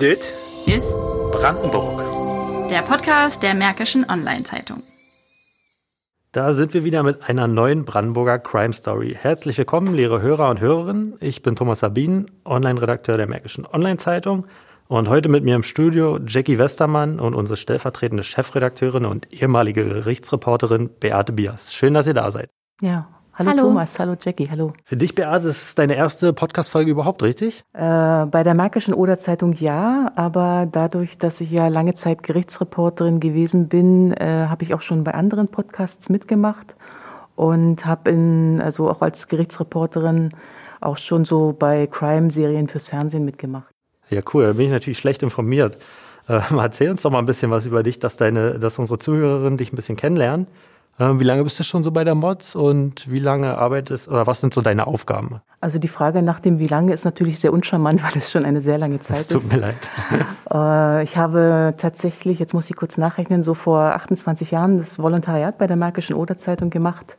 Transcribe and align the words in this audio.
Dit 0.00 0.34
ist 0.66 0.92
Brandenburg. 1.32 2.02
Der 2.68 2.82
Podcast 2.82 3.42
der 3.42 3.54
Märkischen 3.54 4.04
Online-Zeitung. 4.06 4.82
Da 6.32 6.52
sind 6.52 6.74
wir 6.74 6.84
wieder 6.84 7.02
mit 7.02 7.22
einer 7.26 7.46
neuen 7.46 7.86
Brandenburger 7.86 8.38
Crime 8.38 8.74
Story. 8.74 9.16
Herzlich 9.18 9.56
willkommen, 9.56 9.94
liebe 9.94 10.20
Hörer 10.20 10.50
und 10.50 10.60
Hörerinnen. 10.60 11.14
Ich 11.20 11.42
bin 11.42 11.56
Thomas 11.56 11.80
Sabin, 11.80 12.26
Online-Redakteur 12.44 13.16
der 13.16 13.26
Märkischen 13.26 13.64
Online-Zeitung. 13.64 14.46
Und 14.86 15.08
heute 15.08 15.30
mit 15.30 15.44
mir 15.44 15.54
im 15.54 15.62
Studio 15.62 16.18
Jackie 16.26 16.58
Westermann 16.58 17.18
und 17.18 17.34
unsere 17.34 17.56
stellvertretende 17.56 18.22
Chefredakteurin 18.22 19.06
und 19.06 19.32
ehemalige 19.32 19.82
Gerichtsreporterin 19.82 20.90
Beate 21.00 21.32
Bias. 21.32 21.72
Schön, 21.72 21.94
dass 21.94 22.06
ihr 22.06 22.14
da 22.14 22.30
seid. 22.30 22.50
Ja, 22.82 23.15
Hallo, 23.38 23.50
hallo, 23.50 23.62
Thomas, 23.64 23.98
hallo 23.98 24.16
Jackie, 24.18 24.48
hallo. 24.48 24.72
Für 24.84 24.96
dich, 24.96 25.14
Beate, 25.14 25.48
ist 25.48 25.62
es 25.62 25.74
deine 25.74 25.94
erste 25.94 26.32
Podcast-Folge 26.32 26.90
überhaupt, 26.90 27.22
richtig? 27.22 27.64
Äh, 27.74 28.24
bei 28.24 28.42
der 28.42 28.54
Märkischen 28.54 28.94
Oder-Zeitung 28.94 29.52
ja, 29.52 30.10
aber 30.16 30.66
dadurch, 30.72 31.18
dass 31.18 31.42
ich 31.42 31.50
ja 31.50 31.68
lange 31.68 31.92
Zeit 31.92 32.22
Gerichtsreporterin 32.22 33.20
gewesen 33.20 33.68
bin, 33.68 34.14
äh, 34.14 34.46
habe 34.48 34.64
ich 34.64 34.72
auch 34.72 34.80
schon 34.80 35.04
bei 35.04 35.12
anderen 35.12 35.48
Podcasts 35.48 36.08
mitgemacht 36.08 36.76
und 37.34 37.84
habe 37.84 38.10
in, 38.10 38.62
also 38.62 38.88
auch 38.88 39.02
als 39.02 39.28
Gerichtsreporterin 39.28 40.30
auch 40.80 40.96
schon 40.96 41.26
so 41.26 41.54
bei 41.58 41.86
Crime-Serien 41.88 42.68
fürs 42.68 42.88
Fernsehen 42.88 43.26
mitgemacht. 43.26 43.68
Ja, 44.08 44.22
cool, 44.32 44.46
da 44.46 44.52
bin 44.54 44.64
ich 44.64 44.72
natürlich 44.72 44.96
schlecht 44.96 45.22
informiert. 45.22 45.76
Äh, 46.26 46.40
erzähl 46.56 46.90
uns 46.90 47.02
doch 47.02 47.10
mal 47.10 47.18
ein 47.18 47.26
bisschen 47.26 47.50
was 47.50 47.66
über 47.66 47.82
dich, 47.82 47.98
dass 47.98 48.16
deine, 48.16 48.58
dass 48.58 48.78
unsere 48.78 48.98
Zuhörerinnen 48.98 49.58
dich 49.58 49.74
ein 49.74 49.76
bisschen 49.76 49.96
kennenlernen. 49.96 50.46
Ähm, 50.98 51.20
wie 51.20 51.24
lange 51.24 51.44
bist 51.44 51.58
du 51.60 51.62
schon 51.62 51.84
so 51.84 51.90
bei 51.90 52.04
der 52.04 52.14
Mods 52.14 52.56
und 52.56 53.10
wie 53.10 53.18
lange 53.18 53.58
arbeitest 53.58 54.08
oder 54.08 54.26
was 54.26 54.40
sind 54.40 54.54
so 54.54 54.62
deine 54.62 54.86
Aufgaben? 54.86 55.40
Also 55.60 55.78
die 55.78 55.88
Frage 55.88 56.22
nach 56.22 56.40
dem 56.40 56.58
wie 56.58 56.66
lange 56.66 56.92
ist 56.92 57.04
natürlich 57.04 57.38
sehr 57.38 57.52
uncharmant, 57.52 58.02
weil 58.04 58.16
es 58.16 58.30
schon 58.30 58.44
eine 58.44 58.62
sehr 58.62 58.78
lange 58.78 59.00
Zeit 59.00 59.20
ist. 59.20 59.32
Tut 59.32 59.52
mir 59.52 59.58
leid. 59.58 59.76
Äh, 60.48 61.02
ich 61.02 61.16
habe 61.16 61.74
tatsächlich, 61.76 62.38
jetzt 62.38 62.54
muss 62.54 62.70
ich 62.70 62.76
kurz 62.76 62.96
nachrechnen, 62.98 63.42
so 63.42 63.54
vor 63.54 63.80
28 63.80 64.52
Jahren 64.52 64.78
das 64.78 64.96
Volontariat 64.96 65.58
bei 65.58 65.66
der 65.66 65.76
Märkischen 65.76 66.14
Oder-Zeitung 66.14 66.70
gemacht 66.70 67.16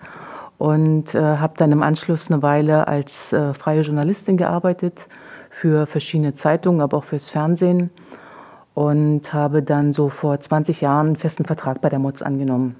und 0.57 1.13
äh, 1.13 1.19
habe 1.19 1.53
dann 1.57 1.73
im 1.73 1.83
Anschluss 1.83 2.31
eine 2.31 2.41
Weile 2.41 2.87
als 2.87 3.33
äh, 3.33 3.53
freie 3.53 3.81
Journalistin 3.81 4.37
gearbeitet 4.37 5.07
für 5.49 5.87
verschiedene 5.87 6.35
Zeitungen, 6.35 6.79
aber 6.79 6.97
auch 6.97 7.03
fürs 7.03 7.29
Fernsehen 7.29 7.89
und 8.73 9.33
habe 9.33 9.61
dann 9.61 9.91
so 9.91 10.07
vor 10.07 10.39
20 10.39 10.79
Jahren 10.79 11.07
einen 11.07 11.15
festen 11.17 11.43
Vertrag 11.43 11.81
bei 11.81 11.89
der 11.89 11.99
Mods 11.99 12.21
angenommen 12.21 12.77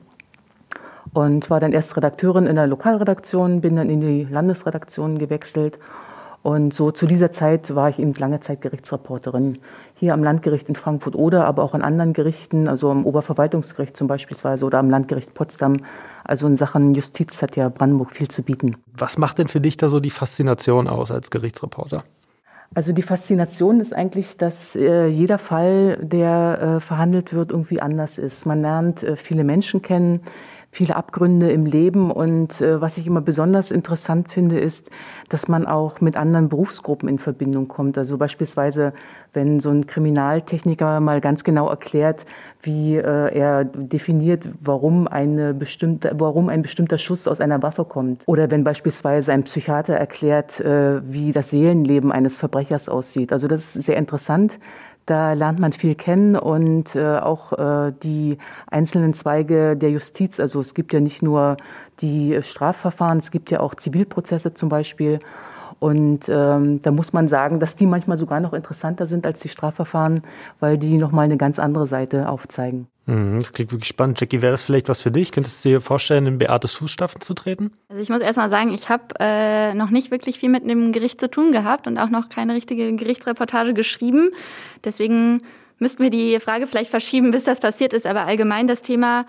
und 1.13 1.49
war 1.49 1.59
dann 1.59 1.73
erst 1.73 1.95
Redakteurin 1.97 2.47
in 2.47 2.55
der 2.55 2.67
Lokalredaktion, 2.67 3.61
bin 3.61 3.75
dann 3.75 3.89
in 3.89 4.01
die 4.01 4.23
Landesredaktion 4.29 5.17
gewechselt 5.17 5.79
und 6.47 6.73
so 6.73 6.91
zu 6.91 7.07
dieser 7.07 7.33
Zeit 7.33 7.75
war 7.75 7.89
ich 7.89 7.99
eben 7.99 8.13
lange 8.13 8.39
Zeit 8.39 8.61
Gerichtsreporterin. 8.61 9.57
Hier 9.95 10.13
am 10.13 10.23
Landgericht 10.23 10.69
in 10.69 10.75
Frankfurt-Oder, 10.75 11.43
aber 11.43 11.61
auch 11.61 11.73
an 11.73 11.81
anderen 11.81 12.13
Gerichten, 12.13 12.69
also 12.69 12.89
am 12.89 13.05
Oberverwaltungsgericht 13.05 13.97
zum 13.97 14.07
Beispiel 14.07 14.37
oder 14.63 14.79
am 14.79 14.89
Landgericht 14.89 15.33
Potsdam. 15.33 15.81
Also 16.23 16.47
in 16.47 16.55
Sachen 16.55 16.93
Justiz 16.93 17.41
hat 17.41 17.57
ja 17.57 17.67
Brandenburg 17.67 18.13
viel 18.13 18.29
zu 18.29 18.43
bieten. 18.43 18.77
Was 18.97 19.17
macht 19.17 19.39
denn 19.39 19.49
für 19.49 19.59
dich 19.59 19.75
da 19.75 19.89
so 19.89 19.99
die 19.99 20.09
Faszination 20.09 20.87
aus 20.87 21.11
als 21.11 21.31
Gerichtsreporter? 21.31 22.05
Also 22.73 22.93
die 22.93 23.01
Faszination 23.01 23.81
ist 23.81 23.93
eigentlich, 23.93 24.37
dass 24.37 24.77
äh, 24.77 25.07
jeder 25.07 25.39
Fall, 25.39 25.97
der 26.01 26.77
äh, 26.77 26.79
verhandelt 26.79 27.33
wird, 27.33 27.51
irgendwie 27.51 27.81
anders 27.81 28.17
ist. 28.17 28.45
Man 28.45 28.61
lernt 28.61 29.03
äh, 29.03 29.17
viele 29.17 29.43
Menschen 29.43 29.81
kennen, 29.81 30.21
viele 30.71 30.95
Abgründe 30.95 31.51
im 31.51 31.65
Leben. 31.65 32.11
Und 32.11 32.61
äh, 32.61 32.79
was 32.81 32.97
ich 32.97 33.07
immer 33.07 33.21
besonders 33.21 33.71
interessant 33.71 34.31
finde, 34.31 34.59
ist, 34.59 34.89
dass 35.29 35.47
man 35.47 35.65
auch 35.65 36.01
mit 36.01 36.15
anderen 36.17 36.49
Berufsgruppen 36.49 37.09
in 37.09 37.19
Verbindung 37.19 37.67
kommt. 37.67 37.97
Also 37.97 38.17
beispielsweise, 38.17 38.93
wenn 39.33 39.59
so 39.59 39.69
ein 39.69 39.87
Kriminaltechniker 39.87 40.99
mal 40.99 41.21
ganz 41.21 41.43
genau 41.43 41.69
erklärt, 41.69 42.25
wie 42.61 42.95
äh, 42.95 43.01
er 43.01 43.65
definiert, 43.65 44.43
warum, 44.61 45.07
eine 45.07 45.53
bestimmte, 45.53 46.11
warum 46.15 46.49
ein 46.49 46.61
bestimmter 46.61 46.97
Schuss 46.97 47.27
aus 47.27 47.39
einer 47.39 47.61
Waffe 47.63 47.85
kommt. 47.85 48.23
Oder 48.25 48.51
wenn 48.51 48.63
beispielsweise 48.63 49.31
ein 49.31 49.43
Psychiater 49.43 49.95
erklärt, 49.95 50.59
äh, 50.59 51.01
wie 51.11 51.31
das 51.31 51.49
Seelenleben 51.49 52.11
eines 52.11 52.37
Verbrechers 52.37 52.89
aussieht. 52.89 53.31
Also 53.31 53.47
das 53.47 53.75
ist 53.75 53.85
sehr 53.85 53.97
interessant 53.97 54.59
da 55.07 55.33
lernt 55.33 55.57
man 55.57 55.71
viel 55.71 55.95
kennen 55.95 56.35
und 56.35 56.95
äh, 56.95 57.17
auch 57.17 57.53
äh, 57.53 57.93
die 58.03 58.37
einzelnen 58.69 59.13
Zweige 59.13 59.75
der 59.75 59.89
Justiz. 59.89 60.39
Also 60.39 60.59
es 60.59 60.73
gibt 60.73 60.93
ja 60.93 60.99
nicht 60.99 61.23
nur 61.23 61.57
die 62.01 62.39
Strafverfahren, 62.43 63.17
es 63.17 63.31
gibt 63.31 63.49
ja 63.49 63.61
auch 63.61 63.73
Zivilprozesse 63.73 64.53
zum 64.53 64.69
Beispiel. 64.69 65.19
Und 65.79 66.27
ähm, 66.27 66.81
da 66.81 66.91
muss 66.91 67.13
man 67.13 67.27
sagen, 67.27 67.59
dass 67.59 67.75
die 67.75 67.85
manchmal 67.85 68.17
sogar 68.17 68.39
noch 68.39 68.53
interessanter 68.53 69.05
sind 69.05 69.25
als 69.25 69.41
die 69.41 69.49
Strafverfahren, 69.49 70.23
weil 70.59 70.77
die 70.77 70.97
nochmal 70.97 71.25
eine 71.25 71.37
ganz 71.37 71.59
andere 71.59 71.85
Seite 71.85 72.29
aufzeigen. 72.29 72.87
Mhm, 73.05 73.39
das 73.39 73.53
klingt 73.53 73.71
wirklich 73.71 73.87
spannend. 73.87 74.19
Jackie, 74.19 74.41
wäre 74.41 74.51
das 74.51 74.63
vielleicht 74.63 74.89
was 74.89 75.01
für 75.01 75.11
dich? 75.11 75.31
Könntest 75.31 75.63
du 75.63 75.69
dir 75.69 75.81
vorstellen, 75.81 76.25
in 76.25 76.37
Beates 76.39 76.75
Fußstapfen 76.75 77.21
zu 77.21 77.33
treten? 77.35 77.71
Also 77.89 78.01
ich 78.01 78.09
muss 78.09 78.19
erstmal 78.19 78.49
sagen, 78.49 78.73
ich 78.73 78.89
habe 78.89 79.03
äh, 79.19 79.73
noch 79.75 79.91
nicht 79.91 80.11
wirklich 80.11 80.39
viel 80.39 80.49
mit 80.49 80.63
einem 80.63 80.91
Gericht 80.91 81.21
zu 81.21 81.29
tun 81.29 81.51
gehabt 81.51 81.87
und 81.87 81.97
auch 81.97 82.09
noch 82.09 82.29
keine 82.29 82.53
richtige 82.53 82.93
Gerichtsreportage 82.95 83.73
geschrieben. 83.73 84.31
Deswegen 84.83 85.43
müssten 85.79 86.03
wir 86.03 86.09
die 86.09 86.39
Frage 86.39 86.67
vielleicht 86.67 86.89
verschieben, 86.89 87.31
bis 87.31 87.43
das 87.43 87.59
passiert 87.59 87.93
ist. 87.93 88.05
Aber 88.05 88.25
allgemein 88.25 88.67
das 88.67 88.81
Thema 88.81 89.25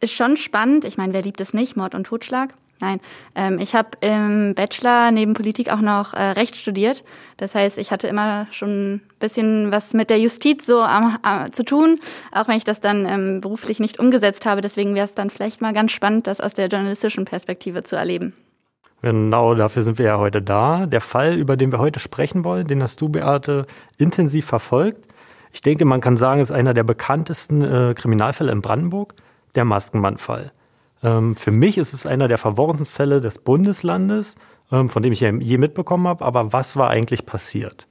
ist 0.00 0.12
schon 0.12 0.36
spannend. 0.36 0.84
Ich 0.84 0.96
meine, 0.96 1.12
wer 1.12 1.22
liebt 1.22 1.40
es 1.40 1.54
nicht? 1.54 1.76
Mord 1.76 1.94
und 1.94 2.04
Totschlag. 2.04 2.54
Nein, 2.82 2.98
ähm, 3.36 3.60
ich 3.60 3.76
habe 3.76 3.90
im 4.00 4.56
Bachelor 4.56 5.12
neben 5.12 5.34
Politik 5.34 5.70
auch 5.70 5.80
noch 5.80 6.14
äh, 6.14 6.30
Recht 6.32 6.56
studiert. 6.56 7.04
Das 7.36 7.54
heißt, 7.54 7.78
ich 7.78 7.92
hatte 7.92 8.08
immer 8.08 8.48
schon 8.50 8.94
ein 8.94 9.02
bisschen 9.20 9.70
was 9.70 9.92
mit 9.92 10.10
der 10.10 10.18
Justiz 10.18 10.66
so 10.66 10.82
äh, 10.82 11.50
zu 11.52 11.64
tun, 11.64 12.00
auch 12.32 12.48
wenn 12.48 12.56
ich 12.56 12.64
das 12.64 12.80
dann 12.80 13.06
ähm, 13.06 13.40
beruflich 13.40 13.78
nicht 13.78 14.00
umgesetzt 14.00 14.46
habe. 14.46 14.62
Deswegen 14.62 14.96
wäre 14.96 15.06
es 15.06 15.14
dann 15.14 15.30
vielleicht 15.30 15.60
mal 15.60 15.72
ganz 15.72 15.92
spannend, 15.92 16.26
das 16.26 16.40
aus 16.40 16.54
der 16.54 16.66
journalistischen 16.66 17.24
Perspektive 17.24 17.84
zu 17.84 17.94
erleben. 17.94 18.32
Genau, 19.00 19.54
dafür 19.54 19.82
sind 19.82 19.98
wir 19.98 20.06
ja 20.06 20.18
heute 20.18 20.42
da. 20.42 20.86
Der 20.86 21.00
Fall, 21.00 21.36
über 21.36 21.56
den 21.56 21.70
wir 21.70 21.78
heute 21.78 22.00
sprechen 22.00 22.42
wollen, 22.42 22.66
den 22.66 22.82
hast 22.82 23.00
du, 23.00 23.08
Beate, 23.08 23.66
intensiv 23.96 24.46
verfolgt. 24.46 25.06
Ich 25.52 25.60
denke, 25.60 25.84
man 25.84 26.00
kann 26.00 26.16
sagen, 26.16 26.40
es 26.40 26.50
ist 26.50 26.56
einer 26.56 26.74
der 26.74 26.82
bekanntesten 26.82 27.62
äh, 27.62 27.94
Kriminalfälle 27.94 28.50
in 28.50 28.60
Brandenburg, 28.60 29.14
der 29.54 29.64
Maskenmann-Fall. 29.64 30.50
Ähm, 31.02 31.36
für 31.36 31.50
mich 31.50 31.78
ist 31.78 31.92
es 31.92 32.06
einer 32.06 32.28
der 32.28 32.38
verworrensten 32.38 32.92
Fälle 32.92 33.20
des 33.20 33.38
Bundeslandes, 33.38 34.36
ähm, 34.70 34.88
von 34.88 35.02
dem 35.02 35.12
ich 35.12 35.20
je 35.20 35.58
mitbekommen 35.58 36.06
habe. 36.06 36.24
Aber 36.24 36.52
was 36.52 36.76
war 36.76 36.90
eigentlich 36.90 37.26
passiert? 37.26 37.86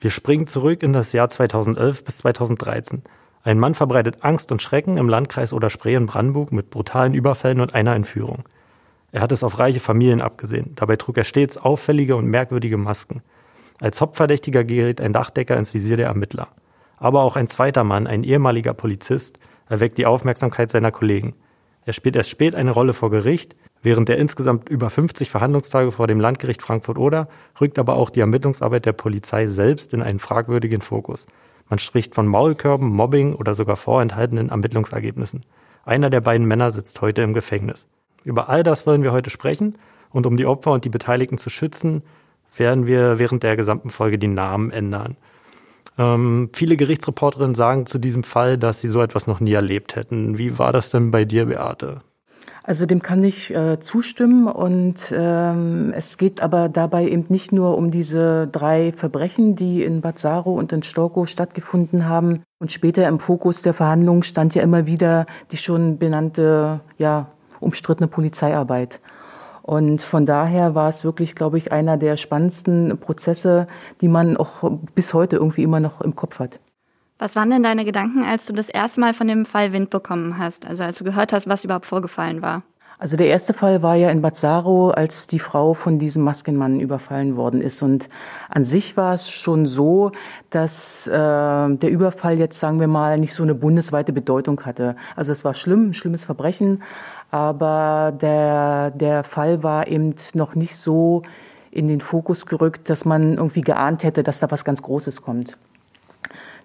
Wir 0.00 0.10
springen 0.10 0.46
zurück 0.46 0.82
in 0.82 0.92
das 0.92 1.12
Jahr 1.12 1.28
2011 1.28 2.04
bis 2.04 2.18
2013. 2.18 3.02
Ein 3.44 3.58
Mann 3.58 3.74
verbreitet 3.74 4.18
Angst 4.20 4.52
und 4.52 4.62
Schrecken 4.62 4.96
im 4.98 5.08
Landkreis 5.08 5.52
Oder-Spree 5.52 5.94
in 5.94 6.06
Brandenburg 6.06 6.52
mit 6.52 6.70
brutalen 6.70 7.14
Überfällen 7.14 7.60
und 7.60 7.74
einer 7.74 7.94
Entführung. 7.94 8.44
Er 9.10 9.20
hat 9.20 9.32
es 9.32 9.44
auf 9.44 9.58
reiche 9.58 9.80
Familien 9.80 10.22
abgesehen. 10.22 10.72
Dabei 10.74 10.96
trug 10.96 11.18
er 11.18 11.24
stets 11.24 11.58
auffällige 11.58 12.16
und 12.16 12.26
merkwürdige 12.26 12.78
Masken. 12.78 13.22
Als 13.80 14.00
Hauptverdächtiger 14.00 14.64
gerät 14.64 15.00
ein 15.00 15.12
Dachdecker 15.12 15.56
ins 15.56 15.74
Visier 15.74 15.96
der 15.96 16.06
Ermittler. 16.06 16.48
Aber 16.96 17.22
auch 17.22 17.36
ein 17.36 17.48
zweiter 17.48 17.84
Mann, 17.84 18.06
ein 18.06 18.22
ehemaliger 18.22 18.74
Polizist, 18.74 19.38
erweckt 19.68 19.98
die 19.98 20.06
Aufmerksamkeit 20.06 20.70
seiner 20.70 20.92
Kollegen. 20.92 21.34
Er 21.84 21.92
spielt 21.92 22.16
erst 22.16 22.30
spät 22.30 22.54
eine 22.54 22.70
Rolle 22.70 22.94
vor 22.94 23.10
Gericht. 23.10 23.56
Während 23.82 24.08
der 24.08 24.18
insgesamt 24.18 24.68
über 24.68 24.90
50 24.90 25.30
Verhandlungstage 25.30 25.90
vor 25.90 26.06
dem 26.06 26.20
Landgericht 26.20 26.62
Frankfurt-Oder 26.62 27.28
rückt 27.60 27.78
aber 27.78 27.96
auch 27.96 28.10
die 28.10 28.20
Ermittlungsarbeit 28.20 28.86
der 28.86 28.92
Polizei 28.92 29.48
selbst 29.48 29.92
in 29.92 30.02
einen 30.02 30.20
fragwürdigen 30.20 30.80
Fokus. 30.80 31.26
Man 31.68 31.80
spricht 31.80 32.14
von 32.14 32.26
Maulkörben, 32.26 32.88
Mobbing 32.88 33.34
oder 33.34 33.54
sogar 33.54 33.76
vorenthaltenen 33.76 34.50
Ermittlungsergebnissen. 34.50 35.44
Einer 35.84 36.10
der 36.10 36.20
beiden 36.20 36.46
Männer 36.46 36.70
sitzt 36.70 37.00
heute 37.00 37.22
im 37.22 37.34
Gefängnis. 37.34 37.88
Über 38.22 38.48
all 38.48 38.62
das 38.62 38.86
wollen 38.86 39.02
wir 39.02 39.12
heute 39.12 39.30
sprechen 39.30 39.78
und 40.10 40.26
um 40.26 40.36
die 40.36 40.46
Opfer 40.46 40.70
und 40.70 40.84
die 40.84 40.90
Beteiligten 40.90 41.38
zu 41.38 41.50
schützen, 41.50 42.02
werden 42.56 42.86
wir 42.86 43.18
während 43.18 43.42
der 43.42 43.56
gesamten 43.56 43.90
Folge 43.90 44.18
die 44.18 44.28
Namen 44.28 44.70
ändern. 44.70 45.16
Ähm, 45.98 46.50
viele 46.52 46.76
Gerichtsreporterinnen 46.76 47.54
sagen 47.54 47.86
zu 47.86 47.98
diesem 47.98 48.22
Fall, 48.22 48.58
dass 48.58 48.80
sie 48.80 48.88
so 48.88 49.02
etwas 49.02 49.26
noch 49.26 49.40
nie 49.40 49.52
erlebt 49.52 49.96
hätten. 49.96 50.38
Wie 50.38 50.58
war 50.58 50.72
das 50.72 50.90
denn 50.90 51.10
bei 51.10 51.24
dir, 51.24 51.46
Beate? 51.46 52.00
Also 52.64 52.86
dem 52.86 53.02
kann 53.02 53.24
ich 53.24 53.54
äh, 53.54 53.80
zustimmen 53.80 54.46
und 54.46 55.12
ähm, 55.12 55.92
es 55.96 56.16
geht 56.16 56.40
aber 56.40 56.68
dabei 56.68 57.08
eben 57.08 57.24
nicht 57.28 57.50
nur 57.50 57.76
um 57.76 57.90
diese 57.90 58.46
drei 58.46 58.92
Verbrechen, 58.92 59.56
die 59.56 59.82
in 59.82 60.00
Bad 60.00 60.20
Saro 60.20 60.54
und 60.54 60.72
in 60.72 60.84
Storkow 60.84 61.28
stattgefunden 61.28 62.08
haben. 62.08 62.42
Und 62.60 62.70
später 62.70 63.08
im 63.08 63.18
Fokus 63.18 63.62
der 63.62 63.74
Verhandlungen 63.74 64.22
stand 64.22 64.54
ja 64.54 64.62
immer 64.62 64.86
wieder 64.86 65.26
die 65.50 65.56
schon 65.56 65.98
benannte, 65.98 66.80
ja, 66.98 67.26
umstrittene 67.58 68.06
Polizeiarbeit. 68.06 69.00
Und 69.62 70.02
von 70.02 70.26
daher 70.26 70.74
war 70.74 70.88
es 70.88 71.04
wirklich, 71.04 71.34
glaube 71.34 71.58
ich, 71.58 71.70
einer 71.72 71.96
der 71.96 72.16
spannendsten 72.16 72.98
Prozesse, 72.98 73.68
die 74.00 74.08
man 74.08 74.36
auch 74.36 74.70
bis 74.94 75.14
heute 75.14 75.36
irgendwie 75.36 75.62
immer 75.62 75.80
noch 75.80 76.00
im 76.00 76.16
Kopf 76.16 76.40
hat. 76.40 76.58
Was 77.18 77.36
waren 77.36 77.50
denn 77.50 77.62
deine 77.62 77.84
Gedanken, 77.84 78.24
als 78.24 78.46
du 78.46 78.52
das 78.52 78.68
erste 78.68 79.00
Mal 79.00 79.14
von 79.14 79.28
dem 79.28 79.46
Fall 79.46 79.72
Wind 79.72 79.90
bekommen 79.90 80.38
hast? 80.38 80.66
Also 80.66 80.82
als 80.82 80.98
du 80.98 81.04
gehört 81.04 81.32
hast, 81.32 81.48
was 81.48 81.62
überhaupt 81.62 81.86
vorgefallen 81.86 82.42
war? 82.42 82.64
Also 83.02 83.16
der 83.16 83.26
erste 83.26 83.52
Fall 83.52 83.82
war 83.82 83.96
ja 83.96 84.10
in 84.10 84.22
Bazzaro, 84.22 84.90
als 84.90 85.26
die 85.26 85.40
Frau 85.40 85.74
von 85.74 85.98
diesem 85.98 86.22
Maskenmann 86.22 86.78
überfallen 86.78 87.36
worden 87.36 87.60
ist. 87.60 87.82
Und 87.82 88.06
an 88.48 88.64
sich 88.64 88.96
war 88.96 89.12
es 89.12 89.28
schon 89.28 89.66
so, 89.66 90.12
dass 90.50 91.08
äh, 91.08 91.10
der 91.10 91.90
Überfall 91.90 92.38
jetzt, 92.38 92.60
sagen 92.60 92.78
wir 92.78 92.86
mal, 92.86 93.18
nicht 93.18 93.34
so 93.34 93.42
eine 93.42 93.56
bundesweite 93.56 94.12
Bedeutung 94.12 94.60
hatte. 94.64 94.94
Also 95.16 95.32
es 95.32 95.44
war 95.44 95.54
schlimm, 95.54 95.88
ein 95.88 95.94
schlimmes 95.94 96.24
Verbrechen, 96.24 96.84
aber 97.32 98.16
der, 98.20 98.92
der 98.92 99.24
Fall 99.24 99.64
war 99.64 99.88
eben 99.88 100.14
noch 100.34 100.54
nicht 100.54 100.76
so 100.76 101.22
in 101.72 101.88
den 101.88 102.00
Fokus 102.00 102.46
gerückt, 102.46 102.88
dass 102.88 103.04
man 103.04 103.36
irgendwie 103.36 103.62
geahnt 103.62 104.04
hätte, 104.04 104.22
dass 104.22 104.38
da 104.38 104.48
was 104.48 104.64
ganz 104.64 104.80
Großes 104.80 105.22
kommt. 105.22 105.56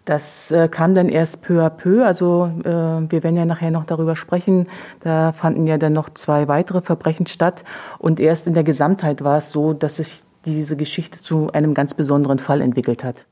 Das 0.07 0.51
äh, 0.51 0.69
kam 0.69 0.95
dann 0.95 1.09
erst 1.09 1.41
peu 1.41 1.61
à 1.61 1.69
peu. 1.69 2.05
Also 2.05 2.49
äh, 2.63 2.69
wir 2.69 3.23
werden 3.23 3.35
ja 3.35 3.43
nachher 3.43 3.71
noch 3.71 3.83
darüber 3.83 4.15
sprechen. 4.15 4.67
Da 5.01 5.33
fanden 5.33 5.67
ja 5.67 5.77
dann 5.77 5.91
noch 5.91 6.09
zwei 6.09 6.47
weitere 6.47 6.79
Verbrechen 6.79 7.27
statt. 7.27 7.65
Und 7.99 8.21
erst 8.21 8.47
in 8.47 8.53
der 8.53 8.63
Gesamtheit 8.63 9.21
war 9.21 9.39
es 9.39 9.51
so, 9.51 9.73
dass 9.73 9.97
sich 9.97 10.23
diese 10.45 10.77
Geschichte 10.77 11.21
zu 11.21 11.51
einem 11.51 11.73
ganz 11.73 11.93
besonderen 11.93 12.39
Fall 12.39 12.61
entwickelt 12.61 13.03
hat. 13.03 13.25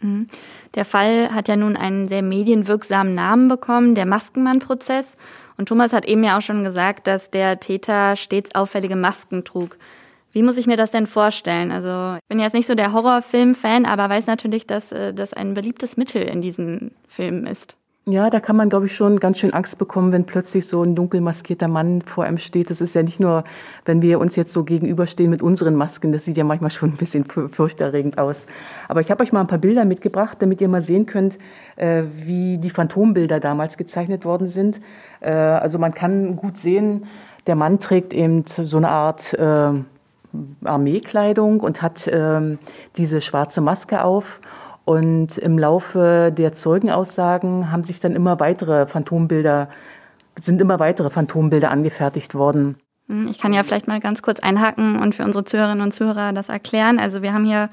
Mhm. 0.00 0.28
Der 0.74 0.86
Fall 0.86 1.34
hat 1.34 1.48
ja 1.48 1.56
nun 1.56 1.76
einen 1.76 2.08
sehr 2.08 2.22
medienwirksamen 2.22 3.12
Namen 3.12 3.48
bekommen, 3.48 3.94
der 3.94 4.06
Maskenmann-Prozess. 4.06 5.18
Und 5.58 5.68
Thomas 5.68 5.92
hat 5.92 6.06
eben 6.06 6.24
ja 6.24 6.38
auch 6.38 6.42
schon 6.42 6.64
gesagt, 6.64 7.06
dass 7.06 7.30
der 7.30 7.60
Täter 7.60 8.16
stets 8.16 8.54
auffällige 8.54 8.96
Masken 8.96 9.44
trug. 9.44 9.76
Wie 10.32 10.42
muss 10.42 10.56
ich 10.56 10.66
mir 10.66 10.76
das 10.76 10.90
denn 10.90 11.06
vorstellen? 11.06 11.70
Also 11.70 12.16
ich 12.16 12.28
bin 12.28 12.40
jetzt 12.40 12.54
nicht 12.54 12.66
so 12.66 12.74
der 12.74 12.92
Horrorfilm-Fan, 12.92 13.84
aber 13.84 14.08
weiß 14.08 14.26
natürlich, 14.26 14.66
dass 14.66 14.90
äh, 14.90 15.12
das 15.12 15.34
ein 15.34 15.54
beliebtes 15.54 15.96
Mittel 15.96 16.22
in 16.22 16.40
diesen 16.40 16.92
Filmen 17.06 17.46
ist. 17.46 17.76
Ja, 18.04 18.30
da 18.30 18.40
kann 18.40 18.56
man, 18.56 18.68
glaube 18.68 18.86
ich, 18.86 18.96
schon 18.96 19.20
ganz 19.20 19.38
schön 19.38 19.52
Angst 19.52 19.78
bekommen, 19.78 20.10
wenn 20.10 20.24
plötzlich 20.24 20.66
so 20.66 20.82
ein 20.82 20.96
dunkel 20.96 21.20
maskierter 21.20 21.68
Mann 21.68 22.02
vor 22.02 22.24
einem 22.24 22.38
steht. 22.38 22.68
Das 22.68 22.80
ist 22.80 22.96
ja 22.96 23.02
nicht 23.04 23.20
nur, 23.20 23.44
wenn 23.84 24.02
wir 24.02 24.18
uns 24.18 24.34
jetzt 24.34 24.52
so 24.52 24.64
gegenüberstehen 24.64 25.30
mit 25.30 25.40
unseren 25.40 25.76
Masken, 25.76 26.10
das 26.10 26.24
sieht 26.24 26.36
ja 26.36 26.42
manchmal 26.42 26.70
schon 26.70 26.90
ein 26.90 26.96
bisschen 26.96 27.24
furchterregend 27.26 28.18
aus. 28.18 28.46
Aber 28.88 29.02
ich 29.02 29.10
habe 29.12 29.22
euch 29.22 29.30
mal 29.30 29.42
ein 29.42 29.46
paar 29.46 29.58
Bilder 29.58 29.84
mitgebracht, 29.84 30.38
damit 30.40 30.60
ihr 30.60 30.66
mal 30.66 30.82
sehen 30.82 31.06
könnt, 31.06 31.38
äh, 31.76 32.02
wie 32.16 32.58
die 32.58 32.70
Phantombilder 32.70 33.38
damals 33.38 33.76
gezeichnet 33.76 34.24
worden 34.24 34.48
sind. 34.48 34.80
Äh, 35.20 35.30
also 35.30 35.78
man 35.78 35.94
kann 35.94 36.34
gut 36.34 36.58
sehen, 36.58 37.06
der 37.46 37.54
Mann 37.54 37.78
trägt 37.78 38.12
eben 38.12 38.44
so 38.46 38.78
eine 38.78 38.88
Art 38.88 39.32
Armeekleidung 40.64 41.60
und 41.60 41.82
hat 41.82 42.08
ähm, 42.10 42.58
diese 42.96 43.20
schwarze 43.20 43.60
Maske 43.60 44.04
auf. 44.04 44.40
Und 44.84 45.38
im 45.38 45.58
Laufe 45.58 46.32
der 46.36 46.54
Zeugenaussagen 46.54 47.70
haben 47.70 47.84
sich 47.84 48.00
dann 48.00 48.16
immer 48.16 48.40
weitere 48.40 48.86
Phantombilder, 48.86 49.68
sind 50.40 50.60
immer 50.60 50.80
weitere 50.80 51.10
Phantombilder 51.10 51.70
angefertigt 51.70 52.34
worden. 52.34 52.76
Hm, 53.08 53.28
ich 53.28 53.38
kann 53.38 53.52
ja 53.52 53.62
vielleicht 53.62 53.86
mal 53.86 54.00
ganz 54.00 54.22
kurz 54.22 54.40
einhaken 54.40 54.98
und 54.98 55.14
für 55.14 55.24
unsere 55.24 55.44
Zuhörerinnen 55.44 55.82
und 55.82 55.92
Zuhörer 55.92 56.32
das 56.32 56.48
erklären. 56.48 56.98
Also 56.98 57.22
wir 57.22 57.32
haben 57.32 57.44
hier 57.44 57.70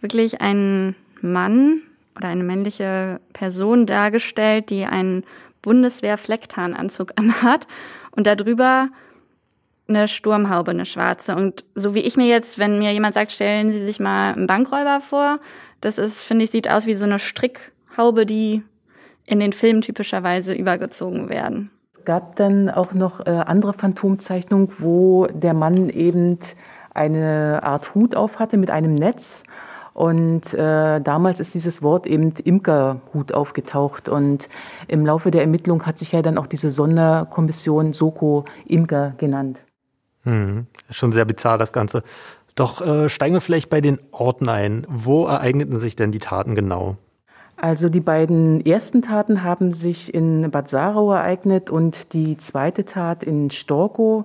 wirklich 0.00 0.40
einen 0.40 0.94
Mann 1.20 1.80
oder 2.16 2.28
eine 2.28 2.44
männliche 2.44 3.20
Person 3.32 3.86
dargestellt, 3.86 4.68
die 4.68 4.84
einen 4.84 5.24
Bundeswehr-Flecktarnanzug 5.62 7.12
anhat 7.16 7.66
und 8.10 8.26
darüber 8.26 8.88
eine 9.94 10.08
Sturmhaube, 10.08 10.70
eine 10.70 10.86
schwarze. 10.86 11.34
Und 11.36 11.64
so 11.74 11.94
wie 11.94 12.00
ich 12.00 12.16
mir 12.16 12.26
jetzt, 12.26 12.58
wenn 12.58 12.78
mir 12.78 12.92
jemand 12.92 13.14
sagt, 13.14 13.32
stellen 13.32 13.70
Sie 13.72 13.84
sich 13.84 14.00
mal 14.00 14.32
einen 14.32 14.46
Bankräuber 14.46 15.00
vor, 15.00 15.38
das 15.80 15.98
ist, 15.98 16.22
finde 16.22 16.44
ich, 16.44 16.50
sieht 16.50 16.70
aus 16.70 16.86
wie 16.86 16.94
so 16.94 17.04
eine 17.04 17.18
Strickhaube, 17.18 18.24
die 18.24 18.62
in 19.26 19.40
den 19.40 19.52
Filmen 19.52 19.82
typischerweise 19.82 20.54
übergezogen 20.54 21.28
werden. 21.28 21.70
Es 21.98 22.04
gab 22.04 22.36
dann 22.36 22.68
auch 22.68 22.94
noch 22.94 23.20
äh, 23.20 23.30
andere 23.30 23.72
Phantomzeichnungen, 23.72 24.68
wo 24.78 25.26
der 25.26 25.54
Mann 25.54 25.88
eben 25.88 26.38
eine 26.94 27.62
Art 27.62 27.94
Hut 27.94 28.14
auf 28.14 28.38
hatte 28.38 28.56
mit 28.56 28.70
einem 28.70 28.94
Netz. 28.94 29.44
Und 29.94 30.54
äh, 30.54 31.00
damals 31.00 31.38
ist 31.38 31.54
dieses 31.54 31.82
Wort 31.82 32.06
eben 32.06 32.32
Imkerhut 32.44 33.32
aufgetaucht. 33.32 34.08
Und 34.08 34.48
im 34.88 35.04
Laufe 35.04 35.30
der 35.30 35.42
Ermittlung 35.42 35.84
hat 35.84 35.98
sich 35.98 36.12
ja 36.12 36.22
dann 36.22 36.38
auch 36.38 36.46
diese 36.46 36.70
Sonderkommission 36.70 37.92
Soko 37.92 38.44
Imker 38.66 39.14
genannt. 39.18 39.60
Hm, 40.24 40.66
schon 40.90 41.12
sehr 41.12 41.24
bizarr 41.24 41.58
das 41.58 41.72
Ganze. 41.72 42.02
Doch 42.54 42.80
äh, 42.80 43.08
steigen 43.08 43.34
wir 43.34 43.40
vielleicht 43.40 43.70
bei 43.70 43.80
den 43.80 43.98
Orten 44.10 44.48
ein. 44.48 44.86
Wo 44.88 45.26
ereigneten 45.26 45.76
sich 45.76 45.96
denn 45.96 46.12
die 46.12 46.18
Taten 46.18 46.54
genau? 46.54 46.96
Also 47.56 47.88
die 47.88 48.00
beiden 48.00 48.64
ersten 48.66 49.02
Taten 49.02 49.42
haben 49.42 49.70
sich 49.70 50.12
in 50.12 50.50
Bad 50.50 50.68
Sarau 50.68 51.12
ereignet 51.12 51.70
und 51.70 52.12
die 52.12 52.36
zweite 52.36 52.84
Tat 52.84 53.22
in 53.22 53.50
Storkow. 53.50 54.24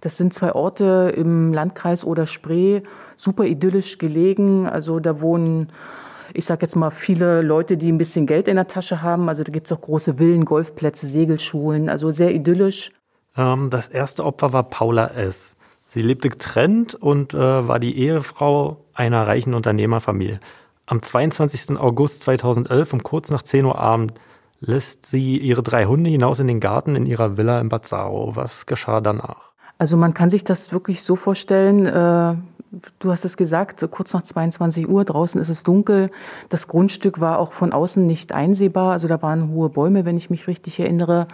Das 0.00 0.16
sind 0.16 0.32
zwei 0.32 0.52
Orte 0.52 1.12
im 1.16 1.52
Landkreis 1.52 2.04
Oder-Spree, 2.04 2.82
super 3.16 3.44
idyllisch 3.44 3.98
gelegen. 3.98 4.68
Also 4.68 5.00
da 5.00 5.20
wohnen, 5.20 5.70
ich 6.32 6.44
sag 6.44 6.62
jetzt 6.62 6.76
mal, 6.76 6.90
viele 6.90 7.42
Leute, 7.42 7.76
die 7.76 7.90
ein 7.90 7.98
bisschen 7.98 8.26
Geld 8.26 8.46
in 8.46 8.56
der 8.56 8.68
Tasche 8.68 9.02
haben. 9.02 9.28
Also 9.28 9.42
da 9.42 9.50
gibt's 9.50 9.72
auch 9.72 9.80
große 9.80 10.14
Villen, 10.14 10.44
Golfplätze, 10.44 11.08
Segelschulen, 11.08 11.88
also 11.88 12.10
sehr 12.12 12.32
idyllisch. 12.34 12.92
Ähm, 13.36 13.70
das 13.70 13.88
erste 13.88 14.24
Opfer 14.24 14.52
war 14.52 14.64
Paula 14.64 15.08
S. 15.08 15.56
Sie 15.88 16.02
lebte 16.02 16.28
getrennt 16.28 16.94
und 16.94 17.34
äh, 17.34 17.38
war 17.38 17.78
die 17.78 17.98
Ehefrau 17.98 18.84
einer 18.94 19.26
reichen 19.26 19.54
Unternehmerfamilie. 19.54 20.40
Am 20.86 21.02
22. 21.02 21.78
August 21.78 22.20
2011 22.20 22.92
um 22.92 23.02
kurz 23.02 23.30
nach 23.30 23.42
10 23.42 23.64
Uhr 23.64 23.78
Abend 23.78 24.14
lässt 24.60 25.06
sie 25.06 25.36
ihre 25.38 25.62
drei 25.62 25.84
Hunde 25.84 26.10
hinaus 26.10 26.38
in 26.38 26.46
den 26.46 26.60
Garten 26.60 26.96
in 26.96 27.06
ihrer 27.06 27.36
Villa 27.36 27.60
in 27.60 27.68
Bazzaro. 27.68 28.36
Was 28.36 28.66
geschah 28.66 29.00
danach? 29.00 29.52
Also 29.78 29.96
man 29.96 30.14
kann 30.14 30.30
sich 30.30 30.44
das 30.44 30.72
wirklich 30.72 31.02
so 31.02 31.16
vorstellen, 31.16 31.86
äh, 31.86 32.34
du 32.98 33.10
hast 33.10 33.24
es 33.24 33.36
gesagt, 33.36 33.86
kurz 33.90 34.14
nach 34.14 34.22
22 34.22 34.88
Uhr, 34.88 35.04
draußen 35.04 35.40
ist 35.40 35.50
es 35.50 35.62
dunkel. 35.62 36.10
Das 36.48 36.68
Grundstück 36.68 37.20
war 37.20 37.38
auch 37.38 37.52
von 37.52 37.72
außen 37.72 38.06
nicht 38.06 38.32
einsehbar, 38.32 38.92
also 38.92 39.08
da 39.08 39.20
waren 39.22 39.50
hohe 39.50 39.68
Bäume, 39.68 40.04
wenn 40.04 40.16
ich 40.16 40.30
mich 40.30 40.46
richtig 40.48 40.80
erinnere 40.80 41.28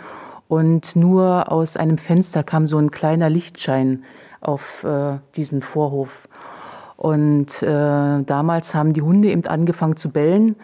und 0.49 0.97
nur 0.97 1.50
aus 1.50 1.77
einem 1.77 1.99
Fenster 1.99 2.43
kam 2.43 2.67
so 2.67 2.79
ein 2.79 2.91
kleiner 2.91 3.31
Lichtschein 3.31 4.05
auf 4.41 4.85
äh, 4.85 5.19
diesen 5.37 5.62
Vorhof. 5.62 6.29
Und 6.97 7.62
äh, 7.62 8.23
damals 8.23 8.75
haben 8.75 8.93
die 8.93 9.03
Hunde 9.03 9.29
eben 9.29 9.47
angefangen 9.47 9.97
zu 9.97 10.11
bellen 10.11 10.56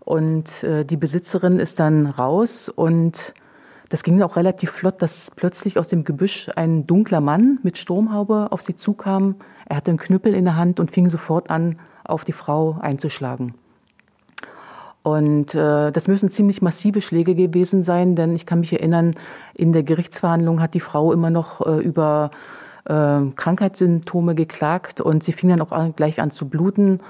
und 0.00 0.62
äh, 0.62 0.84
die 0.84 0.96
Besitzerin 0.96 1.58
ist 1.58 1.78
dann 1.78 2.06
raus 2.06 2.68
und 2.68 3.34
das 3.88 4.02
ging 4.02 4.20
auch 4.22 4.36
relativ 4.36 4.70
flott, 4.70 5.00
dass 5.02 5.30
plötzlich 5.30 5.78
aus 5.78 5.88
dem 5.88 6.04
Gebüsch 6.04 6.50
ein 6.56 6.86
dunkler 6.86 7.20
Mann 7.20 7.60
mit 7.62 7.78
Sturmhaube 7.78 8.48
auf 8.50 8.62
sie 8.62 8.74
zukam. 8.74 9.36
Er 9.66 9.76
hatte 9.76 9.90
einen 9.90 9.98
Knüppel 9.98 10.34
in 10.34 10.44
der 10.44 10.56
Hand 10.56 10.80
und 10.80 10.90
fing 10.90 11.08
sofort 11.08 11.50
an, 11.50 11.78
auf 12.02 12.24
die 12.24 12.32
Frau 12.32 12.78
einzuschlagen. 12.80 13.54
Und 15.04 15.54
äh, 15.54 15.92
das 15.92 16.08
müssen 16.08 16.30
ziemlich 16.30 16.62
massive 16.62 17.02
Schläge 17.02 17.34
gewesen 17.34 17.84
sein, 17.84 18.16
denn 18.16 18.34
ich 18.34 18.46
kann 18.46 18.60
mich 18.60 18.72
erinnern, 18.72 19.16
in 19.52 19.74
der 19.74 19.82
Gerichtsverhandlung 19.82 20.62
hat 20.62 20.72
die 20.72 20.80
Frau 20.80 21.12
immer 21.12 21.28
noch 21.28 21.60
äh, 21.60 21.78
über 21.82 22.30
äh, 22.86 23.20
Krankheitssymptome 23.36 24.34
geklagt 24.34 25.02
und 25.02 25.22
sie 25.22 25.32
fing 25.32 25.50
dann 25.50 25.60
auch 25.60 25.72
an, 25.72 25.94
gleich 25.94 26.22
an 26.22 26.30
zu 26.30 26.48
bluten 26.48 27.00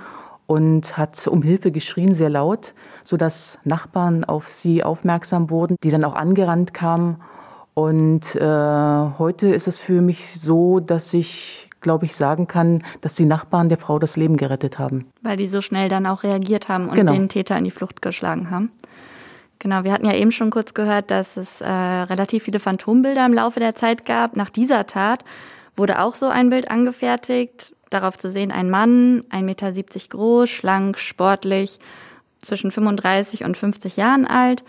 und 0.48 0.98
hat 0.98 1.28
um 1.28 1.42
Hilfe 1.42 1.70
geschrien, 1.70 2.16
sehr 2.16 2.30
laut, 2.30 2.74
so 3.04 3.16
dass 3.16 3.60
Nachbarn 3.62 4.24
auf 4.24 4.50
sie 4.50 4.82
aufmerksam 4.82 5.48
wurden, 5.48 5.76
die 5.84 5.90
dann 5.90 6.02
auch 6.02 6.16
angerannt 6.16 6.74
kamen. 6.74 7.18
Und 7.74 8.34
äh, 8.34 8.40
heute 9.18 9.54
ist 9.54 9.68
es 9.68 9.78
für 9.78 10.00
mich 10.00 10.40
so, 10.40 10.80
dass 10.80 11.14
ich 11.14 11.70
glaube 11.84 12.06
ich, 12.06 12.16
sagen 12.16 12.48
kann, 12.48 12.82
dass 13.02 13.14
die 13.14 13.26
Nachbarn 13.26 13.68
der 13.68 13.78
Frau 13.78 14.00
das 14.00 14.16
Leben 14.16 14.36
gerettet 14.36 14.80
haben. 14.80 15.06
Weil 15.22 15.36
die 15.36 15.46
so 15.46 15.60
schnell 15.60 15.88
dann 15.88 16.06
auch 16.06 16.24
reagiert 16.24 16.68
haben 16.68 16.88
und 16.88 16.96
genau. 16.96 17.12
den 17.12 17.28
Täter 17.28 17.56
in 17.56 17.64
die 17.64 17.70
Flucht 17.70 18.02
geschlagen 18.02 18.50
haben. 18.50 18.72
Genau, 19.60 19.84
wir 19.84 19.92
hatten 19.92 20.06
ja 20.06 20.14
eben 20.14 20.32
schon 20.32 20.50
kurz 20.50 20.74
gehört, 20.74 21.10
dass 21.10 21.36
es 21.36 21.60
äh, 21.60 21.68
relativ 21.68 22.42
viele 22.42 22.58
Phantombilder 22.58 23.24
im 23.24 23.32
Laufe 23.32 23.60
der 23.60 23.76
Zeit 23.76 24.04
gab. 24.04 24.34
Nach 24.34 24.50
dieser 24.50 24.86
Tat 24.86 25.24
wurde 25.76 26.00
auch 26.00 26.16
so 26.16 26.26
ein 26.26 26.50
Bild 26.50 26.70
angefertigt. 26.70 27.74
Darauf 27.90 28.18
zu 28.18 28.30
sehen 28.30 28.50
ein 28.50 28.70
Mann, 28.70 29.22
1,70 29.30 29.42
Meter 29.42 29.72
groß, 30.10 30.50
schlank, 30.50 30.98
sportlich, 30.98 31.78
zwischen 32.42 32.72
35 32.72 33.44
und 33.44 33.56
50 33.56 33.96
Jahren 33.96 34.26
alt 34.26 34.64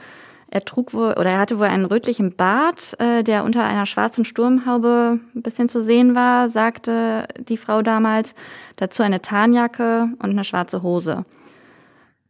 er 0.50 0.64
trug 0.64 0.94
wohl 0.94 1.12
oder 1.14 1.32
er 1.32 1.40
hatte 1.40 1.60
wohl 1.60 1.66
einen 1.66 1.86
rötlichen 1.86 2.36
Bart, 2.36 3.00
äh, 3.00 3.24
der 3.24 3.44
unter 3.44 3.64
einer 3.64 3.86
schwarzen 3.86 4.26
Sturmhaube 4.26 5.20
ein 5.36 5.42
bisschen 5.42 5.70
zu 5.70 5.84
sehen 5.84 6.16
war, 6.16 6.50
sagte 6.50 7.28
die 7.38 7.58
Frau 7.58 7.82
damals. 7.82 8.36
Dazu 8.76 9.04
eine 9.04 9.22
Tarnjacke 9.22 10.10
und 10.20 10.30
eine 10.30 10.44
schwarze 10.44 10.84
Hose. 10.84 11.26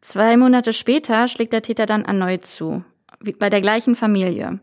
Zwei 0.02 0.38
Monate 0.38 0.72
später 0.72 1.28
schlägt 1.28 1.52
der 1.52 1.62
Täter 1.64 1.86
dann 1.86 2.06
erneut 2.06 2.46
zu, 2.46 2.84
bei 3.40 3.50
der 3.50 3.62
gleichen 3.62 3.96
Familie. 3.96 4.60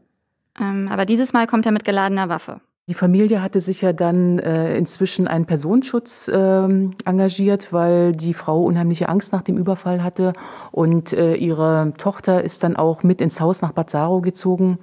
Ähm, 0.61 0.89
aber 0.91 1.05
dieses 1.05 1.33
Mal 1.33 1.47
kommt 1.47 1.67
er 1.67 1.73
mit 1.73 1.85
geladener 1.85 2.29
Waffe. 2.29 2.61
Die 2.89 2.95
Familie 2.95 3.41
hatte 3.41 3.61
sich 3.61 3.81
ja 3.81 3.93
dann 3.93 4.41
äh, 4.41 4.77
inzwischen 4.77 5.29
einen 5.29 5.47
Personenschutz 5.47 6.27
äh, 6.27 6.35
engagiert, 6.35 7.73
weil 7.73 8.11
die 8.11 8.35
Frau 8.35 8.61
unheimliche 8.63 9.09
Angst 9.09 9.33
nach 9.33 9.43
dem 9.43 9.57
Überfall 9.57 10.03
hatte. 10.03 10.33
Und 10.73 11.13
äh, 11.13 11.35
ihre 11.35 11.93
Tochter 11.97 12.43
ist 12.43 12.65
dann 12.65 12.75
auch 12.75 13.05
mit 13.05 13.21
ins 13.21 13.41
Haus 13.41 13.63
nach 13.63 13.71
Bad 13.71 13.93
gezogen. 14.23 14.79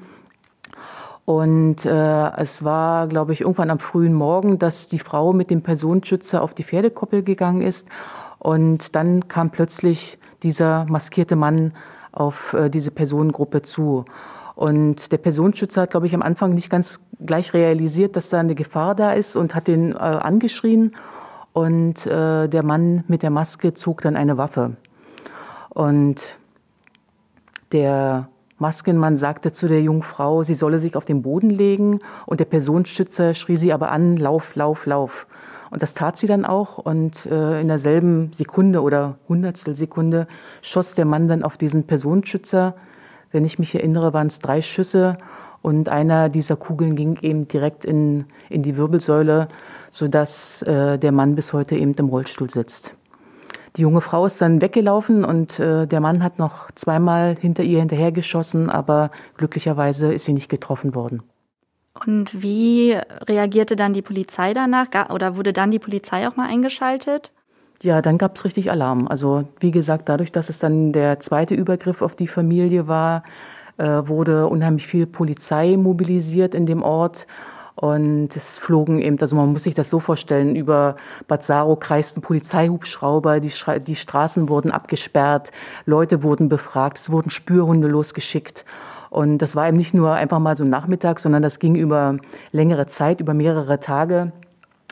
Und 1.26 1.86
äh, 1.86 2.30
es 2.38 2.64
war, 2.64 3.08
glaube 3.08 3.34
ich, 3.34 3.42
irgendwann 3.42 3.70
am 3.70 3.80
frühen 3.80 4.14
Morgen, 4.14 4.60
dass 4.60 4.88
die 4.88 5.00
Frau 5.00 5.34
mit 5.34 5.50
dem 5.50 5.62
Personenschützer 5.62 6.42
auf 6.42 6.54
die 6.54 6.64
Pferdekoppel 6.64 7.22
gegangen 7.22 7.62
ist. 7.62 7.86
Und 8.40 8.96
dann 8.96 9.28
kam 9.28 9.50
plötzlich 9.50 10.18
dieser 10.42 10.86
maskierte 10.86 11.36
Mann 11.36 11.74
auf 12.14 12.54
äh, 12.54 12.70
diese 12.70 12.92
Personengruppe 12.92 13.62
zu. 13.62 14.06
Und 14.60 15.14
der 15.14 15.20
Personenschützer 15.20 15.84
hat, 15.84 15.92
glaube 15.92 16.06
ich, 16.06 16.14
am 16.14 16.22
Anfang 16.22 16.54
nicht 16.54 16.70
ganz 16.70 17.00
gleich 17.26 17.54
realisiert, 17.54 18.18
dass 18.18 18.28
da 18.28 18.42
eine 18.42 18.56
Gefahr 18.56 18.94
da 18.94 19.14
ist 19.14 19.38
und 19.38 19.56
hat 19.56 19.68
den 19.68 19.94
äh, 19.94 19.96
angeschrien. 19.96 20.96
Und 21.54 22.06
äh, 22.06 22.50
der 22.50 22.64
Mann 22.64 23.06
mit 23.08 23.24
der 23.24 23.30
Maske 23.30 23.74
zog 23.74 24.02
dann 24.02 24.18
eine 24.18 24.38
Waffe. 24.38 24.76
Und 25.70 26.36
der 27.72 28.28
Maskenmann 28.58 29.16
sagte 29.16 29.54
zu 29.54 29.70
der 29.70 29.82
jungen 29.82 30.02
Frau, 30.02 30.44
sie 30.44 30.56
solle 30.56 30.80
sich 30.80 30.98
auf 30.98 31.06
den 31.06 31.22
Boden 31.22 31.52
legen 31.52 32.02
und 32.26 32.42
der 32.42 32.46
Personenschützer 32.46 33.36
schrie 33.36 33.56
sie 33.56 33.72
aber 33.72 33.94
an, 33.94 34.18
lauf, 34.18 34.58
lauf, 34.58 34.86
lauf. 34.86 35.28
Und 35.72 35.84
das 35.84 35.94
tat 35.94 36.18
sie 36.18 36.28
dann 36.28 36.44
auch 36.44 36.80
und 36.80 37.26
äh, 37.28 37.62
in 37.62 37.70
derselben 37.70 38.34
Sekunde 38.34 38.82
oder 38.82 39.20
Hundertstel 39.30 39.78
Sekunde 39.78 40.28
schoss 40.62 40.96
der 40.96 41.06
Mann 41.06 41.30
dann 41.30 41.44
auf 41.44 41.56
diesen 41.56 41.86
Personenschützer. 41.86 42.76
Wenn 43.32 43.46
ich 43.46 43.60
mich 43.60 43.76
erinnere, 43.76 44.14
waren 44.14 44.28
es 44.28 44.40
drei 44.40 44.62
Schüsse 44.62 45.18
und 45.62 45.90
einer 45.90 46.30
dieser 46.30 46.56
Kugeln 46.56 46.96
ging 46.96 47.18
eben 47.22 47.48
direkt 47.48 47.86
in, 47.86 48.26
in 48.50 48.64
die 48.64 48.78
Wirbelsäule, 48.78 49.48
sodass 49.92 50.62
äh, 50.64 50.98
der 50.98 51.12
Mann 51.12 51.36
bis 51.36 51.54
heute 51.54 51.76
eben 51.76 51.94
im 51.96 52.08
Rollstuhl 52.08 52.50
sitzt. 52.50 52.96
Die 53.76 53.82
junge 53.82 54.02
Frau 54.02 54.26
ist 54.26 54.42
dann 54.42 54.62
weggelaufen 54.62 55.24
und 55.24 55.60
äh, 55.60 55.86
der 55.86 56.00
Mann 56.00 56.24
hat 56.24 56.40
noch 56.40 56.72
zweimal 56.72 57.36
hinter 57.40 57.64
ihr 57.64 57.80
hinterhergeschossen, 57.80 58.70
aber 58.70 59.12
glücklicherweise 59.38 60.14
ist 60.14 60.26
sie 60.26 60.34
nicht 60.34 60.50
getroffen 60.50 60.96
worden. 60.96 61.22
Und 62.06 62.42
wie 62.42 62.98
reagierte 63.28 63.76
dann 63.76 63.94
die 63.94 64.02
Polizei 64.02 64.54
danach? 64.54 64.88
Oder 65.10 65.36
wurde 65.36 65.54
dann 65.54 65.72
die 65.72 65.80
Polizei 65.80 66.28
auch 66.28 66.36
mal 66.36 66.48
eingeschaltet? 66.48 67.32
Ja, 67.82 68.02
dann 68.02 68.18
gab 68.18 68.36
es 68.36 68.44
richtig 68.44 68.72
Alarm. 68.72 69.08
Also 69.08 69.46
wie 69.60 69.72
gesagt, 69.72 70.10
dadurch, 70.10 70.32
dass 70.32 70.50
es 70.50 70.60
dann 70.60 70.92
der 70.92 71.20
zweite 71.20 71.56
Übergriff 71.56 72.02
auf 72.02 72.16
die 72.16 72.28
Familie 72.28 72.88
war, 72.88 73.24
äh, 73.78 73.86
wurde 73.86 74.48
unheimlich 74.48 74.86
viel 74.86 75.08
Polizei 75.08 75.78
mobilisiert 75.78 76.54
in 76.54 76.66
dem 76.66 76.84
Ort. 76.84 77.26
Und 77.76 78.36
es 78.36 78.58
flogen 78.58 79.00
eben, 79.00 79.18
also 79.22 79.38
man 79.38 79.54
muss 79.54 79.64
sich 79.64 79.74
das 79.74 79.90
so 79.90 80.02
vorstellen, 80.02 80.58
über 80.58 80.98
Bad 81.30 81.48
kreisten 81.80 82.22
Polizeihubschrauber, 82.22 83.40
die, 83.40 83.54
die 83.88 83.96
Straßen 83.96 84.50
wurden 84.50 84.72
abgesperrt, 84.72 85.52
Leute 85.86 86.22
wurden 86.22 86.50
befragt, 86.50 86.98
es 86.98 87.10
wurden 87.10 87.30
Spürhunde 87.30 87.88
losgeschickt. 87.88 88.66
Und 89.10 89.38
das 89.38 89.56
war 89.56 89.70
eben 89.70 89.78
nicht 89.78 89.94
nur 89.94 90.14
einfach 90.14 90.40
mal 90.40 90.58
so 90.58 90.66
ein 90.66 90.70
Nachmittag, 90.70 91.22
sondern 91.22 91.42
das 91.42 91.60
ging 91.60 91.76
über 91.76 92.18
längere 92.52 92.88
Zeit, 92.88 93.22
über 93.22 93.34
mehrere 93.34 93.80
Tage. 93.80 94.34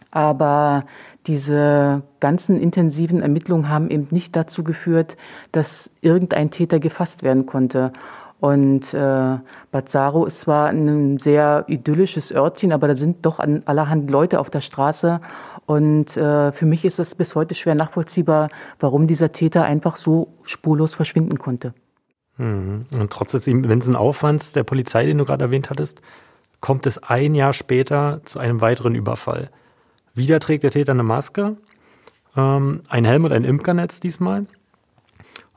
Aber 0.09 0.85
diese 1.27 2.01
ganzen 2.19 2.59
intensiven 2.59 3.21
Ermittlungen 3.21 3.69
haben 3.69 3.89
eben 3.89 4.07
nicht 4.11 4.35
dazu 4.35 4.63
geführt, 4.63 5.17
dass 5.51 5.89
irgendein 6.01 6.51
Täter 6.51 6.79
gefasst 6.79 7.23
werden 7.23 7.45
konnte. 7.45 7.91
Und 8.39 8.93
äh, 8.93 9.37
Bad 9.71 9.89
Saro 9.89 10.25
ist 10.25 10.41
zwar 10.41 10.69
ein 10.69 11.17
sehr 11.17 11.65
idyllisches 11.67 12.31
Örtchen, 12.31 12.71
aber 12.71 12.87
da 12.87 12.95
sind 12.95 13.25
doch 13.25 13.39
an 13.39 13.63
allerhand 13.65 14.11
Leute 14.11 14.39
auf 14.39 14.49
der 14.49 14.61
Straße. 14.61 15.21
Und 15.65 16.15
äh, 16.15 16.51
für 16.51 16.65
mich 16.65 16.85
ist 16.85 16.99
es 16.99 17.15
bis 17.15 17.35
heute 17.35 17.55
schwer 17.55 17.75
nachvollziehbar, 17.75 18.49
warum 18.79 19.07
dieser 19.07 19.31
Täter 19.31 19.63
einfach 19.63 19.95
so 19.95 20.29
spurlos 20.43 20.93
verschwinden 20.93 21.39
konnte. 21.39 21.73
Mhm. 22.37 22.85
Und 22.93 23.11
trotz 23.11 23.31
des 23.31 23.47
immensen 23.47 23.95
Aufwands 23.95 24.53
der 24.53 24.63
Polizei, 24.63 25.05
den 25.05 25.17
du 25.17 25.25
gerade 25.25 25.45
erwähnt 25.45 25.69
hattest, 25.71 26.01
kommt 26.61 26.85
es 26.85 27.03
ein 27.03 27.35
Jahr 27.35 27.53
später 27.53 28.21
zu 28.25 28.39
einem 28.39 28.61
weiteren 28.61 28.95
Überfall. 28.95 29.49
Wieder 30.17 30.39
trägt 30.39 30.63
der 30.63 30.71
Täter 30.71 30.93
eine 30.93 31.03
Maske, 31.03 31.57
ähm, 32.35 32.81
ein 32.89 33.05
Helm 33.05 33.25
und 33.25 33.31
ein 33.31 33.43
Imkernetz 33.43 33.99
diesmal. 33.99 34.47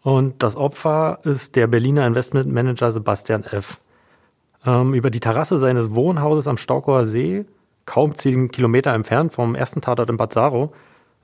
Und 0.02 0.43
das 0.43 0.55
Opfer 0.55 1.21
ist 1.25 1.57
der 1.57 1.67
Berliner 1.67 2.07
Investmentmanager 2.07 2.93
Sebastian 2.93 3.45
F. 3.45 3.79
Ähm, 4.67 4.93
über 4.93 5.09
die 5.09 5.21
Terrasse 5.21 5.59
seines 5.59 5.95
Wohnhauses 5.95 6.47
am 6.47 6.59
Staukauer 6.59 7.07
See, 7.07 7.47
kaum 7.87 8.14
zehn 8.14 8.50
Kilometer 8.50 8.93
entfernt 8.93 9.33
vom 9.33 9.55
ersten 9.55 9.81
Tatort 9.81 10.11
in 10.11 10.19
Bad 10.19 10.35
Saro, 10.35 10.75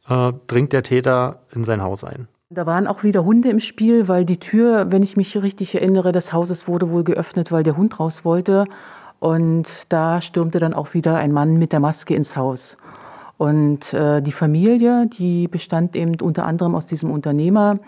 äh, 0.09 0.33
dringt 0.47 0.73
der 0.73 0.83
Täter 0.83 1.41
in 1.53 1.65
sein 1.65 1.83
Haus 1.83 2.05
ein. 2.05 2.29
Da 2.49 2.65
waren 2.65 2.87
auch 2.87 3.03
wieder 3.03 3.27
Hunde 3.27 3.51
im 3.51 3.61
Spiel, 3.61 4.09
weil 4.09 4.25
die 4.25 4.41
Tür, 4.41 4.91
wenn 4.91 5.03
ich 5.03 5.19
mich 5.19 5.37
richtig 5.37 5.75
erinnere, 5.75 6.13
des 6.13 6.33
Hauses 6.33 6.67
wurde 6.67 6.89
wohl 6.89 7.05
geöffnet, 7.05 7.53
weil 7.53 7.65
der 7.65 7.77
Hund 7.77 8.01
raus 8.01 8.25
wollte. 8.25 8.65
Und 9.19 9.69
da 9.91 10.23
stürmte 10.23 10.59
dann 10.59 10.73
auch 10.73 10.95
wieder 10.95 11.17
ein 11.17 11.33
Mann 11.33 11.59
mit 11.59 11.73
der 11.73 11.81
Maske 11.81 12.15
ins 12.15 12.35
Haus. 12.37 12.79
Und 13.39 13.93
äh, 13.93 14.23
die 14.23 14.33
Familie, 14.33 15.07
die 15.07 15.49
bestand 15.49 15.95
eben 15.95 16.21
unter 16.21 16.47
anderem 16.47 16.75
aus 16.75 16.87
diesem 16.87 17.11
Unternehmer, 17.11 17.79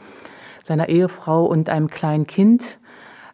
seiner 0.63 0.89
Ehefrau 0.89 1.47
und 1.47 1.71
einem 1.71 1.89
kleinen 1.89 2.27
Kind, 2.27 2.79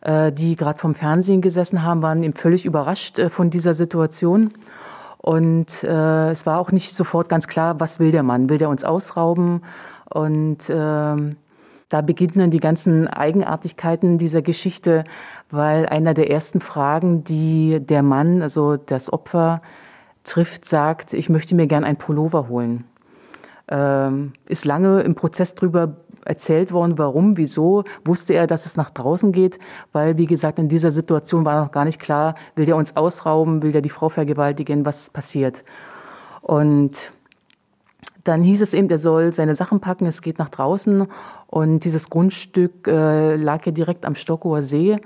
äh, 0.02 0.30
die 0.30 0.54
gerade 0.54 0.78
vom 0.78 0.94
Fernsehen 0.94 1.40
gesessen 1.40 1.82
haben, 1.82 2.02
waren 2.02 2.22
eben 2.22 2.34
völlig 2.34 2.64
überrascht 2.64 3.18
äh, 3.18 3.30
von 3.30 3.50
dieser 3.50 3.74
Situation. 3.74 4.52
Und 5.18 5.82
äh, 5.82 6.30
es 6.30 6.46
war 6.46 6.60
auch 6.60 6.70
nicht 6.70 6.94
sofort 6.94 7.28
ganz 7.28 7.48
klar, 7.48 7.80
was 7.80 7.98
will 7.98 8.12
der 8.12 8.22
Mann? 8.22 8.50
Will 8.50 8.58
der 8.58 8.68
uns 8.68 8.84
ausrauben? 8.84 9.62
Und 10.10 10.68
äh, 10.68 11.34
da 11.88 12.00
beginnen 12.00 12.34
dann 12.36 12.50
die 12.50 12.60
ganzen 12.60 13.08
Eigenartigkeiten 13.08 14.18
dieser 14.18 14.42
Geschichte, 14.42 15.04
weil 15.50 15.86
einer 15.86 16.14
der 16.14 16.30
ersten 16.30 16.60
Fragen, 16.60 17.24
die 17.24 17.80
der 17.80 18.02
Mann, 18.02 18.42
also 18.42 18.76
das 18.76 19.12
Opfer, 19.12 19.62
trifft, 20.24 20.64
sagt, 20.64 21.12
ich 21.12 21.28
möchte 21.28 21.54
mir 21.54 21.66
gern 21.66 21.84
ein 21.84 21.96
Pullover 21.96 22.48
holen. 22.48 22.84
Ähm, 23.68 24.32
ist 24.46 24.64
lange 24.64 25.02
im 25.02 25.14
Prozess 25.14 25.54
drüber 25.54 25.96
erzählt 26.24 26.72
worden, 26.72 26.98
warum, 26.98 27.36
wieso, 27.36 27.84
wusste 28.04 28.34
er, 28.34 28.46
dass 28.46 28.66
es 28.66 28.76
nach 28.76 28.90
draußen 28.90 29.32
geht, 29.32 29.58
weil, 29.92 30.16
wie 30.16 30.26
gesagt, 30.26 30.58
in 30.58 30.68
dieser 30.68 30.90
Situation 30.90 31.44
war 31.44 31.62
noch 31.62 31.70
gar 31.70 31.84
nicht 31.84 32.00
klar, 32.00 32.34
will 32.56 32.66
der 32.66 32.76
uns 32.76 32.96
ausrauben, 32.96 33.62
will 33.62 33.72
der 33.72 33.82
die 33.82 33.90
Frau 33.90 34.08
vergewaltigen, 34.08 34.86
was 34.86 35.10
passiert. 35.10 35.62
Und 36.40 37.12
dann 38.24 38.42
hieß 38.42 38.62
es 38.62 38.72
eben, 38.72 38.88
er 38.88 38.98
soll 38.98 39.32
seine 39.32 39.54
Sachen 39.54 39.80
packen, 39.80 40.06
es 40.06 40.22
geht 40.22 40.38
nach 40.38 40.48
draußen 40.48 41.06
und 41.46 41.80
dieses 41.84 42.08
Grundstück 42.08 42.88
äh, 42.88 43.36
lag 43.36 43.64
ja 43.66 43.72
direkt 43.72 44.06
am 44.06 44.14
Stockower 44.14 44.62
See. 44.62 44.98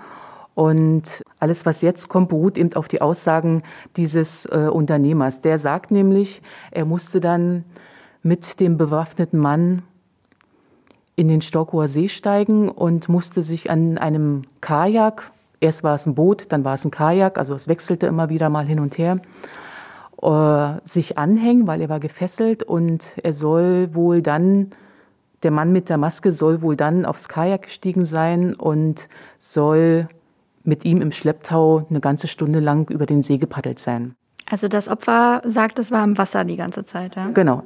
Und 0.58 1.22
alles, 1.38 1.66
was 1.66 1.82
jetzt 1.82 2.08
kommt, 2.08 2.30
beruht 2.30 2.58
eben 2.58 2.74
auf 2.74 2.88
die 2.88 3.00
Aussagen 3.00 3.62
dieses 3.94 4.44
äh, 4.46 4.68
Unternehmers. 4.68 5.40
Der 5.40 5.56
sagt 5.56 5.92
nämlich, 5.92 6.42
er 6.72 6.84
musste 6.84 7.20
dann 7.20 7.62
mit 8.24 8.58
dem 8.58 8.76
bewaffneten 8.76 9.38
Mann 9.38 9.82
in 11.14 11.28
den 11.28 11.42
Stockower 11.42 11.86
See 11.86 12.08
steigen 12.08 12.68
und 12.70 13.08
musste 13.08 13.44
sich 13.44 13.70
an 13.70 13.98
einem 13.98 14.42
Kajak, 14.60 15.30
erst 15.60 15.84
war 15.84 15.94
es 15.94 16.06
ein 16.06 16.16
Boot, 16.16 16.46
dann 16.48 16.64
war 16.64 16.74
es 16.74 16.84
ein 16.84 16.90
Kajak, 16.90 17.38
also 17.38 17.54
es 17.54 17.68
wechselte 17.68 18.08
immer 18.08 18.28
wieder 18.28 18.48
mal 18.48 18.66
hin 18.66 18.80
und 18.80 18.98
her, 18.98 19.20
äh, 20.20 20.80
sich 20.82 21.16
anhängen, 21.16 21.68
weil 21.68 21.82
er 21.82 21.88
war 21.88 22.00
gefesselt 22.00 22.64
und 22.64 23.12
er 23.22 23.32
soll 23.32 23.94
wohl 23.94 24.22
dann, 24.22 24.72
der 25.44 25.52
Mann 25.52 25.70
mit 25.70 25.88
der 25.88 25.98
Maske 25.98 26.32
soll 26.32 26.62
wohl 26.62 26.74
dann 26.74 27.04
aufs 27.04 27.28
Kajak 27.28 27.62
gestiegen 27.62 28.04
sein 28.04 28.54
und 28.54 29.08
soll 29.38 30.08
mit 30.68 30.84
ihm 30.84 31.02
im 31.02 31.10
Schlepptau 31.10 31.86
eine 31.90 32.00
ganze 32.00 32.28
Stunde 32.28 32.60
lang 32.60 32.88
über 32.90 33.06
den 33.06 33.22
See 33.22 33.38
gepaddelt 33.38 33.78
sein. 33.78 34.14
Also 34.48 34.68
das 34.68 34.88
Opfer 34.88 35.42
sagt, 35.44 35.78
es 35.78 35.90
war 35.90 36.04
im 36.04 36.16
Wasser 36.16 36.44
die 36.44 36.56
ganze 36.56 36.84
Zeit, 36.84 37.16
ja? 37.16 37.28
Genau. 37.34 37.64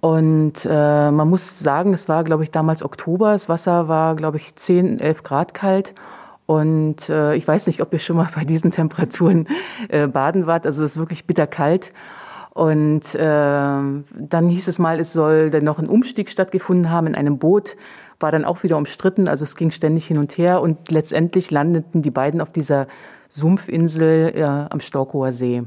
Und 0.00 0.66
äh, 0.68 1.10
man 1.10 1.28
muss 1.28 1.60
sagen, 1.60 1.92
es 1.92 2.08
war, 2.08 2.24
glaube 2.24 2.42
ich, 2.42 2.50
damals 2.50 2.82
Oktober. 2.82 3.32
Das 3.32 3.48
Wasser 3.48 3.88
war, 3.88 4.16
glaube 4.16 4.36
ich, 4.36 4.56
10, 4.56 5.00
11 5.00 5.22
Grad 5.22 5.54
kalt. 5.54 5.94
Und 6.46 7.08
äh, 7.08 7.34
ich 7.36 7.46
weiß 7.46 7.66
nicht, 7.66 7.80
ob 7.80 7.92
ihr 7.92 7.98
schon 7.98 8.16
mal 8.16 8.28
bei 8.34 8.44
diesen 8.44 8.70
Temperaturen 8.72 9.48
äh, 9.88 10.06
baden 10.06 10.46
wart. 10.46 10.66
Also 10.66 10.82
es 10.82 10.92
ist 10.92 10.98
wirklich 10.98 11.26
bitterkalt. 11.26 11.92
Und 12.54 13.14
äh, 13.14 13.18
dann 13.20 14.48
hieß 14.48 14.68
es 14.68 14.78
mal, 14.78 14.98
es 14.98 15.12
soll 15.12 15.50
dann 15.50 15.64
noch 15.64 15.78
ein 15.78 15.88
Umstieg 15.88 16.30
stattgefunden 16.30 16.90
haben 16.90 17.06
in 17.06 17.14
einem 17.14 17.38
Boot. 17.38 17.76
War 18.22 18.32
dann 18.32 18.44
auch 18.44 18.62
wieder 18.62 18.76
umstritten. 18.76 19.28
Also 19.28 19.44
es 19.44 19.56
ging 19.56 19.70
ständig 19.70 20.06
hin 20.06 20.18
und 20.18 20.38
her. 20.38 20.60
Und 20.60 20.90
letztendlich 20.90 21.50
landeten 21.50 22.02
die 22.02 22.10
beiden 22.10 22.40
auf 22.40 22.50
dieser 22.50 22.86
Sumpfinsel 23.28 24.32
äh, 24.34 24.42
am 24.42 24.80
Storkower 24.80 25.32
See. 25.32 25.62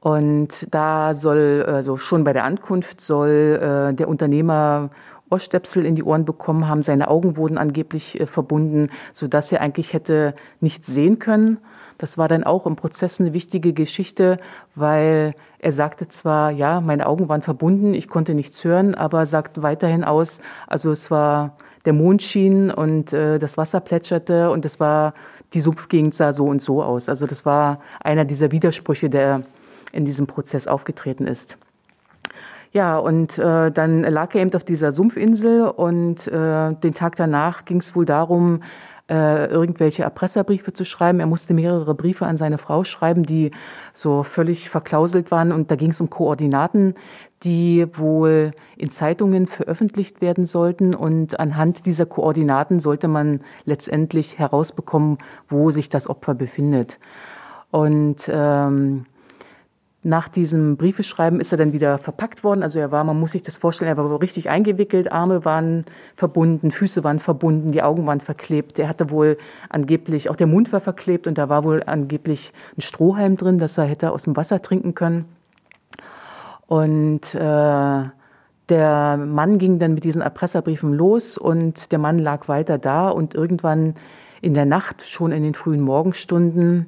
Und 0.00 0.66
da 0.70 1.12
soll, 1.12 1.64
also 1.66 1.96
schon 1.96 2.24
bei 2.24 2.32
der 2.32 2.44
Ankunft 2.44 3.00
soll 3.00 3.90
äh, 3.90 3.94
der 3.94 4.08
Unternehmer 4.08 4.90
Ohrstöpsel 5.30 5.86
in 5.86 5.94
die 5.94 6.02
Ohren 6.02 6.24
bekommen 6.24 6.68
haben. 6.68 6.82
Seine 6.82 7.08
Augen 7.08 7.36
wurden 7.36 7.58
angeblich 7.58 8.18
äh, 8.20 8.26
verbunden, 8.26 8.90
so 9.12 9.28
dass 9.28 9.52
er 9.52 9.60
eigentlich 9.60 9.92
hätte 9.92 10.34
nichts 10.60 10.88
sehen 10.88 11.18
können. 11.18 11.58
Das 12.00 12.16
war 12.16 12.28
dann 12.28 12.44
auch 12.44 12.64
im 12.64 12.76
Prozess 12.76 13.20
eine 13.20 13.34
wichtige 13.34 13.74
Geschichte, 13.74 14.38
weil 14.74 15.34
er 15.58 15.72
sagte 15.72 16.08
zwar, 16.08 16.50
ja, 16.50 16.80
meine 16.80 17.06
Augen 17.06 17.28
waren 17.28 17.42
verbunden, 17.42 17.92
ich 17.92 18.08
konnte 18.08 18.32
nichts 18.32 18.64
hören, 18.64 18.94
aber 18.94 19.26
sagt 19.26 19.60
weiterhin 19.60 20.02
aus, 20.02 20.40
also 20.66 20.92
es 20.92 21.10
war 21.10 21.58
der 21.84 21.92
Mond 21.92 22.22
schien 22.22 22.70
und 22.70 23.12
äh, 23.12 23.38
das 23.38 23.58
Wasser 23.58 23.80
plätscherte 23.80 24.50
und 24.50 24.64
es 24.64 24.80
war 24.80 25.12
die 25.52 25.60
Sumpfgegend 25.60 26.14
sah 26.14 26.32
so 26.32 26.46
und 26.46 26.62
so 26.62 26.82
aus. 26.82 27.10
Also 27.10 27.26
das 27.26 27.44
war 27.44 27.80
einer 28.02 28.24
dieser 28.24 28.50
Widersprüche, 28.50 29.10
der 29.10 29.42
in 29.92 30.06
diesem 30.06 30.26
Prozess 30.26 30.66
aufgetreten 30.66 31.26
ist. 31.26 31.58
Ja, 32.72 32.96
und 32.96 33.36
äh, 33.36 33.70
dann 33.70 34.04
lag 34.04 34.34
er 34.34 34.40
eben 34.40 34.54
auf 34.54 34.64
dieser 34.64 34.90
Sumpfinsel 34.90 35.64
und 35.68 36.28
äh, 36.28 36.72
den 36.72 36.94
Tag 36.94 37.16
danach 37.16 37.66
ging 37.66 37.78
es 37.78 37.94
wohl 37.94 38.06
darum, 38.06 38.62
äh, 39.10 39.46
irgendwelche 39.46 40.04
Erpresserbriefe 40.04 40.72
zu 40.72 40.84
schreiben. 40.84 41.18
Er 41.18 41.26
musste 41.26 41.52
mehrere 41.52 41.94
Briefe 41.94 42.26
an 42.26 42.36
seine 42.36 42.58
Frau 42.58 42.84
schreiben, 42.84 43.24
die 43.24 43.50
so 43.92 44.22
völlig 44.22 44.70
verklauselt 44.70 45.32
waren. 45.32 45.50
Und 45.50 45.70
da 45.70 45.76
ging 45.76 45.90
es 45.90 46.00
um 46.00 46.08
Koordinaten, 46.08 46.94
die 47.42 47.86
wohl 47.94 48.52
in 48.76 48.92
Zeitungen 48.92 49.48
veröffentlicht 49.48 50.20
werden 50.20 50.46
sollten. 50.46 50.94
Und 50.94 51.40
anhand 51.40 51.86
dieser 51.86 52.06
Koordinaten 52.06 52.78
sollte 52.78 53.08
man 53.08 53.40
letztendlich 53.64 54.38
herausbekommen, 54.38 55.18
wo 55.48 55.72
sich 55.72 55.88
das 55.88 56.08
Opfer 56.08 56.34
befindet. 56.34 56.98
Und 57.72 58.30
ähm, 58.32 59.06
nach 60.02 60.28
diesem 60.28 60.78
Briefeschreiben 60.78 61.40
ist 61.40 61.52
er 61.52 61.58
dann 61.58 61.74
wieder 61.74 61.98
verpackt 61.98 62.42
worden. 62.42 62.62
Also 62.62 62.78
er 62.78 62.90
war, 62.90 63.04
man 63.04 63.20
muss 63.20 63.32
sich 63.32 63.42
das 63.42 63.58
vorstellen, 63.58 63.90
er 63.90 63.98
war 63.98 64.20
richtig 64.20 64.48
eingewickelt, 64.48 65.12
Arme 65.12 65.44
waren 65.44 65.84
verbunden, 66.16 66.70
Füße 66.70 67.04
waren 67.04 67.18
verbunden, 67.18 67.70
die 67.70 67.82
Augen 67.82 68.06
waren 68.06 68.20
verklebt. 68.20 68.78
Er 68.78 68.88
hatte 68.88 69.10
wohl 69.10 69.36
angeblich, 69.68 70.30
auch 70.30 70.36
der 70.36 70.46
Mund 70.46 70.72
war 70.72 70.80
verklebt 70.80 71.26
und 71.26 71.36
da 71.36 71.50
war 71.50 71.64
wohl 71.64 71.82
angeblich 71.84 72.54
ein 72.78 72.80
Strohhalm 72.80 73.36
drin, 73.36 73.58
dass 73.58 73.76
er 73.76 73.84
hätte 73.84 74.12
aus 74.12 74.22
dem 74.22 74.36
Wasser 74.36 74.62
trinken 74.62 74.94
können. 74.94 75.26
Und 76.66 77.34
äh, 77.34 78.04
der 78.70 79.16
Mann 79.18 79.58
ging 79.58 79.78
dann 79.80 79.94
mit 79.94 80.04
diesen 80.04 80.22
Erpresserbriefen 80.22 80.94
los 80.94 81.36
und 81.36 81.92
der 81.92 81.98
Mann 81.98 82.18
lag 82.18 82.48
weiter 82.48 82.78
da 82.78 83.10
und 83.10 83.34
irgendwann 83.34 83.96
in 84.40 84.54
der 84.54 84.64
Nacht, 84.64 85.02
schon 85.02 85.32
in 85.32 85.42
den 85.42 85.54
frühen 85.54 85.80
Morgenstunden, 85.80 86.86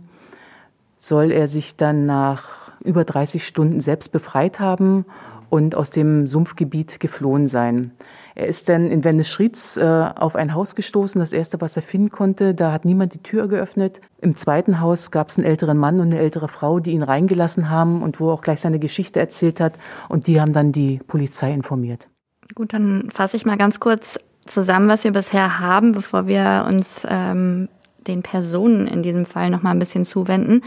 soll 0.99 1.31
er 1.31 1.49
sich 1.49 1.77
dann 1.77 2.07
nach 2.07 2.62
über 2.83 3.05
30 3.05 3.47
Stunden 3.47 3.81
selbst 3.81 4.13
befreit 4.13 4.61
haben 4.61 5.05
und 5.51 5.75
aus 5.75 5.91
dem 5.91 6.27
Sumpfgebiet 6.27 6.99
geflohen 7.01 7.47
sein. 7.47 7.93
Er 8.35 8.47
ist 8.47 8.71
dann 8.71 8.91
in 8.91 9.05
Venice-Schrietz 9.05 9.77
äh, 9.77 9.83
auf 9.83 10.37
ein 10.37 10.55
Haus 10.55 10.75
gestoßen, 10.75 11.21
das 11.21 11.33
erste, 11.33 11.61
was 11.61 11.77
er 11.77 11.83
finden 11.83 12.11
konnte. 12.11 12.55
Da 12.55 12.73
hat 12.73 12.87
niemand 12.87 13.13
die 13.13 13.23
Tür 13.23 13.49
geöffnet. 13.49 14.01
Im 14.23 14.37
zweiten 14.37 14.81
Haus 14.81 15.11
gab 15.11 15.29
es 15.29 15.37
einen 15.37 15.47
älteren 15.47 15.77
Mann 15.77 16.01
und 16.01 16.07
eine 16.07 16.19
ältere 16.19 16.49
Frau, 16.49 16.81
die 16.81 16.93
ihn 16.93 17.03
reingelassen 17.03 17.69
haben 17.69 18.03
und 18.03 18.21
wo 18.21 18.31
er 18.31 18.33
auch 18.35 18.41
gleich 18.41 18.61
seine 18.61 18.79
Geschichte 18.79 19.21
erzählt 19.21 19.61
hat. 19.61 19.75
Und 20.09 20.27
die 20.27 20.41
haben 20.41 20.55
dann 20.55 20.73
die 20.73 21.01
Polizei 21.07 21.53
informiert. 21.53 22.09
Gut, 22.55 22.73
dann 22.73 23.11
fasse 23.13 23.37
ich 23.37 23.45
mal 23.45 23.59
ganz 23.59 23.79
kurz 23.79 24.19
zusammen, 24.47 24.89
was 24.89 25.05
wir 25.05 25.13
bisher 25.13 25.61
haben, 25.61 25.93
bevor 25.93 26.27
wir 26.27 26.67
uns 26.67 27.07
ähm, 27.09 27.69
den 28.07 28.23
Personen 28.23 28.87
in 28.87 29.03
diesem 29.03 29.27
Fall 29.27 29.51
noch 29.51 29.63
mal 29.63 29.71
ein 29.71 29.79
bisschen 29.79 30.07
zuwenden. 30.07 30.63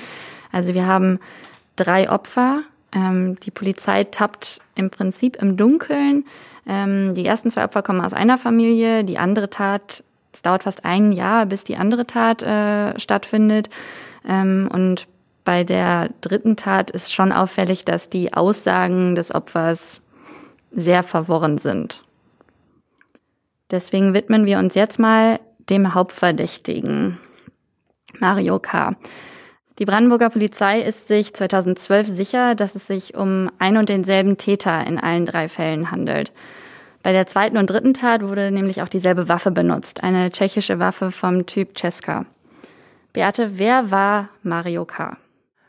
Also 0.52 0.74
wir 0.74 0.86
haben 0.86 1.20
drei 1.76 2.10
Opfer. 2.10 2.64
Ähm, 2.92 3.40
die 3.42 3.52
Polizei 3.52 4.06
tappt 4.06 4.62
im 4.76 4.90
Prinzip 4.90 5.36
im 5.42 5.58
Dunkeln. 5.58 6.26
Ähm, 6.68 7.14
die 7.14 7.26
ersten 7.26 7.52
zwei 7.52 7.66
Opfer 7.66 7.84
kommen 7.84 8.02
aus 8.02 8.14
einer 8.14 8.38
Familie, 8.38 9.04
die 9.04 9.18
andere 9.18 9.50
Tat, 9.50 10.04
es 10.34 10.42
dauert 10.42 10.64
fast 10.64 10.84
ein 10.84 11.12
Jahr, 11.12 11.46
bis 11.46 11.64
die 11.64 11.78
andere 11.78 12.08
Tat 12.08 12.42
äh, 12.42 13.00
stattfindet. 13.00 13.70
Ähm, 14.28 14.70
und 14.72 15.08
bei 15.44 15.64
der 15.64 16.10
dritten 16.22 16.58
Tat 16.58 16.90
ist 16.90 17.14
schon 17.14 17.32
auffällig, 17.32 17.86
dass 17.86 18.10
die 18.10 18.34
Aussagen 18.34 19.16
des 19.16 19.34
Opfers 19.34 20.02
sehr 20.72 21.04
verworren 21.04 21.58
sind. 21.58 22.04
Deswegen 23.72 24.14
widmen 24.14 24.46
wir 24.46 24.60
uns 24.60 24.76
jetzt 24.76 25.00
mal 25.00 25.40
dem 25.70 25.94
Hauptverdächtigen, 25.94 27.18
Mario 28.20 28.60
K. 28.60 28.96
Die 29.78 29.86
Brandenburger 29.86 30.30
Polizei 30.30 30.80
ist 30.80 31.10
sich 31.10 31.34
2012 31.34 32.08
sicher, 32.08 32.56
dass 32.56 32.76
es 32.76 32.88
sich 32.88 33.18
um 33.18 33.52
ein 33.60 33.76
und 33.76 33.90
denselben 33.90 34.38
Täter 34.38 34.88
in 34.88 34.98
allen 34.98 35.26
drei 35.26 35.50
Fällen 35.50 35.92
handelt. 35.92 36.32
Bei 37.04 37.12
der 37.12 37.28
zweiten 37.28 37.58
und 37.58 37.70
dritten 37.70 37.94
Tat 37.94 38.24
wurde 38.24 38.52
nämlich 38.52 38.82
auch 38.82 38.88
dieselbe 38.88 39.28
Waffe 39.28 39.52
benutzt, 39.52 40.02
eine 40.02 40.32
tschechische 40.32 40.80
Waffe 40.80 41.12
vom 41.12 41.46
Typ 41.46 41.78
Cesca. 41.78 42.26
Beate, 43.12 43.60
wer 43.60 43.92
war 43.92 44.30
Mario 44.44 44.86
K.? 44.86 45.18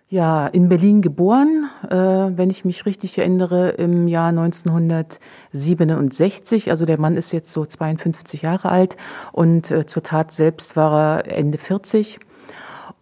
Ja, 0.09 0.47
in 0.47 0.69
Berlin 0.69 1.03
geboren, 1.03 1.69
äh, 1.91 1.97
wenn 1.97 2.49
ich 2.49 2.65
mich 2.65 2.87
richtig 2.87 3.19
erinnere, 3.19 3.71
im 3.71 4.07
Jahr 4.07 4.29
1967. 4.29 6.71
Also 6.71 6.85
der 6.85 7.01
Mann 7.01 7.17
ist 7.17 7.33
jetzt 7.33 7.51
so 7.51 7.67
52 7.67 8.43
Jahre 8.43 8.69
alt 8.69 8.97
und 9.33 9.69
äh, 9.73 9.85
zur 9.85 10.05
Tat 10.05 10.33
selbst 10.33 10.77
war 10.77 11.25
er 11.25 11.37
Ende 11.37 11.59
40. 11.59 12.21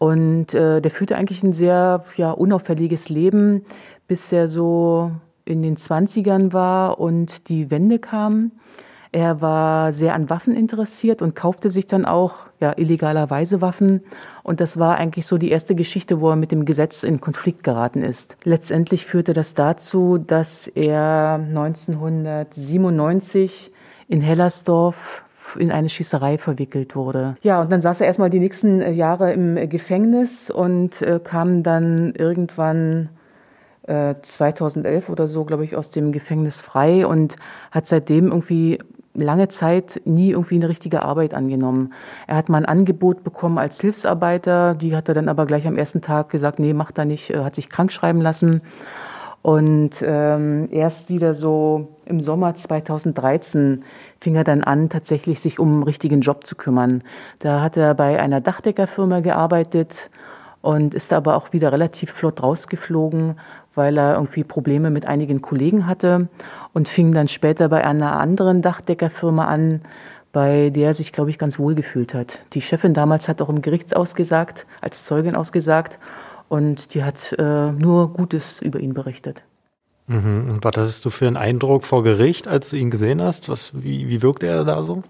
Und 0.05 0.53
äh, 0.53 0.83
der 0.83 0.90
führte 0.90 1.17
eigentlich 1.17 1.43
ein 1.43 1.55
sehr 1.55 2.05
ja, 2.19 2.33
unauffälliges 2.33 3.09
Leben, 3.09 3.64
bis 4.07 4.31
er 4.33 4.49
so 4.49 5.12
in 5.47 5.62
den 5.62 5.79
20ern 5.79 6.53
war 6.53 7.01
und 7.01 7.49
die 7.49 7.71
Wende 7.71 7.99
kam. 7.99 8.53
Er 9.12 9.40
war 9.40 9.95
sehr 9.95 10.14
an 10.14 10.29
Waffen 10.29 10.55
interessiert 10.55 11.23
und 11.23 11.35
kaufte 11.35 11.71
sich 11.71 11.87
dann 11.87 12.05
auch 12.05 12.35
ja, 12.61 12.75
illegalerweise 12.77 13.62
Waffen. 13.62 14.03
Und 14.43 14.61
das 14.61 14.79
war 14.79 14.99
eigentlich 14.99 15.25
so 15.25 15.38
die 15.38 15.51
erste 15.51 15.75
Geschichte, 15.75 16.21
wo 16.21 16.29
er 16.29 16.37
mit 16.37 16.53
dem 16.53 16.67
Gesetz 16.67 17.03
in 17.03 17.23
Konflikt 17.23 17.64
geraten 17.64 18.03
ist. 18.03 18.37
Letztendlich 18.45 19.07
führte 19.07 19.33
das 19.33 19.55
dazu, 19.55 20.19
dass 20.19 20.69
er 20.69 21.40
1997 21.49 23.73
in 24.09 24.21
Hellersdorf 24.21 25.25
in 25.59 25.71
eine 25.71 25.89
Schießerei 25.89 26.39
verwickelt 26.39 26.97
wurde. 26.97 27.37
Ja, 27.43 27.61
und 27.61 27.71
dann 27.71 27.83
saß 27.83 28.01
er 28.01 28.07
erstmal 28.07 28.31
die 28.31 28.41
nächsten 28.41 28.81
äh, 28.81 28.91
Jahre 28.91 29.33
im 29.33 29.57
äh, 29.57 29.67
Gefängnis 29.67 30.51
und 30.51 31.03
äh, 31.03 31.21
kam 31.23 31.63
dann 31.63 32.15
irgendwann 32.15 33.11
2011 33.87 35.11
oder 35.11 35.29
so, 35.29 35.45
glaube 35.45 35.63
ich, 35.63 35.77
aus 35.77 35.91
dem 35.91 36.11
Gefängnis 36.11 36.63
frei 36.63 37.07
und 37.07 37.37
hat 37.71 37.87
seitdem 37.87 38.29
irgendwie 38.29 38.79
lange 39.13 39.49
Zeit 39.49 40.01
nie 40.07 40.31
irgendwie 40.31 40.55
eine 40.55 40.71
richtige 40.71 41.03
Arbeit 41.03 41.35
angenommen. 41.35 41.93
Er 42.27 42.37
hat 42.37 42.49
mal 42.49 42.57
ein 42.57 42.65
Angebot 42.65 43.25
bekommen 43.25 43.59
als 43.59 43.79
Hilfsarbeiter, 43.83 44.75
die 44.75 44.97
hat 44.97 45.09
er 45.09 45.15
dann 45.15 45.29
aber 45.29 45.45
gleich 45.45 45.67
am 45.67 45.77
ersten 45.77 46.01
Tag 46.01 46.31
gesagt, 46.31 46.61
nee, 46.61 46.73
macht 46.73 46.97
er 46.97 47.05
nicht, 47.05 47.29
hat 47.29 47.57
sich 47.57 47.69
krank 47.69 47.93
schreiben 47.93 48.23
lassen. 48.23 48.63
Und 49.45 49.97
ähm, 50.01 50.69
erst 50.71 51.11
wieder 51.11 51.35
so 51.35 51.89
im 52.07 52.23
Sommer 52.23 52.55
2013 52.55 53.85
fing 54.25 54.37
er 54.37 54.45
dann 54.45 54.65
an, 54.65 54.89
tatsächlich 54.89 55.39
sich 55.41 55.59
um 55.59 55.69
einen 55.69 55.83
richtigen 55.83 56.23
Job 56.23 56.47
zu 56.47 56.57
kümmern. 56.57 57.03
Da 57.41 57.61
hat 57.61 57.77
er 57.77 57.93
bei 57.95 58.19
einer 58.19 58.41
Dachdeckerfirma 58.41 59.21
gearbeitet 59.21 60.09
und 60.63 60.95
ist 60.95 61.13
aber 61.13 61.37
auch 61.37 61.53
wieder 61.53 61.73
relativ 61.73 62.11
flott 62.11 62.43
rausgeflogen, 62.43 63.39
weil 63.75 63.99
er 63.99 64.15
irgendwie 64.15 64.43
Probleme 64.43 64.89
mit 64.89 65.05
einigen 65.05 65.43
Kollegen 65.43 65.87
hatte 65.87 66.29
und 66.73 66.89
fing 66.89 67.13
dann 67.13 67.29
später 67.29 67.69
bei 67.69 67.85
einer 67.85 68.19
anderen 68.19 68.63
Dachdeckerfirma 68.63 69.45
an, 69.45 69.83
bei 70.33 70.71
der 70.71 70.87
er 70.87 70.95
sich, 70.95 71.13
glaube 71.13 71.29
ich, 71.29 71.39
ganz 71.39 71.59
wohl 71.59 71.75
gefühlt 71.75 72.15
hat. 72.15 72.41
Die 72.55 72.63
Chefin 72.63 72.95
damals 72.95 73.29
hat 73.29 73.43
auch 73.43 73.51
im 73.51 73.61
Gericht 73.61 73.95
ausgesagt, 73.95 74.65
als 74.81 75.05
Zeugin 75.05 75.37
ausgesagt 75.37 75.99
und 76.49 76.95
die 76.95 77.05
hat 77.05 77.35
äh, 77.39 77.73
nur 77.73 78.15
Gutes 78.15 78.63
über 78.63 78.81
ihn 78.81 78.95
berichtet. 78.95 79.43
Mhm. 80.07 80.49
Und 80.49 80.64
was 80.64 80.77
hattest 80.77 81.05
du 81.05 81.11
für 81.11 81.27
einen 81.27 81.37
Eindruck 81.37 81.85
vor 81.85 82.03
Gericht, 82.03 82.47
als 82.47 82.71
du 82.71 82.77
ihn 82.77 82.90
gesehen 82.90 83.23
hast? 83.23 83.49
Was, 83.49 83.73
wie, 83.75 84.09
wie 84.09 84.23
wirkte 84.23 84.47
er 84.47 84.64
da 84.64 84.83
so? 84.83 85.03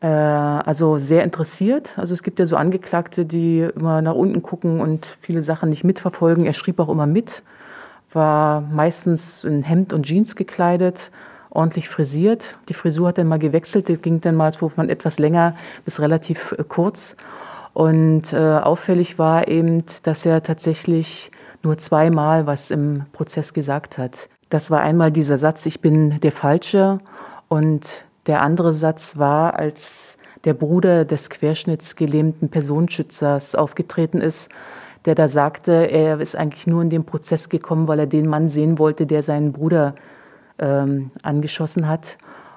Äh, 0.00 0.06
also 0.06 0.98
sehr 0.98 1.24
interessiert. 1.24 1.90
Also 1.96 2.14
es 2.14 2.22
gibt 2.22 2.38
ja 2.38 2.46
so 2.46 2.56
Angeklagte, 2.56 3.24
die 3.24 3.60
immer 3.60 4.02
nach 4.02 4.14
unten 4.14 4.42
gucken 4.42 4.80
und 4.80 5.16
viele 5.20 5.42
Sachen 5.42 5.68
nicht 5.68 5.84
mitverfolgen. 5.84 6.46
Er 6.46 6.52
schrieb 6.52 6.78
auch 6.78 6.88
immer 6.88 7.06
mit, 7.06 7.42
war 8.12 8.60
meistens 8.60 9.44
in 9.44 9.62
Hemd 9.62 9.92
und 9.92 10.04
Jeans 10.04 10.36
gekleidet, 10.36 11.10
ordentlich 11.50 11.88
frisiert. 11.88 12.56
Die 12.68 12.74
Frisur 12.74 13.08
hat 13.08 13.18
dann 13.18 13.28
mal 13.28 13.38
gewechselt, 13.38 13.88
die 13.88 13.96
ging 13.96 14.20
dann 14.20 14.34
mal 14.34 14.52
von 14.52 14.88
etwas 14.88 15.18
länger 15.18 15.56
bis 15.84 16.00
relativ 16.00 16.52
äh, 16.52 16.64
kurz. 16.64 17.16
Und 17.72 18.32
äh, 18.32 18.36
auffällig 18.36 19.18
war 19.18 19.48
eben, 19.48 19.84
dass 20.04 20.24
er 20.24 20.42
tatsächlich 20.42 21.32
nur 21.64 21.78
zweimal 21.78 22.46
was 22.46 22.70
im 22.70 23.04
Prozess 23.12 23.52
gesagt 23.52 23.98
hat. 23.98 24.28
Das 24.50 24.70
war 24.70 24.80
einmal 24.80 25.10
dieser 25.10 25.38
Satz, 25.38 25.66
ich 25.66 25.80
bin 25.80 26.20
der 26.20 26.32
Falsche. 26.32 27.00
Und 27.48 28.04
der 28.26 28.42
andere 28.42 28.72
Satz 28.72 29.16
war, 29.18 29.58
als 29.58 30.18
der 30.44 30.54
Bruder 30.54 31.04
des 31.04 31.30
querschnittsgelähmten 31.30 32.48
Personenschützers 32.50 33.54
aufgetreten 33.54 34.20
ist, 34.20 34.50
der 35.04 35.14
da 35.14 35.28
sagte, 35.28 35.72
er 35.72 36.20
ist 36.20 36.36
eigentlich 36.36 36.66
nur 36.66 36.82
in 36.82 36.90
den 36.90 37.04
Prozess 37.04 37.48
gekommen, 37.48 37.88
weil 37.88 37.98
er 37.98 38.06
den 38.06 38.26
Mann 38.26 38.48
sehen 38.48 38.78
wollte, 38.78 39.06
der 39.06 39.22
seinen 39.22 39.52
Bruder 39.52 39.94
ähm, 40.58 41.10
angeschossen 41.22 41.88
hat. 41.88 42.16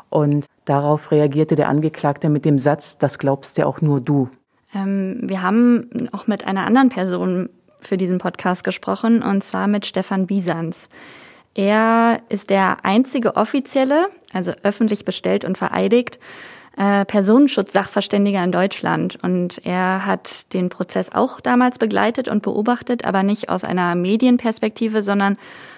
Und 0.09 0.45
darauf 0.65 1.11
reagierte 1.11 1.55
der 1.55 1.67
Angeklagte 1.67 2.29
mit 2.29 2.45
dem 2.45 2.57
Satz, 2.57 2.97
das 2.97 3.19
glaubst 3.19 3.57
ja 3.57 3.65
auch 3.65 3.81
nur 3.81 3.99
du. 3.99 4.29
Ähm, 4.73 5.19
wir 5.23 5.41
haben 5.41 6.09
auch 6.11 6.27
mit 6.27 6.45
einer 6.45 6.65
anderen 6.65 6.89
Person 6.89 7.49
für 7.79 7.97
diesen 7.97 8.17
Podcast 8.17 8.63
gesprochen, 8.63 9.21
und 9.23 9.43
zwar 9.43 9.67
mit 9.67 9.85
Stefan 9.85 10.27
Biesans. 10.27 10.89
Er 11.53 12.21
ist 12.29 12.49
der 12.49 12.85
einzige 12.85 13.35
offizielle, 13.35 14.07
also 14.31 14.51
öffentlich 14.63 15.05
bestellt 15.05 15.43
und 15.43 15.57
vereidigt, 15.57 16.19
äh, 16.77 17.03
Personenschutz-Sachverständiger 17.05 18.43
in 18.43 18.51
Deutschland. 18.51 19.17
Und 19.23 19.65
er 19.65 20.05
hat 20.05 20.53
den 20.53 20.69
Prozess 20.69 21.11
auch 21.11 21.41
damals 21.41 21.79
begleitet 21.79 22.27
und 22.27 22.43
beobachtet, 22.43 23.05
aber 23.05 23.23
nicht 23.23 23.49
aus 23.49 23.63
einer 23.63 23.95
Medienperspektive, 23.95 25.01
sondern 25.01 25.37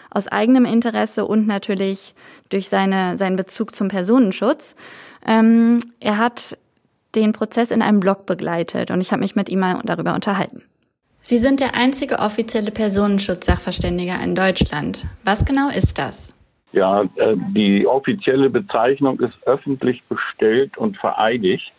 aus 0.10 0.28
eigenem 0.28 0.66
Interesse 0.66 1.26
und 1.26 1.48
natürlich 1.48 2.14
durch 2.50 2.68
seine, 2.68 3.18
seinen 3.18 3.38
Bezug 3.38 3.76
zum 3.76 3.88
Personenschutz. 3.88 4.76
Ähm, 5.26 5.80
er 6.00 6.18
hat 6.18 6.58
den 7.16 7.32
Prozess 7.32 7.72
in 7.72 7.82
einem 7.82 8.00
Blog 8.00 8.26
begleitet 8.26 8.92
und 8.92 9.02
ich 9.02 9.12
habe 9.12 9.22
mich 9.22 9.36
mit 9.36 9.50
ihm 9.50 9.60
mal 9.60 9.80
darüber 9.84 10.14
unterhalten. 10.14 10.64
Sie 11.22 11.38
sind 11.38 11.60
der 11.60 11.76
einzige 11.76 12.20
offizielle 12.20 12.72
Personenschutzsachverständiger 12.72 14.16
in 14.24 14.36
Deutschland. 14.36 15.06
Was 15.24 15.46
genau 15.46 15.70
ist 15.70 15.98
das? 15.98 16.36
Ja, 16.72 17.04
äh, 17.16 17.36
die 17.56 17.86
offizielle 17.88 18.50
Bezeichnung 18.50 19.20
ist 19.20 19.34
öffentlich 19.46 20.04
bestellt 20.08 20.78
und 20.78 20.98
vereidigt. 20.98 21.74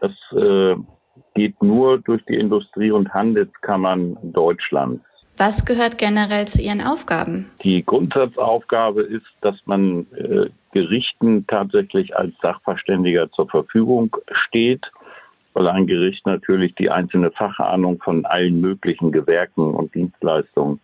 Das 0.00 0.12
äh, 0.32 0.76
geht 1.34 1.62
nur 1.62 1.98
durch 1.98 2.22
die 2.26 2.34
Industrie- 2.36 2.90
und 2.90 3.12
Handelskammern 3.12 4.16
Deutschlands. 4.22 5.02
Was 5.36 5.64
gehört 5.64 5.98
generell 5.98 6.46
zu 6.46 6.62
Ihren 6.62 6.80
Aufgaben? 6.80 7.50
Die 7.64 7.84
Grundsatzaufgabe 7.84 9.02
ist, 9.02 9.26
dass 9.40 9.56
man 9.64 10.06
äh, 10.12 10.48
Gerichten 10.72 11.44
tatsächlich 11.48 12.16
als 12.16 12.34
Sachverständiger 12.40 13.30
zur 13.32 13.48
Verfügung 13.48 14.16
steht, 14.46 14.84
weil 15.54 15.68
ein 15.68 15.86
Gericht 15.86 16.26
natürlich 16.26 16.74
die 16.74 16.90
einzelne 16.90 17.30
Fachahnung 17.30 18.00
von 18.02 18.24
allen 18.26 18.60
möglichen 18.60 19.12
Gewerken 19.12 19.74
und 19.74 19.94
Dienstleistungen, 19.94 20.80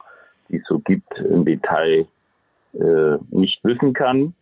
die 0.48 0.56
es 0.56 0.66
so 0.66 0.78
gibt, 0.78 1.18
im 1.18 1.44
Detail 1.44 2.06
äh, 2.74 3.18
nicht 3.30 3.62
wissen 3.64 3.92
kann. 3.92 4.34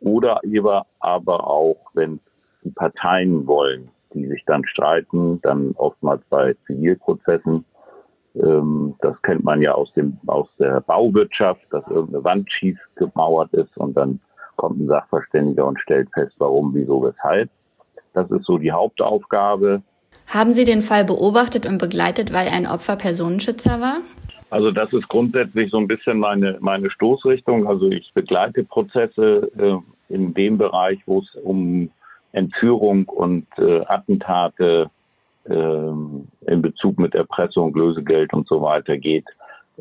Oder 0.00 0.40
aber 1.00 1.46
auch, 1.46 1.90
wenn 1.94 2.20
die 2.64 2.70
Parteien 2.70 3.46
wollen, 3.46 3.90
die 4.14 4.26
sich 4.26 4.44
dann 4.46 4.64
streiten, 4.66 5.40
dann 5.42 5.72
oftmals 5.76 6.22
bei 6.30 6.54
Zivilprozessen, 6.66 7.64
ähm, 8.36 8.94
das 9.00 9.20
kennt 9.22 9.44
man 9.44 9.60
ja 9.60 9.72
aus 9.74 9.92
dem 9.94 10.18
aus 10.26 10.48
der 10.58 10.80
Bauwirtschaft, 10.80 11.60
dass 11.70 11.86
irgendeine 11.88 12.24
Wand 12.24 12.52
schief 12.52 12.78
gemauert 12.94 13.52
ist 13.52 13.76
und 13.76 13.94
dann 13.96 14.20
kommt 14.56 14.80
ein 14.80 14.86
Sachverständiger 14.86 15.66
und 15.66 15.80
stellt 15.80 16.08
fest, 16.12 16.34
warum, 16.38 16.74
wieso, 16.74 17.02
weshalb. 17.02 17.50
Das 18.12 18.30
ist 18.30 18.44
so 18.44 18.58
die 18.58 18.72
Hauptaufgabe. 18.72 19.82
Haben 20.28 20.52
Sie 20.52 20.64
den 20.64 20.82
Fall 20.82 21.04
beobachtet 21.04 21.66
und 21.66 21.78
begleitet, 21.78 22.32
weil 22.32 22.48
ein 22.48 22.66
Opfer 22.66 22.96
Personenschützer 22.96 23.80
war? 23.80 23.98
Also 24.50 24.70
das 24.70 24.92
ist 24.92 25.08
grundsätzlich 25.08 25.70
so 25.70 25.78
ein 25.78 25.88
bisschen 25.88 26.18
meine, 26.18 26.56
meine 26.60 26.90
Stoßrichtung. 26.90 27.66
Also 27.66 27.88
ich 27.88 28.10
begleite 28.14 28.64
Prozesse 28.64 29.50
äh, 29.58 30.14
in 30.14 30.34
dem 30.34 30.58
Bereich, 30.58 30.98
wo 31.06 31.20
es 31.20 31.34
um 31.42 31.90
Entführung 32.32 33.06
und 33.06 33.46
äh, 33.58 33.80
Attentate 33.86 34.90
ähm, 35.48 36.28
in 36.46 36.62
Bezug 36.62 36.98
mit 36.98 37.14
Erpressung, 37.14 37.74
Lösegeld 37.74 38.32
und 38.32 38.46
so 38.48 38.62
weiter 38.62 38.96
geht. 38.96 39.26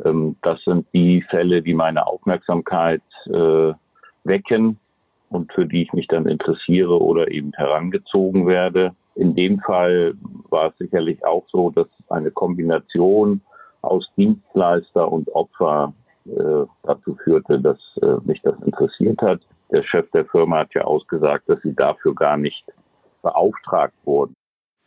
Ähm, 0.03 0.35
das 0.41 0.61
sind 0.63 0.85
die 0.93 1.21
Fälle, 1.29 1.61
die 1.61 1.73
meine 1.73 2.05
Aufmerksamkeit 2.07 3.01
äh, 3.27 3.73
wecken 4.23 4.79
und 5.29 5.51
für 5.53 5.65
die 5.65 5.83
ich 5.83 5.93
mich 5.93 6.07
dann 6.07 6.27
interessiere 6.27 7.01
oder 7.01 7.29
eben 7.31 7.51
herangezogen 7.53 8.47
werde. 8.47 8.95
In 9.15 9.35
dem 9.35 9.59
Fall 9.59 10.13
war 10.49 10.69
es 10.69 10.77
sicherlich 10.77 11.25
auch 11.25 11.45
so, 11.51 11.69
dass 11.71 11.87
eine 12.09 12.31
Kombination 12.31 13.41
aus 13.81 14.07
Dienstleister 14.15 15.11
und 15.11 15.27
Opfer 15.33 15.93
äh, 16.25 16.65
dazu 16.83 17.17
führte, 17.23 17.59
dass 17.59 17.77
äh, 18.01 18.17
mich 18.25 18.41
das 18.41 18.55
interessiert 18.65 19.21
hat. 19.21 19.41
Der 19.71 19.83
Chef 19.83 20.09
der 20.11 20.25
Firma 20.25 20.59
hat 20.59 20.73
ja 20.73 20.83
ausgesagt, 20.83 21.49
dass 21.49 21.61
sie 21.61 21.75
dafür 21.75 22.13
gar 22.15 22.37
nicht 22.37 22.63
beauftragt 23.21 23.93
wurden. 24.05 24.33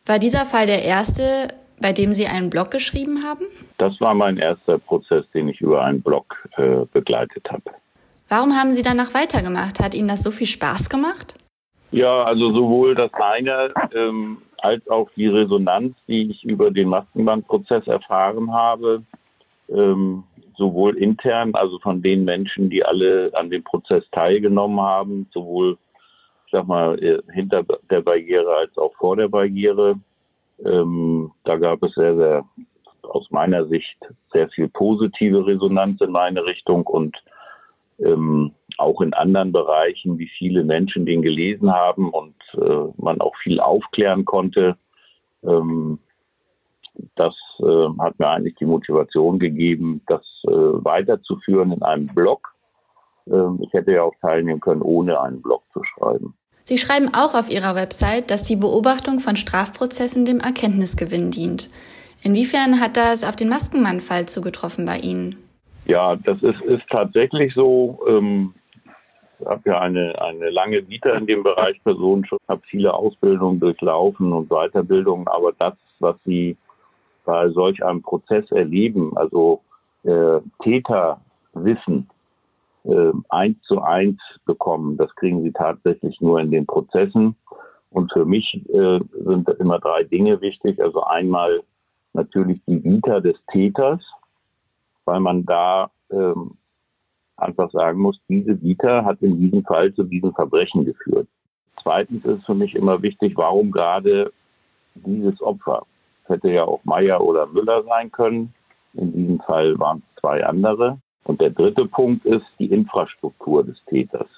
War 0.06 0.18
dieser 0.18 0.46
Fall 0.46 0.66
der 0.66 0.82
erste, 0.82 1.48
bei 1.80 1.92
dem 1.92 2.14
Sie 2.14 2.26
einen 2.26 2.50
Blog 2.50 2.70
geschrieben 2.70 3.22
haben? 3.24 3.44
Das 3.78 4.00
war 4.00 4.14
mein 4.14 4.38
erster 4.38 4.78
Prozess, 4.78 5.24
den 5.34 5.48
ich 5.48 5.60
über 5.60 5.82
einen 5.82 6.02
Blog 6.02 6.36
äh, 6.56 6.86
begleitet 6.92 7.50
habe. 7.50 7.70
Warum 8.30 8.52
haben 8.52 8.72
Sie 8.72 8.84
danach 8.84 9.12
weitergemacht? 9.12 9.80
Hat 9.80 9.92
Ihnen 9.92 10.06
das 10.06 10.22
so 10.22 10.30
viel 10.30 10.46
Spaß 10.46 10.88
gemacht? 10.88 11.34
Ja, 11.90 12.22
also 12.22 12.52
sowohl 12.52 12.94
das 12.94 13.12
eine 13.14 13.74
ähm, 13.92 14.38
als 14.58 14.88
auch 14.88 15.10
die 15.16 15.26
Resonanz, 15.26 15.96
die 16.06 16.30
ich 16.30 16.44
über 16.44 16.70
den 16.70 16.88
Maskenbandprozess 16.88 17.88
erfahren 17.88 18.52
habe, 18.52 19.02
ähm, 19.68 20.22
sowohl 20.56 20.96
intern, 20.96 21.56
also 21.56 21.80
von 21.80 22.02
den 22.02 22.24
Menschen, 22.24 22.70
die 22.70 22.84
alle 22.84 23.32
an 23.34 23.50
dem 23.50 23.64
Prozess 23.64 24.04
teilgenommen 24.12 24.80
haben, 24.80 25.28
sowohl 25.32 25.76
ich 26.46 26.52
sag 26.52 26.68
mal, 26.68 27.02
äh, 27.02 27.20
hinter 27.32 27.64
der 27.90 28.00
Barriere 28.00 28.54
als 28.56 28.76
auch 28.78 28.92
vor 28.94 29.16
der 29.16 29.28
Barriere. 29.28 29.96
Ähm, 30.64 31.32
da 31.44 31.56
gab 31.56 31.82
es 31.82 31.94
sehr, 31.94 32.16
sehr, 32.16 32.44
aus 33.02 33.28
meiner 33.30 33.66
Sicht, 33.66 33.96
sehr 34.32 34.48
viel 34.50 34.68
positive 34.68 35.46
Resonanz 35.46 36.00
in 36.00 36.10
meine 36.12 36.44
Richtung 36.44 36.86
und 36.86 37.16
ähm, 38.04 38.52
auch 38.78 39.00
in 39.00 39.14
anderen 39.14 39.52
Bereichen, 39.52 40.18
wie 40.18 40.30
viele 40.38 40.64
Menschen 40.64 41.06
den 41.06 41.22
gelesen 41.22 41.72
haben 41.72 42.10
und 42.10 42.34
äh, 42.54 42.92
man 42.96 43.20
auch 43.20 43.36
viel 43.42 43.60
aufklären 43.60 44.24
konnte. 44.24 44.76
Ähm, 45.44 45.98
das 47.16 47.34
äh, 47.60 47.88
hat 47.98 48.18
mir 48.18 48.28
eigentlich 48.28 48.56
die 48.56 48.66
Motivation 48.66 49.38
gegeben, 49.38 50.02
das 50.06 50.22
äh, 50.44 50.50
weiterzuführen 50.50 51.72
in 51.72 51.82
einem 51.82 52.06
Blog. 52.08 52.54
Ähm, 53.26 53.60
ich 53.62 53.72
hätte 53.72 53.92
ja 53.92 54.02
auch 54.02 54.14
teilnehmen 54.20 54.60
können, 54.60 54.82
ohne 54.82 55.20
einen 55.20 55.42
Blog 55.42 55.62
zu 55.72 55.82
schreiben. 55.84 56.34
Sie 56.64 56.78
schreiben 56.78 57.08
auch 57.14 57.34
auf 57.34 57.50
Ihrer 57.50 57.74
Website, 57.74 58.30
dass 58.30 58.44
die 58.44 58.56
Beobachtung 58.56 59.18
von 59.20 59.36
Strafprozessen 59.36 60.24
dem 60.24 60.40
Erkenntnisgewinn 60.40 61.30
dient. 61.30 61.70
Inwiefern 62.22 62.80
hat 62.80 62.96
das 62.96 63.24
auf 63.24 63.34
den 63.34 63.48
Maskenmann-Fall 63.48 64.26
zugetroffen 64.26 64.84
bei 64.84 64.98
Ihnen? 64.98 65.36
Ja, 65.90 66.14
das 66.14 66.40
ist, 66.40 66.60
ist 66.60 66.88
tatsächlich 66.88 67.52
so. 67.52 67.98
Ähm, 68.06 68.54
ich 69.40 69.46
habe 69.46 69.70
ja 69.70 69.80
eine, 69.80 70.22
eine 70.22 70.50
lange 70.50 70.88
Vita 70.88 71.10
in 71.14 71.26
dem 71.26 71.42
Bereich 71.42 71.82
Personenschutz, 71.82 72.40
habe 72.46 72.62
viele 72.70 72.94
Ausbildungen 72.94 73.58
durchlaufen 73.58 74.32
und 74.32 74.50
Weiterbildungen, 74.50 75.26
aber 75.26 75.52
das, 75.58 75.74
was 75.98 76.14
Sie 76.24 76.56
bei 77.24 77.48
solch 77.48 77.84
einem 77.84 78.02
Prozess 78.02 78.48
erleben, 78.52 79.16
also 79.16 79.62
äh, 80.04 80.38
Täter 80.62 81.20
wissen, 81.54 82.08
äh, 82.84 83.10
eins 83.28 83.60
zu 83.62 83.82
eins 83.82 84.20
bekommen. 84.46 84.96
Das 84.96 85.12
kriegen 85.16 85.42
sie 85.42 85.50
tatsächlich 85.50 86.20
nur 86.20 86.38
in 86.38 86.52
den 86.52 86.66
Prozessen. 86.66 87.34
Und 87.90 88.12
für 88.12 88.24
mich 88.24 88.54
äh, 88.68 89.00
sind 89.24 89.48
immer 89.58 89.80
drei 89.80 90.04
Dinge 90.04 90.40
wichtig. 90.40 90.80
Also 90.80 91.02
einmal 91.02 91.64
natürlich 92.12 92.60
die 92.68 92.84
Vita 92.84 93.18
des 93.18 93.36
Täters, 93.50 94.00
weil 95.04 95.20
man 95.20 95.44
da 95.44 95.90
ähm, 96.10 96.56
einfach 97.36 97.70
sagen 97.70 98.00
muss, 98.00 98.20
diese 98.28 98.60
Vita 98.62 99.04
hat 99.04 99.22
in 99.22 99.38
diesem 99.40 99.64
Fall 99.64 99.92
zu 99.94 100.04
diesem 100.04 100.32
Verbrechen 100.32 100.84
geführt. 100.84 101.28
Zweitens 101.82 102.24
ist 102.24 102.44
für 102.44 102.54
mich 102.54 102.74
immer 102.74 103.00
wichtig, 103.02 103.36
warum 103.36 103.70
gerade 103.70 104.32
dieses 104.94 105.40
Opfer. 105.40 105.86
Es 106.24 106.30
hätte 106.30 106.50
ja 106.50 106.64
auch 106.64 106.84
Meier 106.84 107.20
oder 107.20 107.46
Müller 107.46 107.82
sein 107.84 108.12
können. 108.12 108.54
In 108.94 109.12
diesem 109.12 109.40
Fall 109.40 109.78
waren 109.78 109.98
es 109.98 110.20
zwei 110.20 110.44
andere. 110.44 110.98
Und 111.24 111.40
der 111.40 111.50
dritte 111.50 111.86
Punkt 111.86 112.24
ist 112.24 112.46
die 112.58 112.66
Infrastruktur 112.66 113.64
des 113.64 113.82
Täters. 113.86 114.28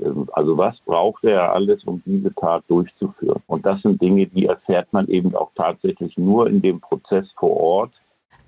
Ähm, 0.00 0.28
also 0.32 0.56
was 0.56 0.78
braucht 0.80 1.24
er 1.24 1.52
alles, 1.52 1.82
um 1.84 2.02
diese 2.04 2.34
Tat 2.34 2.64
durchzuführen? 2.68 3.42
Und 3.46 3.66
das 3.66 3.80
sind 3.82 4.00
Dinge, 4.00 4.26
die 4.26 4.46
erfährt 4.46 4.92
man 4.92 5.08
eben 5.08 5.34
auch 5.34 5.50
tatsächlich 5.54 6.16
nur 6.16 6.48
in 6.48 6.62
dem 6.62 6.80
Prozess 6.80 7.26
vor 7.36 7.56
Ort. 7.56 7.92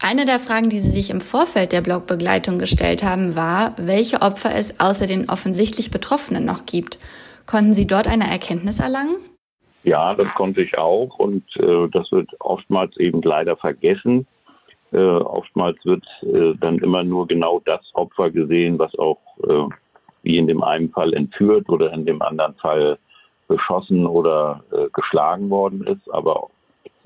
Eine 0.04 0.24
der 0.26 0.40
Fragen, 0.40 0.68
die 0.68 0.80
Sie 0.80 0.90
sich 0.90 1.10
im 1.10 1.20
Vorfeld 1.20 1.70
der 1.70 1.80
Blogbegleitung 1.80 2.58
gestellt 2.58 3.04
haben, 3.04 3.36
war, 3.36 3.74
welche 3.78 4.20
Opfer 4.20 4.50
es 4.52 4.80
außer 4.80 5.06
den 5.06 5.30
offensichtlich 5.30 5.92
Betroffenen 5.92 6.44
noch 6.44 6.66
gibt. 6.66 6.98
Konnten 7.46 7.72
Sie 7.72 7.86
dort 7.86 8.08
eine 8.08 8.28
Erkenntnis 8.28 8.80
erlangen? 8.80 9.14
Ja, 9.84 10.12
das 10.14 10.26
konnte 10.34 10.60
ich 10.60 10.76
auch 10.76 11.20
und 11.20 11.44
äh, 11.56 11.88
das 11.92 12.10
wird 12.10 12.28
oftmals 12.40 12.96
eben 12.96 13.22
leider 13.22 13.56
vergessen. 13.56 14.26
Äh, 14.90 14.98
oftmals 14.98 15.78
wird 15.84 16.04
äh, 16.22 16.54
dann 16.58 16.80
immer 16.80 17.04
nur 17.04 17.28
genau 17.28 17.62
das 17.64 17.82
Opfer 17.94 18.32
gesehen, 18.32 18.80
was 18.80 18.92
auch 18.98 19.20
äh, 19.44 19.68
wie 20.24 20.36
in 20.36 20.48
dem 20.48 20.64
einen 20.64 20.90
Fall 20.90 21.14
entführt 21.14 21.68
oder 21.68 21.92
in 21.92 22.06
dem 22.06 22.22
anderen 22.22 22.56
Fall 22.56 22.98
beschossen 23.46 24.04
oder 24.06 24.64
äh, 24.72 24.88
geschlagen 24.92 25.48
worden 25.48 25.86
ist. 25.86 26.12
Aber 26.12 26.48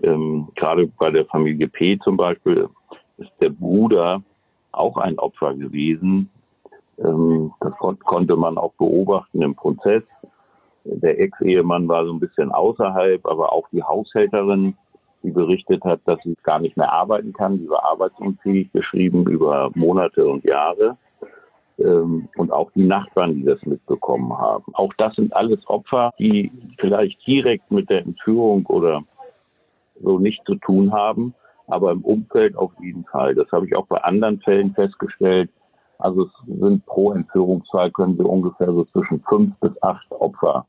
ähm, 0.02 0.48
gerade 0.54 0.86
bei 0.86 1.10
der 1.10 1.26
Familie 1.26 1.68
P 1.68 1.98
zum 1.98 2.16
Beispiel 2.16 2.68
ist 3.18 3.32
der 3.40 3.50
Bruder 3.50 4.22
auch 4.72 4.96
ein 4.98 5.18
Opfer 5.18 5.54
gewesen. 5.54 6.30
Ähm, 6.98 7.52
das 7.60 7.72
kon 7.78 7.98
konnte 8.00 8.36
man 8.36 8.58
auch 8.58 8.72
beobachten 8.74 9.42
im 9.42 9.54
Prozess. 9.54 10.02
Der 10.84 11.18
Ex-Ehemann 11.20 11.88
war 11.88 12.04
so 12.04 12.12
ein 12.12 12.20
bisschen 12.20 12.52
außerhalb, 12.52 13.26
aber 13.26 13.52
auch 13.52 13.68
die 13.72 13.82
Haushälterin 13.82 14.76
die 15.26 15.32
berichtet 15.32 15.82
hat, 15.84 16.00
dass 16.04 16.20
sie 16.22 16.36
gar 16.44 16.60
nicht 16.60 16.76
mehr 16.76 16.92
arbeiten 16.92 17.32
kann. 17.32 17.58
Sie 17.58 17.68
war 17.68 17.84
arbeitsunfähig, 17.84 18.70
geschrieben 18.72 19.26
über 19.26 19.70
Monate 19.74 20.26
und 20.26 20.44
Jahre. 20.44 20.96
ähm, 21.78 22.28
und 22.36 22.52
auch 22.52 22.70
die 22.70 22.84
Nachbarn, 22.84 23.34
die 23.34 23.44
das 23.44 23.60
mitbekommen 23.66 24.32
haben. 24.38 24.74
Auch 24.74 24.94
das 24.96 25.14
sind 25.16 25.36
alles 25.36 25.58
Opfer, 25.66 26.10
die 26.18 26.50
vielleicht 26.78 27.26
direkt 27.26 27.70
mit 27.70 27.90
der 27.90 28.00
Entführung 28.00 28.64
oder 28.66 29.02
so 30.02 30.18
nicht 30.18 30.42
zu 30.46 30.56
tun 30.56 30.92
haben, 30.92 31.34
aber 31.66 31.92
im 31.92 32.02
Umfeld 32.02 32.56
auf 32.56 32.72
jeden 32.80 33.04
Fall. 33.04 33.34
Das 33.34 33.50
habe 33.52 33.66
ich 33.66 33.76
auch 33.76 33.86
bei 33.86 33.98
anderen 33.98 34.40
Fällen 34.40 34.74
festgestellt. 34.74 35.50
Also 35.98 36.24
es 36.24 36.60
sind 36.60 36.84
pro 36.86 37.12
Entführungsfall 37.12 37.90
können 37.90 38.18
wir 38.18 38.26
ungefähr 38.26 38.66
so 38.66 38.84
zwischen 38.86 39.22
fünf 39.28 39.54
bis 39.60 39.72
acht 39.82 40.10
Opfer. 40.10 40.66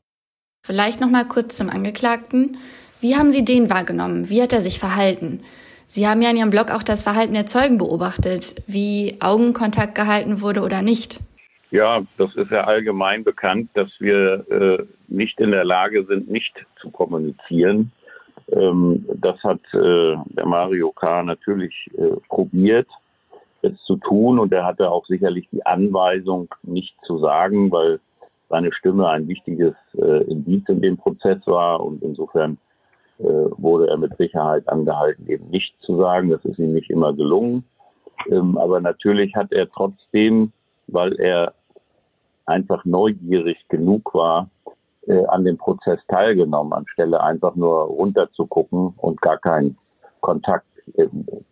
Vielleicht 0.64 1.00
noch 1.00 1.10
mal 1.10 1.24
kurz 1.24 1.56
zum 1.56 1.70
Angeklagten. 1.70 2.56
Wie 3.00 3.16
haben 3.16 3.30
Sie 3.30 3.44
den 3.44 3.70
wahrgenommen? 3.70 4.28
Wie 4.28 4.42
hat 4.42 4.52
er 4.52 4.62
sich 4.62 4.78
verhalten? 4.78 5.40
Sie 5.86 6.06
haben 6.06 6.20
ja 6.20 6.30
in 6.30 6.36
Ihrem 6.36 6.50
Blog 6.50 6.70
auch 6.70 6.82
das 6.82 7.02
Verhalten 7.02 7.32
der 7.32 7.46
Zeugen 7.46 7.78
beobachtet, 7.78 8.62
wie 8.66 9.16
Augenkontakt 9.20 9.94
gehalten 9.94 10.42
wurde 10.42 10.60
oder 10.62 10.82
nicht. 10.82 11.20
Ja, 11.70 12.02
das 12.16 12.34
ist 12.34 12.50
ja 12.50 12.64
allgemein 12.64 13.24
bekannt, 13.24 13.70
dass 13.74 13.88
wir 13.98 14.44
äh, 14.50 14.84
nicht 15.06 15.38
in 15.38 15.50
der 15.50 15.64
Lage 15.64 16.04
sind, 16.04 16.30
nicht 16.30 16.54
zu 16.80 16.90
kommunizieren. 16.90 17.92
Ähm, 18.52 19.06
das 19.14 19.42
hat 19.42 19.60
äh, 19.74 20.16
der 20.26 20.46
Mario 20.46 20.92
K. 20.92 21.22
natürlich 21.22 21.74
äh, 21.96 22.16
probiert, 22.28 22.88
es 23.62 23.76
zu 23.84 23.96
tun 23.96 24.38
und 24.38 24.52
er 24.52 24.64
hatte 24.64 24.90
auch 24.90 25.04
sicherlich 25.06 25.48
die 25.50 25.66
Anweisung, 25.66 26.48
nicht 26.62 26.94
zu 27.04 27.18
sagen, 27.18 27.70
weil 27.72 28.00
seine 28.48 28.72
Stimme 28.72 29.08
ein 29.08 29.28
wichtiges 29.28 29.74
äh, 29.94 30.22
Indiz 30.24 30.68
in 30.68 30.80
dem 30.80 30.96
Prozess 30.96 31.38
war 31.46 31.80
und 31.80 32.02
insofern 32.02 32.56
äh, 33.18 33.24
wurde 33.24 33.88
er 33.88 33.98
mit 33.98 34.16
Sicherheit 34.16 34.68
angehalten, 34.68 35.26
eben 35.28 35.50
nicht 35.50 35.74
zu 35.80 35.96
sagen. 35.96 36.30
Das 36.30 36.44
ist 36.44 36.58
ihm 36.58 36.72
nicht 36.72 36.90
immer 36.90 37.12
gelungen. 37.12 37.64
Ähm, 38.30 38.56
aber 38.56 38.80
natürlich 38.80 39.34
hat 39.34 39.52
er 39.52 39.68
trotzdem, 39.68 40.52
weil 40.86 41.14
er 41.20 41.52
einfach 42.46 42.84
neugierig 42.84 43.58
genug 43.68 44.14
war, 44.14 44.48
äh, 45.08 45.24
an 45.26 45.44
dem 45.44 45.56
Prozess 45.58 45.98
teilgenommen, 46.08 46.72
anstelle 46.72 47.22
einfach 47.22 47.54
nur 47.56 47.84
runterzugucken 47.84 48.94
und 48.98 49.20
gar 49.20 49.38
keinen 49.38 49.76
Kontakt 50.20 50.66
äh, 50.94 51.08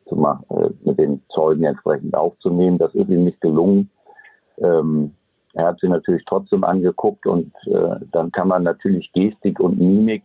zu 0.09 0.17
machen, 0.17 0.45
äh, 0.51 0.71
mit 0.85 0.99
den 0.99 1.23
Zeugen 1.31 1.65
entsprechend 1.65 2.15
aufzunehmen. 2.15 2.79
Das 2.79 2.95
ist 2.95 3.09
ihm 3.09 3.25
nicht 3.25 3.41
gelungen. 3.41 3.91
Ähm, 4.59 5.13
er 5.55 5.69
hat 5.69 5.81
sie 5.81 5.89
natürlich 5.89 6.25
trotzdem 6.27 6.65
angeguckt 6.65 7.27
und 7.27 7.53
äh, 7.67 7.97
dann 8.13 8.31
kann 8.31 8.49
man 8.49 8.63
natürlich 8.63 9.11
Gestik 9.13 9.59
und 9.59 9.79
Mimik 9.79 10.25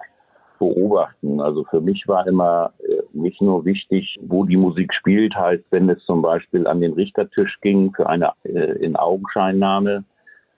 beobachten. 0.59 1.39
Also 1.39 1.63
für 1.65 1.79
mich 1.79 2.07
war 2.07 2.27
immer 2.27 2.73
äh, 2.79 3.01
nicht 3.13 3.41
nur 3.41 3.63
wichtig, 3.63 4.19
wo 4.21 4.43
die 4.43 4.57
Musik 4.57 4.93
spielt, 4.93 5.35
heißt, 5.35 5.63
wenn 5.71 5.89
es 5.89 6.03
zum 6.05 6.21
Beispiel 6.21 6.67
an 6.67 6.81
den 6.81 6.93
Richtertisch 6.93 7.59
ging 7.61 7.93
für 7.93 8.07
eine 8.07 8.33
äh, 8.43 8.77
in 8.83 8.95
Augenscheinnahme, 8.97 10.03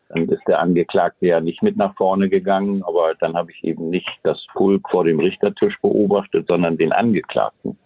dann 0.09 0.29
ist 0.29 0.41
der 0.47 0.59
Angeklagte 0.59 1.27
ja 1.27 1.39
nicht 1.39 1.63
mit 1.63 1.77
nach 1.77 1.95
vorne 1.95 2.29
gegangen, 2.29 2.83
aber 2.83 3.13
dann 3.19 3.35
habe 3.35 3.51
ich 3.51 3.63
eben 3.63 3.89
nicht 3.89 4.09
das 4.23 4.45
Pulk 4.53 4.89
vor 4.89 5.03
dem 5.03 5.19
Richtertisch 5.19 5.75
beobachtet, 5.81 6.47
sondern 6.47 6.77
den 6.77 6.91
Angeklagten. 6.91 7.77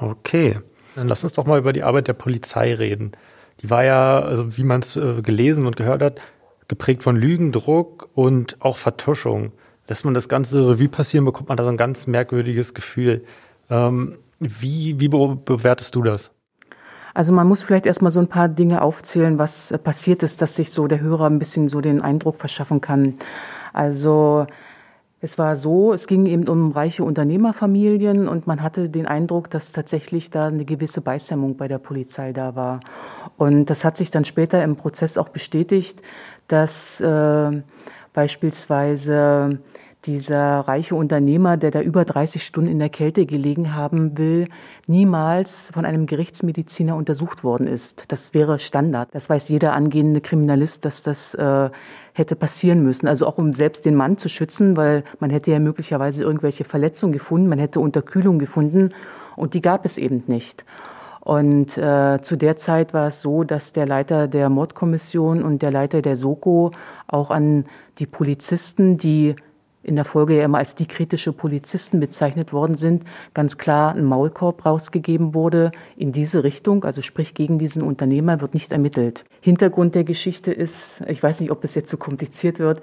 Okay, 0.00 0.56
dann 0.94 1.08
lass 1.08 1.24
uns 1.24 1.32
doch 1.34 1.46
mal 1.46 1.58
über 1.58 1.72
die 1.72 1.82
Arbeit 1.82 2.08
der 2.08 2.14
Polizei 2.14 2.74
reden. 2.74 3.12
Die 3.60 3.70
war 3.70 3.84
ja, 3.84 4.20
also 4.20 4.56
wie 4.56 4.62
man 4.62 4.80
es 4.80 4.96
äh, 4.96 5.20
gelesen 5.22 5.66
und 5.66 5.76
gehört 5.76 6.02
hat, 6.02 6.20
geprägt 6.68 7.02
von 7.02 7.16
Lügen, 7.16 7.50
Druck 7.50 8.08
und 8.14 8.56
auch 8.60 8.76
Vertuschung 8.76 9.52
lässt 9.88 10.04
man 10.04 10.14
das 10.14 10.28
ganze 10.28 10.68
Revue 10.68 10.88
passieren, 10.88 11.24
bekommt 11.24 11.48
man 11.48 11.56
da 11.56 11.64
so 11.64 11.70
ein 11.70 11.76
ganz 11.76 12.06
merkwürdiges 12.06 12.74
Gefühl. 12.74 13.24
Ähm, 13.70 14.18
wie, 14.38 15.00
wie 15.00 15.08
bewertest 15.08 15.94
du 15.94 16.02
das? 16.02 16.32
Also 17.18 17.32
man 17.32 17.48
muss 17.48 17.64
vielleicht 17.64 17.86
erstmal 17.86 18.12
so 18.12 18.20
ein 18.20 18.28
paar 18.28 18.48
Dinge 18.48 18.80
aufzählen, 18.80 19.38
was 19.38 19.74
passiert 19.82 20.22
ist, 20.22 20.40
dass 20.40 20.54
sich 20.54 20.70
so 20.70 20.86
der 20.86 21.00
Hörer 21.00 21.26
ein 21.26 21.40
bisschen 21.40 21.66
so 21.66 21.80
den 21.80 22.00
Eindruck 22.00 22.36
verschaffen 22.36 22.80
kann. 22.80 23.14
Also 23.72 24.46
es 25.20 25.36
war 25.36 25.56
so, 25.56 25.92
es 25.92 26.06
ging 26.06 26.26
eben 26.26 26.46
um 26.46 26.70
reiche 26.70 27.02
Unternehmerfamilien 27.02 28.28
und 28.28 28.46
man 28.46 28.62
hatte 28.62 28.88
den 28.88 29.06
Eindruck, 29.06 29.50
dass 29.50 29.72
tatsächlich 29.72 30.30
da 30.30 30.46
eine 30.46 30.64
gewisse 30.64 31.00
Beisämmung 31.00 31.56
bei 31.56 31.66
der 31.66 31.78
Polizei 31.78 32.32
da 32.32 32.54
war. 32.54 32.78
Und 33.36 33.64
das 33.66 33.84
hat 33.84 33.96
sich 33.96 34.12
dann 34.12 34.24
später 34.24 34.62
im 34.62 34.76
Prozess 34.76 35.18
auch 35.18 35.30
bestätigt, 35.30 36.00
dass 36.46 37.00
äh, 37.00 37.62
beispielsweise 38.12 39.58
dieser 40.08 40.60
reiche 40.60 40.94
Unternehmer, 40.94 41.58
der 41.58 41.70
da 41.70 41.82
über 41.82 42.06
30 42.06 42.42
Stunden 42.42 42.70
in 42.70 42.78
der 42.78 42.88
Kälte 42.88 43.26
gelegen 43.26 43.74
haben 43.74 44.16
will, 44.16 44.48
niemals 44.86 45.70
von 45.74 45.84
einem 45.84 46.06
Gerichtsmediziner 46.06 46.96
untersucht 46.96 47.44
worden 47.44 47.66
ist. 47.66 48.04
Das 48.08 48.32
wäre 48.32 48.58
Standard. 48.58 49.10
Das 49.12 49.28
weiß 49.28 49.50
jeder 49.50 49.74
angehende 49.74 50.22
Kriminalist, 50.22 50.86
dass 50.86 51.02
das 51.02 51.34
äh, 51.34 51.68
hätte 52.14 52.36
passieren 52.36 52.82
müssen. 52.82 53.06
Also 53.06 53.26
auch 53.26 53.36
um 53.36 53.52
selbst 53.52 53.84
den 53.84 53.96
Mann 53.96 54.16
zu 54.16 54.30
schützen, 54.30 54.78
weil 54.78 55.04
man 55.20 55.28
hätte 55.28 55.50
ja 55.50 55.58
möglicherweise 55.58 56.22
irgendwelche 56.22 56.64
Verletzungen 56.64 57.12
gefunden, 57.12 57.46
man 57.46 57.58
hätte 57.58 57.78
Unterkühlung 57.78 58.38
gefunden 58.38 58.94
und 59.36 59.52
die 59.52 59.60
gab 59.60 59.84
es 59.84 59.98
eben 59.98 60.24
nicht. 60.26 60.64
Und 61.20 61.76
äh, 61.76 62.22
zu 62.22 62.36
der 62.36 62.56
Zeit 62.56 62.94
war 62.94 63.08
es 63.08 63.20
so, 63.20 63.44
dass 63.44 63.74
der 63.74 63.86
Leiter 63.86 64.26
der 64.26 64.48
Mordkommission 64.48 65.42
und 65.42 65.60
der 65.60 65.70
Leiter 65.70 66.00
der 66.00 66.16
Soko 66.16 66.70
auch 67.06 67.30
an 67.30 67.66
die 67.98 68.06
Polizisten, 68.06 68.96
die 68.96 69.36
in 69.88 69.96
der 69.96 70.04
Folge 70.04 70.36
ja 70.36 70.44
immer 70.44 70.58
als 70.58 70.74
die 70.74 70.86
kritische 70.86 71.32
Polizisten 71.32 71.98
bezeichnet 71.98 72.52
worden 72.52 72.76
sind, 72.76 73.04
ganz 73.34 73.58
klar 73.58 73.94
ein 73.94 74.04
Maulkorb 74.04 74.64
rausgegeben 74.64 75.34
wurde 75.34 75.72
in 75.96 76.12
diese 76.12 76.44
Richtung, 76.44 76.84
also 76.84 77.02
sprich 77.02 77.34
gegen 77.34 77.58
diesen 77.58 77.82
Unternehmer 77.82 78.40
wird 78.40 78.54
nicht 78.54 78.70
ermittelt. 78.70 79.24
Hintergrund 79.40 79.94
der 79.94 80.04
Geschichte 80.04 80.52
ist, 80.52 81.02
ich 81.08 81.22
weiß 81.22 81.40
nicht, 81.40 81.50
ob 81.50 81.64
es 81.64 81.74
jetzt 81.74 81.88
zu 81.88 81.96
so 81.96 82.02
kompliziert 82.02 82.58
wird, 82.58 82.80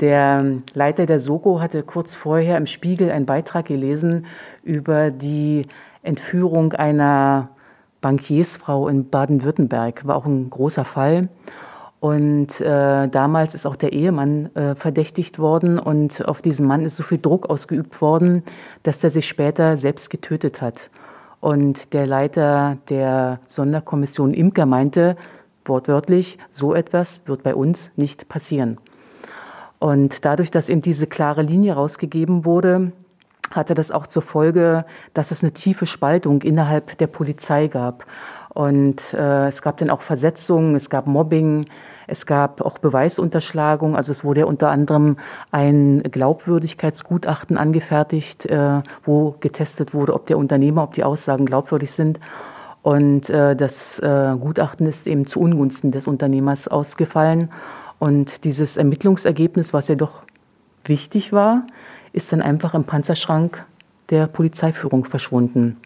der 0.00 0.44
Leiter 0.74 1.06
der 1.06 1.18
Soko 1.18 1.60
hatte 1.60 1.82
kurz 1.82 2.14
vorher 2.14 2.56
im 2.56 2.66
Spiegel 2.66 3.10
einen 3.10 3.26
Beitrag 3.26 3.66
gelesen 3.66 4.26
über 4.62 5.10
die 5.10 5.62
Entführung 6.02 6.72
einer 6.72 7.50
Bankiersfrau 8.00 8.88
in 8.88 9.08
Baden-Württemberg, 9.08 10.06
war 10.06 10.16
auch 10.16 10.26
ein 10.26 10.50
großer 10.50 10.84
Fall. 10.84 11.28
Und 12.04 12.60
äh, 12.60 13.08
damals 13.08 13.54
ist 13.54 13.64
auch 13.64 13.76
der 13.76 13.94
Ehemann 13.94 14.54
äh, 14.54 14.74
verdächtigt 14.74 15.38
worden 15.38 15.78
und 15.78 16.28
auf 16.28 16.42
diesen 16.42 16.66
Mann 16.66 16.84
ist 16.84 16.96
so 16.96 17.02
viel 17.02 17.16
Druck 17.16 17.48
ausgeübt 17.48 18.02
worden, 18.02 18.42
dass 18.82 19.02
er 19.02 19.08
sich 19.08 19.26
später 19.26 19.78
selbst 19.78 20.10
getötet 20.10 20.60
hat. 20.60 20.90
Und 21.40 21.94
der 21.94 22.06
Leiter 22.06 22.76
der 22.90 23.40
Sonderkommission 23.46 24.34
Imker 24.34 24.66
meinte 24.66 25.16
wortwörtlich, 25.64 26.36
so 26.50 26.74
etwas 26.74 27.22
wird 27.24 27.42
bei 27.42 27.54
uns 27.54 27.90
nicht 27.96 28.28
passieren. 28.28 28.76
Und 29.78 30.26
dadurch, 30.26 30.50
dass 30.50 30.68
eben 30.68 30.82
diese 30.82 31.06
klare 31.06 31.40
Linie 31.40 31.72
rausgegeben 31.72 32.44
wurde, 32.44 32.92
hatte 33.50 33.74
das 33.74 33.90
auch 33.90 34.06
zur 34.06 34.22
Folge, 34.22 34.84
dass 35.14 35.30
es 35.30 35.42
eine 35.42 35.52
tiefe 35.52 35.86
Spaltung 35.86 36.42
innerhalb 36.42 36.98
der 36.98 37.06
Polizei 37.06 37.68
gab. 37.68 38.04
Und 38.54 39.12
äh, 39.14 39.48
es 39.48 39.62
gab 39.62 39.78
dann 39.78 39.90
auch 39.90 40.00
Versetzungen, 40.00 40.76
es 40.76 40.88
gab 40.88 41.08
Mobbing, 41.08 41.66
es 42.06 42.24
gab 42.24 42.60
auch 42.60 42.78
Beweisunterschlagung. 42.78 43.96
Also 43.96 44.12
es 44.12 44.24
wurde 44.24 44.46
unter 44.46 44.70
anderem 44.70 45.16
ein 45.50 46.02
Glaubwürdigkeitsgutachten 46.02 47.58
angefertigt, 47.58 48.46
äh, 48.46 48.82
wo 49.02 49.34
getestet 49.40 49.92
wurde, 49.92 50.14
ob 50.14 50.26
der 50.26 50.38
Unternehmer, 50.38 50.84
ob 50.84 50.92
die 50.92 51.02
Aussagen 51.04 51.46
glaubwürdig 51.46 51.90
sind. 51.90 52.20
Und 52.82 53.28
äh, 53.30 53.56
das 53.56 53.98
äh, 53.98 54.36
Gutachten 54.38 54.86
ist 54.86 55.06
eben 55.06 55.26
zu 55.26 55.40
Ungunsten 55.40 55.90
des 55.90 56.06
Unternehmers 56.06 56.68
ausgefallen. 56.68 57.50
Und 57.98 58.44
dieses 58.44 58.76
Ermittlungsergebnis, 58.76 59.72
was 59.72 59.88
ja 59.88 59.94
doch 59.94 60.22
wichtig 60.84 61.32
war, 61.32 61.66
ist 62.12 62.30
dann 62.32 62.42
einfach 62.42 62.74
im 62.74 62.84
Panzerschrank 62.84 63.64
der 64.10 64.26
Polizeiführung 64.26 65.06
verschwunden. 65.06 65.78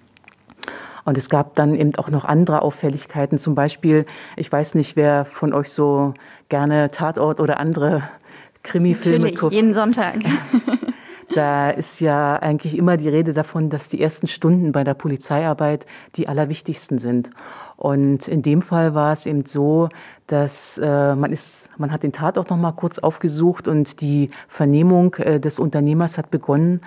Und 1.08 1.16
es 1.16 1.30
gab 1.30 1.54
dann 1.54 1.74
eben 1.74 1.94
auch 1.96 2.10
noch 2.10 2.26
andere 2.26 2.60
Auffälligkeiten. 2.60 3.38
Zum 3.38 3.54
Beispiel, 3.54 4.04
ich 4.36 4.52
weiß 4.52 4.74
nicht, 4.74 4.94
wer 4.94 5.24
von 5.24 5.54
euch 5.54 5.70
so 5.70 6.12
gerne 6.50 6.90
Tatort 6.90 7.40
oder 7.40 7.58
andere 7.58 8.02
Krimifilme 8.62 9.18
Natürlich, 9.18 9.40
guckt. 9.40 9.52
jeden 9.54 9.72
Sonntag. 9.72 10.16
Da 11.34 11.68
ist 11.68 12.00
ja 12.00 12.36
eigentlich 12.36 12.76
immer 12.76 12.96
die 12.96 13.08
Rede 13.10 13.34
davon, 13.34 13.68
dass 13.68 13.88
die 13.88 14.00
ersten 14.00 14.28
Stunden 14.28 14.72
bei 14.72 14.82
der 14.82 14.94
Polizeiarbeit 14.94 15.84
die 16.16 16.26
allerwichtigsten 16.26 16.98
sind. 16.98 17.28
Und 17.76 18.26
in 18.28 18.40
dem 18.40 18.62
Fall 18.62 18.94
war 18.94 19.12
es 19.12 19.26
eben 19.26 19.44
so, 19.44 19.90
dass 20.26 20.78
äh, 20.78 21.14
man 21.14 21.30
ist, 21.30 21.68
man 21.76 21.92
hat 21.92 22.02
den 22.02 22.12
Tatort 22.12 22.48
noch 22.48 22.56
mal 22.56 22.72
kurz 22.72 22.98
aufgesucht 22.98 23.68
und 23.68 24.00
die 24.00 24.30
Vernehmung 24.48 25.14
äh, 25.16 25.38
des 25.38 25.58
Unternehmers 25.58 26.16
hat 26.16 26.30
begonnen. 26.30 26.80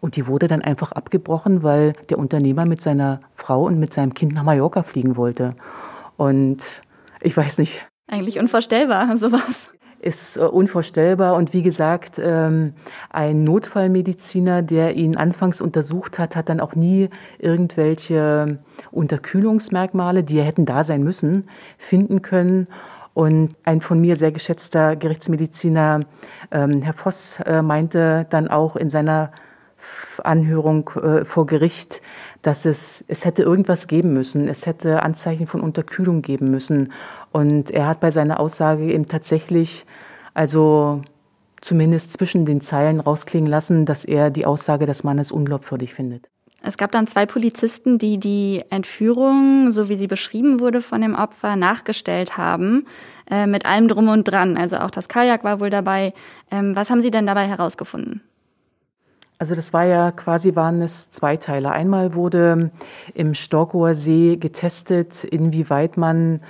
Und 0.00 0.16
die 0.16 0.26
wurde 0.26 0.48
dann 0.48 0.62
einfach 0.62 0.92
abgebrochen, 0.92 1.62
weil 1.62 1.94
der 2.10 2.18
Unternehmer 2.18 2.64
mit 2.64 2.80
seiner 2.80 3.20
Frau 3.34 3.64
und 3.64 3.78
mit 3.78 3.92
seinem 3.92 4.14
Kind 4.14 4.34
nach 4.34 4.42
Mallorca 4.42 4.82
fliegen 4.82 5.16
wollte. 5.16 5.54
Und 6.16 6.64
ich 7.20 7.36
weiß 7.36 7.58
nicht. 7.58 7.86
Eigentlich 8.08 8.38
unvorstellbar, 8.38 9.16
sowas 9.18 9.70
ist 10.00 10.36
äh, 10.36 10.40
unvorstellbar. 10.40 11.34
Und 11.34 11.52
wie 11.52 11.62
gesagt, 11.62 12.20
ähm, 12.22 12.74
ein 13.10 13.44
Notfallmediziner, 13.44 14.62
der 14.62 14.94
ihn 14.94 15.16
anfangs 15.16 15.60
untersucht 15.60 16.18
hat, 16.18 16.36
hat 16.36 16.48
dann 16.48 16.60
auch 16.60 16.74
nie 16.74 17.10
irgendwelche 17.38 18.58
Unterkühlungsmerkmale, 18.90 20.22
die 20.22 20.40
hätten 20.40 20.64
da 20.64 20.84
sein 20.84 21.02
müssen, 21.02 21.48
finden 21.78 22.22
können. 22.22 22.68
Und 23.14 23.56
ein 23.64 23.80
von 23.80 24.00
mir 24.00 24.16
sehr 24.16 24.30
geschätzter 24.30 24.94
Gerichtsmediziner, 24.94 26.00
ähm, 26.50 26.82
Herr 26.82 26.92
Voss, 26.92 27.40
äh, 27.46 27.62
meinte 27.62 28.26
dann 28.28 28.48
auch 28.48 28.76
in 28.76 28.90
seiner 28.90 29.32
Anhörung 30.22 30.90
äh, 30.90 31.24
vor 31.24 31.46
Gericht, 31.46 32.00
dass 32.42 32.64
es, 32.64 33.04
es 33.08 33.24
hätte 33.24 33.42
irgendwas 33.42 33.86
geben 33.86 34.12
müssen. 34.12 34.48
Es 34.48 34.66
hätte 34.66 35.02
Anzeichen 35.02 35.46
von 35.46 35.60
Unterkühlung 35.60 36.22
geben 36.22 36.50
müssen. 36.50 36.92
Und 37.32 37.70
er 37.70 37.86
hat 37.86 38.00
bei 38.00 38.10
seiner 38.10 38.40
Aussage 38.40 38.84
eben 38.84 39.06
tatsächlich, 39.06 39.86
also 40.34 41.02
zumindest 41.60 42.12
zwischen 42.12 42.46
den 42.46 42.60
Zeilen 42.60 43.00
rausklingen 43.00 43.50
lassen, 43.50 43.86
dass 43.86 44.04
er 44.04 44.30
die 44.30 44.46
Aussage 44.46 44.86
des 44.86 45.04
Mannes 45.04 45.32
unglaubwürdig 45.32 45.94
findet. 45.94 46.28
Es 46.62 46.76
gab 46.76 46.90
dann 46.90 47.06
zwei 47.06 47.26
Polizisten, 47.26 47.98
die 47.98 48.18
die 48.18 48.64
Entführung, 48.70 49.70
so 49.70 49.88
wie 49.88 49.96
sie 49.96 50.08
beschrieben 50.08 50.58
wurde 50.58 50.82
von 50.82 51.00
dem 51.00 51.14
Opfer, 51.14 51.54
nachgestellt 51.54 52.36
haben, 52.36 52.86
äh, 53.30 53.46
mit 53.46 53.66
allem 53.66 53.88
drum 53.88 54.08
und 54.08 54.24
dran. 54.24 54.56
Also 54.56 54.78
auch 54.78 54.90
das 54.90 55.08
Kajak 55.08 55.44
war 55.44 55.60
wohl 55.60 55.70
dabei. 55.70 56.12
Ähm, 56.50 56.74
was 56.74 56.90
haben 56.90 57.02
Sie 57.02 57.10
denn 57.10 57.26
dabei 57.26 57.46
herausgefunden? 57.46 58.22
Also 59.38 59.54
das 59.54 59.72
war 59.72 59.84
ja 59.84 60.12
quasi 60.12 60.54
waren 60.56 60.80
es 60.80 61.10
zwei 61.10 61.36
Teile. 61.36 61.70
Einmal 61.70 62.14
wurde 62.14 62.70
im 63.14 63.34
Storkower 63.34 63.94
See 63.94 64.36
getestet, 64.36 65.24
inwieweit 65.24 65.96
man 65.96 66.40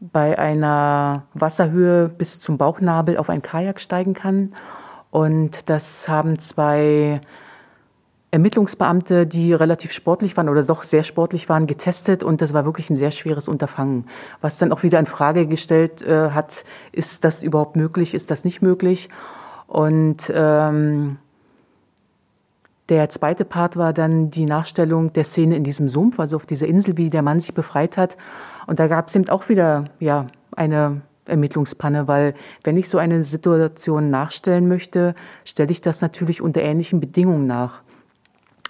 bei 0.00 0.38
einer 0.38 1.24
Wasserhöhe 1.34 2.08
bis 2.08 2.40
zum 2.40 2.58
Bauchnabel 2.58 3.18
auf 3.18 3.28
ein 3.28 3.42
Kajak 3.42 3.80
steigen 3.80 4.14
kann. 4.14 4.54
Und 5.10 5.68
das 5.68 6.08
haben 6.08 6.38
zwei 6.38 7.20
Ermittlungsbeamte, 8.32 9.26
die 9.26 9.52
relativ 9.52 9.92
sportlich 9.92 10.34
waren 10.38 10.48
oder 10.48 10.64
doch 10.64 10.84
sehr 10.84 11.02
sportlich 11.02 11.50
waren, 11.50 11.66
getestet 11.66 12.22
und 12.22 12.40
das 12.40 12.54
war 12.54 12.64
wirklich 12.64 12.88
ein 12.88 12.96
sehr 12.96 13.10
schweres 13.10 13.46
Unterfangen. 13.46 14.06
Was 14.40 14.56
dann 14.56 14.72
auch 14.72 14.82
wieder 14.82 14.98
in 14.98 15.04
Frage 15.04 15.46
gestellt 15.46 16.00
äh, 16.00 16.30
hat, 16.30 16.64
ist 16.92 17.24
das 17.24 17.42
überhaupt 17.42 17.76
möglich, 17.76 18.14
ist 18.14 18.30
das 18.30 18.42
nicht 18.42 18.62
möglich? 18.62 19.10
Und 19.66 20.32
ähm, 20.34 21.18
der 22.92 23.08
zweite 23.08 23.46
Part 23.46 23.78
war 23.78 23.94
dann 23.94 24.30
die 24.30 24.44
Nachstellung 24.44 25.14
der 25.14 25.24
Szene 25.24 25.56
in 25.56 25.64
diesem 25.64 25.88
Sumpf, 25.88 26.20
also 26.20 26.36
auf 26.36 26.44
dieser 26.44 26.66
Insel, 26.66 26.98
wie 26.98 27.08
der 27.08 27.22
Mann 27.22 27.40
sich 27.40 27.54
befreit 27.54 27.96
hat. 27.96 28.18
Und 28.66 28.80
da 28.80 28.86
gab 28.86 29.08
es 29.08 29.14
eben 29.14 29.30
auch 29.30 29.48
wieder 29.48 29.86
ja 29.98 30.26
eine 30.54 31.00
Ermittlungspanne, 31.24 32.06
weil 32.06 32.34
wenn 32.64 32.76
ich 32.76 32.90
so 32.90 32.98
eine 32.98 33.24
Situation 33.24 34.10
nachstellen 34.10 34.68
möchte, 34.68 35.14
stelle 35.42 35.72
ich 35.72 35.80
das 35.80 36.02
natürlich 36.02 36.42
unter 36.42 36.60
ähnlichen 36.60 37.00
Bedingungen 37.00 37.46
nach. 37.46 37.80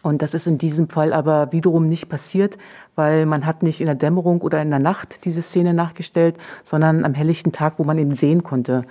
Und 0.02 0.22
das 0.22 0.34
ist 0.34 0.46
in 0.46 0.56
diesem 0.56 0.88
Fall 0.88 1.12
aber 1.12 1.50
wiederum 1.50 1.88
nicht 1.88 2.08
passiert, 2.08 2.58
weil 2.94 3.26
man 3.26 3.44
hat 3.44 3.64
nicht 3.64 3.80
in 3.80 3.86
der 3.86 3.96
Dämmerung 3.96 4.40
oder 4.42 4.62
in 4.62 4.70
der 4.70 4.78
Nacht 4.78 5.24
diese 5.24 5.42
Szene 5.42 5.74
nachgestellt, 5.74 6.36
sondern 6.62 7.04
am 7.04 7.14
helllichten 7.14 7.50
Tag, 7.50 7.74
wo 7.78 7.84
man 7.84 7.98
ihn 7.98 8.14
sehen 8.14 8.44
konnte. 8.44 8.82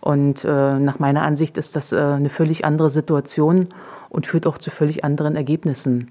Und 0.00 0.44
äh, 0.44 0.78
nach 0.78 1.00
meiner 1.00 1.22
Ansicht 1.22 1.56
ist 1.56 1.74
das 1.74 1.90
äh, 1.90 1.96
eine 1.96 2.30
völlig 2.30 2.64
andere 2.64 2.90
Situation 2.90 3.66
und 4.08 4.26
führt 4.26 4.46
auch 4.46 4.58
zu 4.58 4.70
völlig 4.70 5.04
anderen 5.04 5.36
Ergebnissen. 5.36 6.10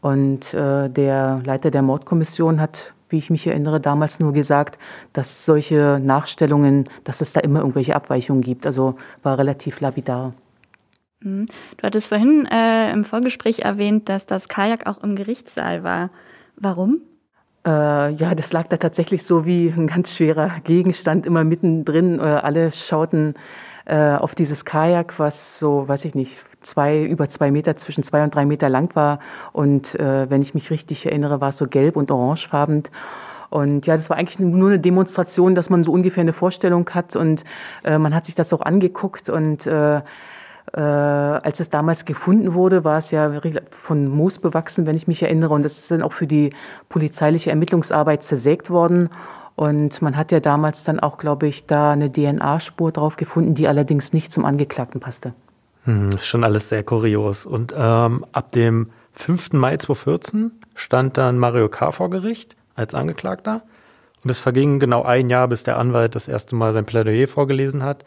Und 0.00 0.54
äh, 0.54 0.88
der 0.88 1.42
Leiter 1.44 1.70
der 1.70 1.82
Mordkommission 1.82 2.60
hat, 2.60 2.94
wie 3.10 3.18
ich 3.18 3.30
mich 3.30 3.46
erinnere, 3.46 3.80
damals 3.80 4.20
nur 4.20 4.32
gesagt, 4.32 4.78
dass 5.12 5.44
solche 5.44 6.00
Nachstellungen, 6.02 6.88
dass 7.04 7.20
es 7.20 7.32
da 7.32 7.40
immer 7.40 7.60
irgendwelche 7.60 7.96
Abweichungen 7.96 8.42
gibt. 8.42 8.66
Also 8.66 8.94
war 9.22 9.38
relativ 9.38 9.80
lapidar. 9.80 10.32
Mhm. 11.20 11.46
Du 11.76 11.82
hattest 11.82 12.06
vorhin 12.06 12.46
äh, 12.46 12.90
im 12.92 13.04
Vorgespräch 13.04 13.60
erwähnt, 13.60 14.08
dass 14.08 14.26
das 14.26 14.48
Kajak 14.48 14.86
auch 14.86 15.02
im 15.02 15.16
Gerichtssaal 15.16 15.84
war. 15.84 16.10
Warum? 16.56 17.02
Äh, 17.66 18.14
ja, 18.14 18.34
das 18.34 18.52
lag 18.52 18.68
da 18.68 18.78
tatsächlich 18.78 19.24
so 19.24 19.44
wie 19.44 19.68
ein 19.68 19.86
ganz 19.86 20.14
schwerer 20.14 20.60
Gegenstand 20.64 21.26
immer 21.26 21.44
mittendrin. 21.44 22.18
Äh, 22.18 22.22
alle 22.22 22.72
schauten 22.72 23.34
äh, 23.84 24.14
auf 24.14 24.34
dieses 24.34 24.64
Kajak, 24.64 25.18
was 25.18 25.58
so, 25.58 25.86
weiß 25.86 26.06
ich 26.06 26.14
nicht, 26.14 26.40
zwei, 26.60 27.02
über 27.02 27.28
zwei 27.28 27.50
Meter, 27.50 27.76
zwischen 27.76 28.02
zwei 28.02 28.22
und 28.22 28.34
drei 28.34 28.46
Meter 28.46 28.68
lang 28.68 28.94
war. 28.94 29.20
Und 29.52 29.94
äh, 29.98 30.28
wenn 30.30 30.42
ich 30.42 30.54
mich 30.54 30.70
richtig 30.70 31.06
erinnere, 31.06 31.40
war 31.40 31.50
es 31.50 31.56
so 31.56 31.66
gelb 31.66 31.96
und 31.96 32.10
orangefarben. 32.10 32.84
Und 33.50 33.86
ja, 33.86 33.96
das 33.96 34.08
war 34.10 34.16
eigentlich 34.16 34.38
nur 34.38 34.68
eine 34.68 34.78
Demonstration, 34.78 35.54
dass 35.54 35.70
man 35.70 35.82
so 35.82 35.92
ungefähr 35.92 36.22
eine 36.22 36.32
Vorstellung 36.32 36.88
hat 36.90 37.16
und 37.16 37.44
äh, 37.82 37.98
man 37.98 38.14
hat 38.14 38.26
sich 38.26 38.36
das 38.36 38.52
auch 38.52 38.60
angeguckt 38.60 39.28
und 39.28 39.66
äh, 39.66 40.02
äh, 40.72 40.80
als 40.80 41.58
es 41.58 41.68
damals 41.68 42.04
gefunden 42.04 42.54
wurde, 42.54 42.84
war 42.84 42.98
es 42.98 43.10
ja 43.10 43.40
von 43.70 44.08
Moos 44.08 44.38
bewachsen, 44.38 44.86
wenn 44.86 44.96
ich 44.96 45.08
mich 45.08 45.22
erinnere. 45.22 45.52
Und 45.54 45.64
das 45.64 45.78
ist 45.78 45.90
dann 45.90 46.02
auch 46.02 46.12
für 46.12 46.28
die 46.28 46.52
polizeiliche 46.88 47.50
Ermittlungsarbeit 47.50 48.22
zersägt 48.22 48.70
worden. 48.70 49.10
Und 49.56 50.00
man 50.00 50.16
hat 50.16 50.30
ja 50.32 50.40
damals 50.40 50.84
dann 50.84 51.00
auch, 51.00 51.18
glaube 51.18 51.48
ich, 51.48 51.66
da 51.66 51.92
eine 51.92 52.10
DNA-Spur 52.10 52.92
drauf 52.92 53.16
gefunden, 53.16 53.54
die 53.54 53.68
allerdings 53.68 54.12
nicht 54.12 54.32
zum 54.32 54.44
Angeklagten 54.44 55.00
passte. 55.00 55.34
Hm, 55.84 56.10
ist 56.10 56.26
schon 56.26 56.44
alles 56.44 56.68
sehr 56.68 56.82
kurios. 56.82 57.46
Und 57.46 57.74
ähm, 57.76 58.24
ab 58.32 58.52
dem 58.52 58.90
5. 59.12 59.52
Mai 59.52 59.76
2014 59.76 60.52
stand 60.74 61.16
dann 61.16 61.38
Mario 61.38 61.68
K. 61.68 61.92
vor 61.92 62.10
Gericht 62.10 62.56
als 62.74 62.94
Angeklagter. 62.94 63.62
Und 64.22 64.30
es 64.30 64.40
verging 64.40 64.78
genau 64.78 65.02
ein 65.02 65.30
Jahr, 65.30 65.48
bis 65.48 65.62
der 65.62 65.78
Anwalt 65.78 66.14
das 66.14 66.28
erste 66.28 66.54
Mal 66.54 66.72
sein 66.72 66.84
Plädoyer 66.84 67.26
vorgelesen 67.26 67.82
hat. 67.82 68.04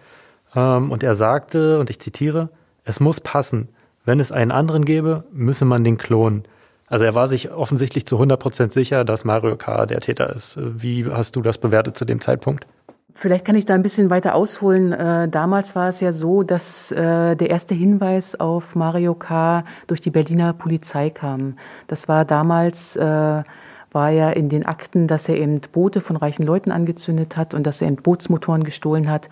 Ähm, 0.56 0.92
und 0.92 1.04
er 1.04 1.16
sagte, 1.16 1.80
und 1.80 1.90
ich 1.90 2.00
zitiere, 2.00 2.50
es 2.84 3.00
muss 3.00 3.20
passen. 3.20 3.70
Wenn 4.06 4.20
es 4.20 4.32
einen 4.32 4.52
anderen 4.52 4.86
gäbe, 4.86 5.24
müsse 5.32 5.66
man 5.66 5.84
den 5.84 5.98
klonen. 5.98 6.44
Also 6.88 7.06
er 7.06 7.16
war 7.16 7.28
sich 7.28 7.52
offensichtlich 7.52 8.06
zu 8.06 8.16
100 8.16 8.40
Prozent 8.40 8.74
sicher, 8.74 9.06
dass 9.06 9.24
Mario 9.24 9.56
K. 9.56 9.86
der 9.86 10.02
Täter 10.02 10.32
ist. 10.32 10.60
Wie 10.60 11.06
hast 11.06 11.36
du 11.36 11.42
das 11.42 11.58
bewertet 11.58 11.98
zu 11.98 12.06
dem 12.06 12.22
Zeitpunkt? 12.22 12.68
Vielleicht 13.16 13.46
kann 13.46 13.56
ich 13.56 13.66
da 13.66 13.76
ein 13.76 13.84
bisschen 13.84 14.10
weiter 14.10 14.34
ausholen. 14.34 14.92
Äh, 14.92 15.30
damals 15.30 15.76
war 15.76 15.90
es 15.90 16.00
ja 16.02 16.12
so, 16.12 16.44
dass 16.44 16.92
äh, 16.92 17.36
der 17.36 17.50
erste 17.50 17.76
Hinweis 17.76 18.40
auf 18.40 18.76
Mario 18.76 19.14
K. 19.14 19.64
durch 19.88 20.02
die 20.02 20.10
Berliner 20.10 20.54
Polizei 20.54 21.10
kam. 21.10 21.58
Das 21.88 22.08
war 22.08 22.26
damals, 22.26 22.96
äh, 22.96 23.44
war 23.92 24.10
ja 24.10 24.32
in 24.32 24.50
den 24.50 24.66
Akten, 24.66 25.08
dass 25.08 25.30
er 25.30 25.38
eben 25.38 25.62
Boote 25.72 26.02
von 26.02 26.16
reichen 26.16 26.44
Leuten 26.44 26.72
angezündet 26.72 27.38
hat 27.38 27.54
und 27.54 27.64
dass 27.64 27.82
er 27.82 27.88
eben 27.88 27.98
Bootsmotoren 27.98 28.64
gestohlen 28.64 29.10
hat. 29.10 29.30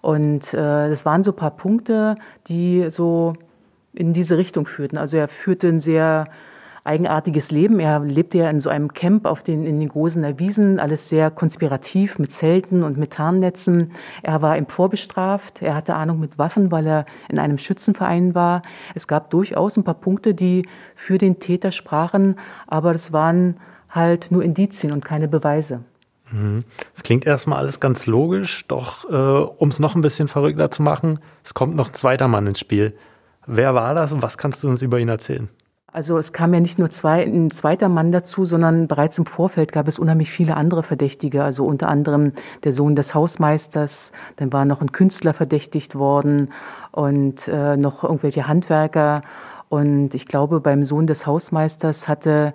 Und 0.00 0.52
das 0.52 1.04
waren 1.04 1.24
so 1.24 1.32
ein 1.32 1.36
paar 1.36 1.50
Punkte, 1.50 2.14
die 2.46 2.90
so 2.90 3.34
in 3.92 4.12
diese 4.12 4.38
Richtung 4.38 4.66
führten. 4.66 4.98
Also 4.98 5.16
er 5.16 5.26
führte 5.26 5.66
ein 5.66 5.80
sehr 5.80 6.28
eigenartiges 6.86 7.50
Leben. 7.50 7.80
Er 7.80 8.00
lebte 8.00 8.38
ja 8.38 8.50
in 8.50 8.60
so 8.60 8.70
einem 8.70 8.94
Camp 8.94 9.26
auf 9.26 9.42
den, 9.42 9.66
in 9.66 9.80
den 9.80 9.88
Gosener 9.88 10.38
Wiesen, 10.38 10.78
alles 10.80 11.08
sehr 11.08 11.30
konspirativ 11.30 12.18
mit 12.18 12.32
Zelten 12.32 12.82
und 12.82 12.96
mit 12.96 13.12
Tarnnetzen. 13.12 13.92
Er 14.22 14.42
war 14.42 14.56
im 14.56 14.66
vorbestraft. 14.66 15.62
Er 15.62 15.74
hatte 15.74 15.94
Ahnung 15.94 16.20
mit 16.20 16.38
Waffen, 16.38 16.70
weil 16.70 16.86
er 16.86 17.06
in 17.28 17.38
einem 17.38 17.58
Schützenverein 17.58 18.34
war. 18.34 18.62
Es 18.94 19.06
gab 19.06 19.30
durchaus 19.30 19.76
ein 19.76 19.84
paar 19.84 19.94
Punkte, 19.94 20.34
die 20.34 20.66
für 20.94 21.18
den 21.18 21.40
Täter 21.40 21.70
sprachen, 21.70 22.36
aber 22.66 22.92
das 22.92 23.12
waren 23.12 23.56
halt 23.90 24.30
nur 24.30 24.42
Indizien 24.42 24.92
und 24.92 25.04
keine 25.04 25.28
Beweise. 25.28 25.80
Mhm. 26.30 26.64
Es 26.94 27.02
klingt 27.02 27.26
erstmal 27.26 27.58
alles 27.58 27.80
ganz 27.80 28.06
logisch, 28.06 28.66
doch 28.68 29.08
äh, 29.08 29.46
um 29.56 29.68
es 29.68 29.78
noch 29.78 29.94
ein 29.94 30.02
bisschen 30.02 30.28
verrückter 30.28 30.70
zu 30.70 30.82
machen, 30.82 31.20
es 31.44 31.54
kommt 31.54 31.76
noch 31.76 31.88
ein 31.88 31.94
zweiter 31.94 32.28
Mann 32.28 32.46
ins 32.46 32.60
Spiel. 32.60 32.96
Wer 33.46 33.74
war 33.74 33.94
das 33.94 34.12
und 34.12 34.22
was 34.22 34.38
kannst 34.38 34.62
du 34.64 34.68
uns 34.68 34.82
über 34.82 34.98
ihn 34.98 35.08
erzählen? 35.08 35.48
Also 35.96 36.18
es 36.18 36.34
kam 36.34 36.52
ja 36.52 36.60
nicht 36.60 36.78
nur 36.78 36.90
zwei, 36.90 37.22
ein 37.22 37.48
zweiter 37.48 37.88
Mann 37.88 38.12
dazu, 38.12 38.44
sondern 38.44 38.86
bereits 38.86 39.16
im 39.16 39.24
Vorfeld 39.24 39.72
gab 39.72 39.88
es 39.88 39.98
unheimlich 39.98 40.30
viele 40.30 40.54
andere 40.54 40.82
Verdächtige. 40.82 41.42
Also 41.42 41.64
unter 41.64 41.88
anderem 41.88 42.32
der 42.64 42.74
Sohn 42.74 42.94
des 42.96 43.14
Hausmeisters, 43.14 44.12
dann 44.36 44.52
war 44.52 44.66
noch 44.66 44.82
ein 44.82 44.92
Künstler 44.92 45.32
verdächtigt 45.32 45.94
worden 45.94 46.52
und 46.92 47.48
äh, 47.48 47.78
noch 47.78 48.04
irgendwelche 48.04 48.46
Handwerker. 48.46 49.22
Und 49.70 50.14
ich 50.14 50.26
glaube, 50.26 50.60
beim 50.60 50.84
Sohn 50.84 51.06
des 51.06 51.24
Hausmeisters 51.24 52.08
hatte 52.08 52.52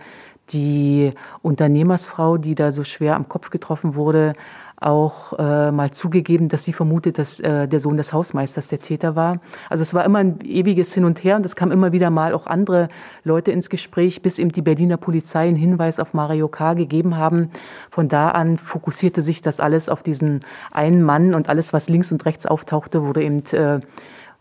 die 0.49 1.11
Unternehmersfrau, 1.41 2.37
die 2.37 2.53
da 2.53 2.71
so 2.71 2.83
schwer 2.83 3.15
am 3.15 3.27
Kopf 3.27 3.49
getroffen 3.49 3.95
wurde, 3.95 4.33
auch 4.81 5.37
äh, 5.37 5.71
mal 5.71 5.91
zugegeben, 5.91 6.49
dass 6.49 6.63
sie 6.63 6.73
vermutet, 6.73 7.19
dass 7.19 7.39
äh, 7.39 7.67
der 7.67 7.79
Sohn 7.79 7.97
des 7.97 8.13
Hausmeisters 8.13 8.67
der 8.67 8.79
Täter 8.79 9.15
war. 9.15 9.39
Also 9.69 9.83
es 9.83 9.93
war 9.93 10.03
immer 10.03 10.19
ein 10.19 10.39
ewiges 10.43 10.93
Hin 10.93 11.05
und 11.05 11.23
Her 11.23 11.35
und 11.35 11.45
es 11.45 11.55
kam 11.55 11.71
immer 11.71 11.91
wieder 11.91 12.09
mal 12.09 12.33
auch 12.33 12.47
andere 12.47 12.89
Leute 13.23 13.51
ins 13.51 13.69
Gespräch, 13.69 14.23
bis 14.23 14.39
eben 14.39 14.51
die 14.51 14.63
Berliner 14.63 14.97
Polizei 14.97 15.47
einen 15.47 15.55
Hinweis 15.55 15.99
auf 15.99 16.15
Mario 16.15 16.47
K. 16.47 16.73
gegeben 16.73 17.15
haben. 17.15 17.51
Von 17.91 18.09
da 18.09 18.29
an 18.29 18.57
fokussierte 18.57 19.21
sich 19.21 19.43
das 19.43 19.59
alles 19.59 19.87
auf 19.87 20.01
diesen 20.01 20.39
einen 20.71 21.03
Mann 21.03 21.35
und 21.35 21.47
alles, 21.47 21.73
was 21.73 21.87
links 21.87 22.11
und 22.11 22.25
rechts 22.25 22.47
auftauchte, 22.47 23.03
wurde 23.03 23.23
eben 23.23 23.43
äh, 23.51 23.81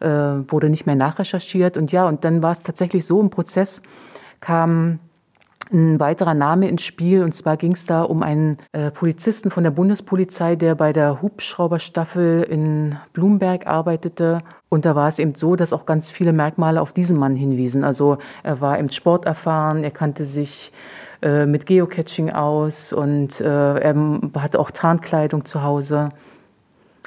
äh, 0.01 0.51
wurde 0.51 0.71
nicht 0.71 0.87
mehr 0.87 0.97
nachrecherchiert. 0.97 1.77
Und 1.77 1.93
ja, 1.93 2.09
und 2.09 2.25
dann 2.25 2.43
war 2.43 2.53
es 2.53 2.63
tatsächlich 2.63 3.05
so 3.05 3.21
im 3.21 3.29
Prozess 3.29 3.83
kam 4.41 4.99
ein 5.73 6.01
weiterer 6.01 6.35
Name 6.35 6.69
ins 6.69 6.83
Spiel. 6.83 7.23
Und 7.23 7.35
zwar 7.35 7.57
ging 7.57 7.73
es 7.73 7.87
da 7.87 8.03
um 8.03 8.23
einen 8.23 8.59
äh, 8.73 8.91
Polizisten 8.91 9.51
von 9.51 9.65
der 9.65 9.71
Bundespolizei, 9.71 10.57
der 10.57 10.75
bei 10.75 10.93
der 10.93 11.23
Hubschrauberstaffel 11.23 12.43
in 12.43 12.97
Blumberg 13.13 13.67
arbeitete. 13.67 14.41
Und 14.69 14.85
da 14.85 14.95
war 14.95 15.09
es 15.09 15.19
eben 15.19 15.35
so, 15.35 15.57
dass 15.57 15.73
auch 15.73 15.87
ganz 15.87 16.11
viele 16.11 16.33
Merkmale 16.33 16.81
auf 16.81 16.93
diesen 16.93 17.17
Mann 17.19 17.37
hinwiesen. 17.37 17.85
Also 17.85 18.19
er 18.43 18.61
war 18.61 18.79
im 18.79 18.91
Sport 18.91 19.27
erfahren, 19.27 19.85
er 19.85 19.91
kannte 19.91 20.25
sich 20.25 20.73
äh, 21.23 21.47
mit 21.47 21.67
Geocaching 21.67 22.31
aus 22.31 22.93
und 22.93 23.41
äh, 23.41 23.45
er 23.45 23.95
hatte 24.37 24.59
auch 24.59 24.71
Tarnkleidung 24.71 25.45
zu 25.45 25.63
Hause. 25.63 26.11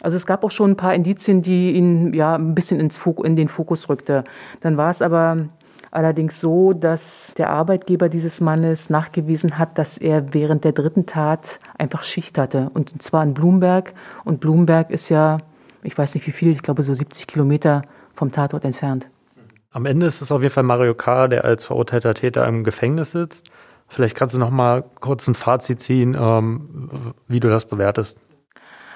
Also 0.01 0.17
es 0.17 0.25
gab 0.25 0.43
auch 0.43 0.51
schon 0.51 0.71
ein 0.71 0.77
paar 0.77 0.93
Indizien, 0.93 1.41
die 1.41 1.71
ihn 1.71 2.13
ja 2.13 2.35
ein 2.35 2.55
bisschen 2.55 2.79
ins 2.79 2.97
Fok 2.97 3.25
in 3.25 3.35
den 3.35 3.47
Fokus 3.47 3.89
rückte. 3.89 4.23
Dann 4.61 4.77
war 4.77 4.91
es 4.91 5.01
aber 5.01 5.47
allerdings 5.93 6.39
so, 6.39 6.73
dass 6.73 7.33
der 7.37 7.49
Arbeitgeber 7.49 8.09
dieses 8.09 8.41
Mannes 8.41 8.89
nachgewiesen 8.89 9.57
hat, 9.57 9.77
dass 9.77 9.97
er 9.97 10.33
während 10.33 10.63
der 10.63 10.71
dritten 10.71 11.05
Tat 11.05 11.59
einfach 11.77 12.03
Schicht 12.03 12.37
hatte. 12.37 12.71
Und 12.73 13.01
zwar 13.01 13.23
in 13.23 13.33
Blumberg. 13.33 13.93
Und 14.25 14.39
Blumberg 14.39 14.89
ist 14.89 15.09
ja, 15.09 15.37
ich 15.83 15.97
weiß 15.97 16.15
nicht 16.15 16.25
wie 16.27 16.31
viel, 16.31 16.51
ich 16.51 16.61
glaube 16.61 16.81
so 16.81 16.93
70 16.93 17.27
Kilometer 17.27 17.83
vom 18.15 18.31
Tatort 18.31 18.65
entfernt. 18.65 19.07
Am 19.71 19.85
Ende 19.85 20.05
ist 20.05 20.21
es 20.21 20.31
auf 20.31 20.41
jeden 20.41 20.53
Fall 20.53 20.63
Mario 20.63 20.93
K., 20.93 21.27
der 21.27 21.45
als 21.45 21.65
verurteilter 21.65 22.13
Täter 22.13 22.47
im 22.47 22.63
Gefängnis 22.63 23.11
sitzt. 23.11 23.51
Vielleicht 23.87 24.15
kannst 24.15 24.33
du 24.33 24.39
noch 24.39 24.51
mal 24.51 24.83
kurz 24.99 25.27
ein 25.27 25.35
Fazit 25.35 25.79
ziehen, 25.79 26.15
ähm, 26.19 27.13
wie 27.27 27.39
du 27.39 27.49
das 27.49 27.65
bewertest. 27.65 28.17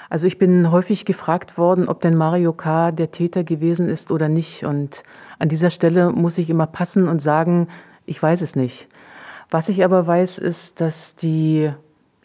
Also 0.09 0.27
ich 0.27 0.37
bin 0.37 0.71
häufig 0.71 1.05
gefragt 1.05 1.57
worden, 1.57 1.87
ob 1.87 2.01
denn 2.01 2.15
Mario 2.15 2.53
K. 2.53 2.91
der 2.91 3.11
Täter 3.11 3.43
gewesen 3.43 3.89
ist 3.89 4.11
oder 4.11 4.29
nicht. 4.29 4.63
Und 4.63 5.03
an 5.39 5.49
dieser 5.49 5.69
Stelle 5.69 6.11
muss 6.11 6.37
ich 6.37 6.49
immer 6.49 6.67
passen 6.67 7.07
und 7.07 7.21
sagen, 7.21 7.67
ich 8.05 8.21
weiß 8.21 8.41
es 8.41 8.55
nicht. 8.55 8.87
Was 9.49 9.69
ich 9.69 9.83
aber 9.83 10.07
weiß, 10.07 10.37
ist, 10.39 10.79
dass 10.81 11.15
die 11.15 11.71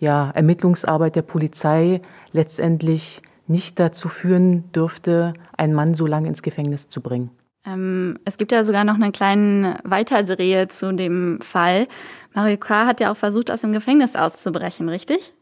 ja, 0.00 0.30
Ermittlungsarbeit 0.30 1.16
der 1.16 1.22
Polizei 1.22 2.02
letztendlich 2.32 3.22
nicht 3.46 3.78
dazu 3.78 4.08
führen 4.08 4.70
dürfte, 4.72 5.34
einen 5.56 5.74
Mann 5.74 5.94
so 5.94 6.06
lange 6.06 6.28
ins 6.28 6.42
Gefängnis 6.42 6.88
zu 6.88 7.00
bringen. 7.00 7.30
Ähm, 7.64 8.18
es 8.24 8.38
gibt 8.38 8.50
ja 8.50 8.64
sogar 8.64 8.84
noch 8.84 8.94
einen 8.94 9.12
kleinen 9.12 9.76
Weiterdrehe 9.84 10.68
zu 10.68 10.92
dem 10.92 11.40
Fall. 11.40 11.86
Mario 12.34 12.56
K. 12.56 12.86
hat 12.86 13.00
ja 13.00 13.12
auch 13.12 13.16
versucht, 13.16 13.50
aus 13.50 13.60
dem 13.60 13.72
Gefängnis 13.72 14.16
auszubrechen, 14.16 14.88
richtig? 14.88 15.32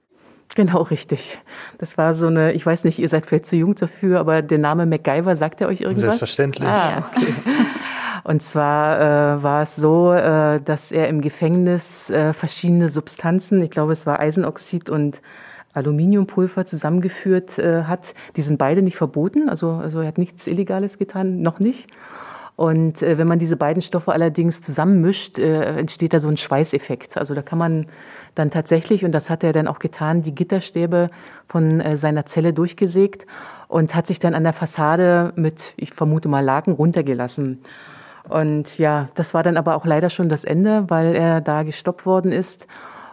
Genau, 0.56 0.82
richtig. 0.82 1.38
Das 1.78 1.96
war 1.96 2.12
so 2.14 2.26
eine, 2.26 2.52
ich 2.52 2.66
weiß 2.66 2.84
nicht, 2.84 2.98
ihr 2.98 3.08
seid 3.08 3.26
vielleicht 3.26 3.46
zu 3.46 3.56
jung 3.56 3.74
dafür, 3.76 4.18
aber 4.18 4.42
der 4.42 4.58
Name 4.58 4.84
MacGyver, 4.84 5.36
sagt 5.36 5.60
er 5.60 5.68
euch 5.68 5.80
irgendwas? 5.80 6.02
Selbstverständlich. 6.02 6.68
Ah, 6.68 7.10
okay. 7.14 7.34
Und 8.24 8.42
zwar 8.42 9.00
äh, 9.38 9.42
war 9.42 9.62
es 9.62 9.76
so, 9.76 10.12
äh, 10.12 10.60
dass 10.60 10.92
er 10.92 11.08
im 11.08 11.20
Gefängnis 11.20 12.10
äh, 12.10 12.32
verschiedene 12.32 12.88
Substanzen, 12.88 13.62
ich 13.62 13.70
glaube 13.70 13.92
es 13.92 14.06
war 14.06 14.20
Eisenoxid 14.20 14.90
und 14.90 15.20
Aluminiumpulver 15.72 16.66
zusammengeführt 16.66 17.58
äh, 17.58 17.84
hat. 17.84 18.14
Die 18.36 18.42
sind 18.42 18.58
beide 18.58 18.82
nicht 18.82 18.96
verboten, 18.96 19.48
also, 19.48 19.70
also 19.70 20.00
er 20.00 20.08
hat 20.08 20.18
nichts 20.18 20.46
Illegales 20.46 20.98
getan, 20.98 21.42
noch 21.42 21.60
nicht. 21.60 21.86
Und 22.60 23.00
äh, 23.00 23.16
wenn 23.16 23.26
man 23.26 23.38
diese 23.38 23.56
beiden 23.56 23.80
Stoffe 23.80 24.12
allerdings 24.12 24.60
zusammenmischt, 24.60 25.38
äh, 25.38 25.78
entsteht 25.78 26.12
da 26.12 26.20
so 26.20 26.28
ein 26.28 26.36
Schweißeffekt. 26.36 27.16
Also 27.16 27.32
da 27.32 27.40
kann 27.40 27.58
man 27.58 27.86
dann 28.34 28.50
tatsächlich, 28.50 29.02
und 29.02 29.12
das 29.12 29.30
hat 29.30 29.42
er 29.42 29.54
dann 29.54 29.66
auch 29.66 29.78
getan, 29.78 30.20
die 30.20 30.34
Gitterstäbe 30.34 31.08
von 31.48 31.80
äh, 31.80 31.96
seiner 31.96 32.26
Zelle 32.26 32.52
durchgesägt 32.52 33.26
und 33.68 33.94
hat 33.94 34.06
sich 34.06 34.18
dann 34.18 34.34
an 34.34 34.44
der 34.44 34.52
Fassade 34.52 35.32
mit, 35.36 35.72
ich 35.78 35.94
vermute 35.94 36.28
mal, 36.28 36.44
Laken 36.44 36.74
runtergelassen. 36.74 37.62
Und 38.28 38.76
ja, 38.76 39.08
das 39.14 39.32
war 39.32 39.42
dann 39.42 39.56
aber 39.56 39.74
auch 39.74 39.86
leider 39.86 40.10
schon 40.10 40.28
das 40.28 40.44
Ende, 40.44 40.84
weil 40.88 41.14
er 41.14 41.40
da 41.40 41.62
gestoppt 41.62 42.04
worden 42.04 42.30
ist 42.30 42.66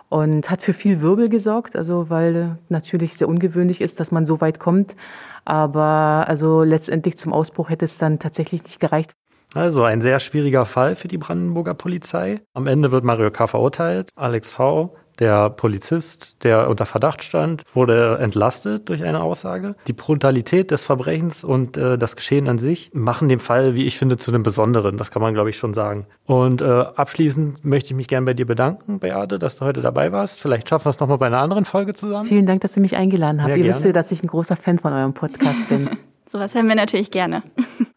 und 0.09 0.49
hat 0.49 0.61
für 0.61 0.73
viel 0.73 0.99
Wirbel 0.99 1.29
gesorgt, 1.29 1.77
also 1.77 2.09
weil 2.09 2.57
natürlich 2.67 3.13
sehr 3.13 3.29
ungewöhnlich 3.29 3.79
ist, 3.79 4.01
dass 4.01 4.11
man 4.11 4.25
so 4.25 4.41
weit 4.41 4.59
kommt. 4.59 4.97
Aber 5.45 6.25
also 6.27 6.63
letztendlich 6.63 7.17
zum 7.17 7.31
Ausbruch 7.31 7.69
hätte 7.69 7.85
es 7.85 7.97
dann 7.97 8.19
tatsächlich 8.19 8.61
nicht 8.63 8.81
gereicht. 8.81 9.15
Also 9.53 9.83
ein 9.83 10.01
sehr 10.01 10.19
schwieriger 10.19 10.65
Fall 10.65 10.95
für 10.95 11.07
die 11.07 11.17
Brandenburger 11.17 11.73
Polizei. 11.73 12.41
Am 12.53 12.67
Ende 12.67 12.91
wird 12.91 13.03
Mario 13.03 13.31
K. 13.31 13.47
verurteilt. 13.47 14.09
Alex 14.15 14.51
V. 14.51 14.95
Der 15.19 15.49
Polizist, 15.49 16.43
der 16.43 16.69
unter 16.69 16.85
Verdacht 16.85 17.23
stand, 17.23 17.63
wurde 17.73 18.19
entlastet 18.19 18.87
durch 18.87 19.03
eine 19.03 19.21
Aussage. 19.21 19.75
Die 19.87 19.93
Brutalität 19.93 20.69
des 20.69 20.83
Verbrechens 20.83 21.43
und 21.43 21.75
äh, 21.75 21.97
das 21.97 22.15
Geschehen 22.15 22.47
an 22.47 22.59
sich 22.59 22.91
machen 22.93 23.27
den 23.27 23.39
Fall, 23.39 23.73
wie 23.73 23.87
ich 23.87 23.97
finde, 23.97 24.17
zu 24.17 24.29
einem 24.29 24.43
Besonderen. 24.43 24.97
Das 24.97 25.09
kann 25.09 25.23
man, 25.23 25.33
glaube 25.33 25.49
ich, 25.49 25.57
schon 25.57 25.73
sagen. 25.73 26.05
Und 26.25 26.61
äh, 26.61 26.65
abschließend 26.65 27.65
möchte 27.65 27.87
ich 27.87 27.95
mich 27.95 28.07
gern 28.07 28.25
bei 28.25 28.35
dir 28.35 28.45
bedanken, 28.45 28.99
Beate, 28.99 29.39
dass 29.39 29.57
du 29.57 29.65
heute 29.65 29.81
dabei 29.81 30.11
warst. 30.11 30.39
Vielleicht 30.39 30.69
schaffen 30.69 30.85
wir 30.85 30.91
es 30.91 30.99
nochmal 30.99 31.17
bei 31.17 31.27
einer 31.27 31.39
anderen 31.39 31.65
Folge 31.65 31.95
zusammen. 31.95 32.25
Vielen 32.25 32.45
Dank, 32.45 32.61
dass 32.61 32.75
ihr 32.77 32.81
mich 32.81 32.95
eingeladen 32.95 33.41
habt. 33.41 33.49
Ja, 33.49 33.55
ihr 33.55 33.63
gerne. 33.63 33.75
wisst 33.75 33.85
ja, 33.85 33.93
dass 33.93 34.11
ich 34.11 34.21
ein 34.21 34.27
großer 34.27 34.55
Fan 34.55 34.77
von 34.77 34.93
eurem 34.93 35.13
Podcast 35.13 35.67
bin. 35.67 35.89
Sowas 36.31 36.53
haben 36.55 36.67
wir 36.67 36.75
natürlich 36.75 37.11
gerne. 37.11 37.43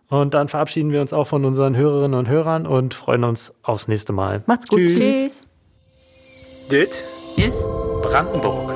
Und 0.09 0.35
dann 0.35 0.49
verabschieden 0.49 0.91
wir 0.91 1.01
uns 1.01 1.13
auch 1.13 1.27
von 1.27 1.45
unseren 1.45 1.77
Hörerinnen 1.77 2.19
und 2.19 2.29
Hörern 2.29 2.67
und 2.67 2.95
freuen 2.95 3.25
uns 3.25 3.53
aufs 3.63 3.87
nächste 3.89 4.13
Mal. 4.13 4.43
Macht's 4.47 4.67
gut. 4.67 4.81
Tschüss. 4.81 5.23
Tschüss. 5.23 5.43
Dit 6.71 7.45
ist 7.45 7.63
Brandenburg. 8.03 8.73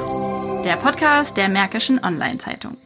Der 0.64 0.76
Podcast 0.76 1.36
der 1.36 1.48
Märkischen 1.48 2.02
Online-Zeitung. 2.02 2.76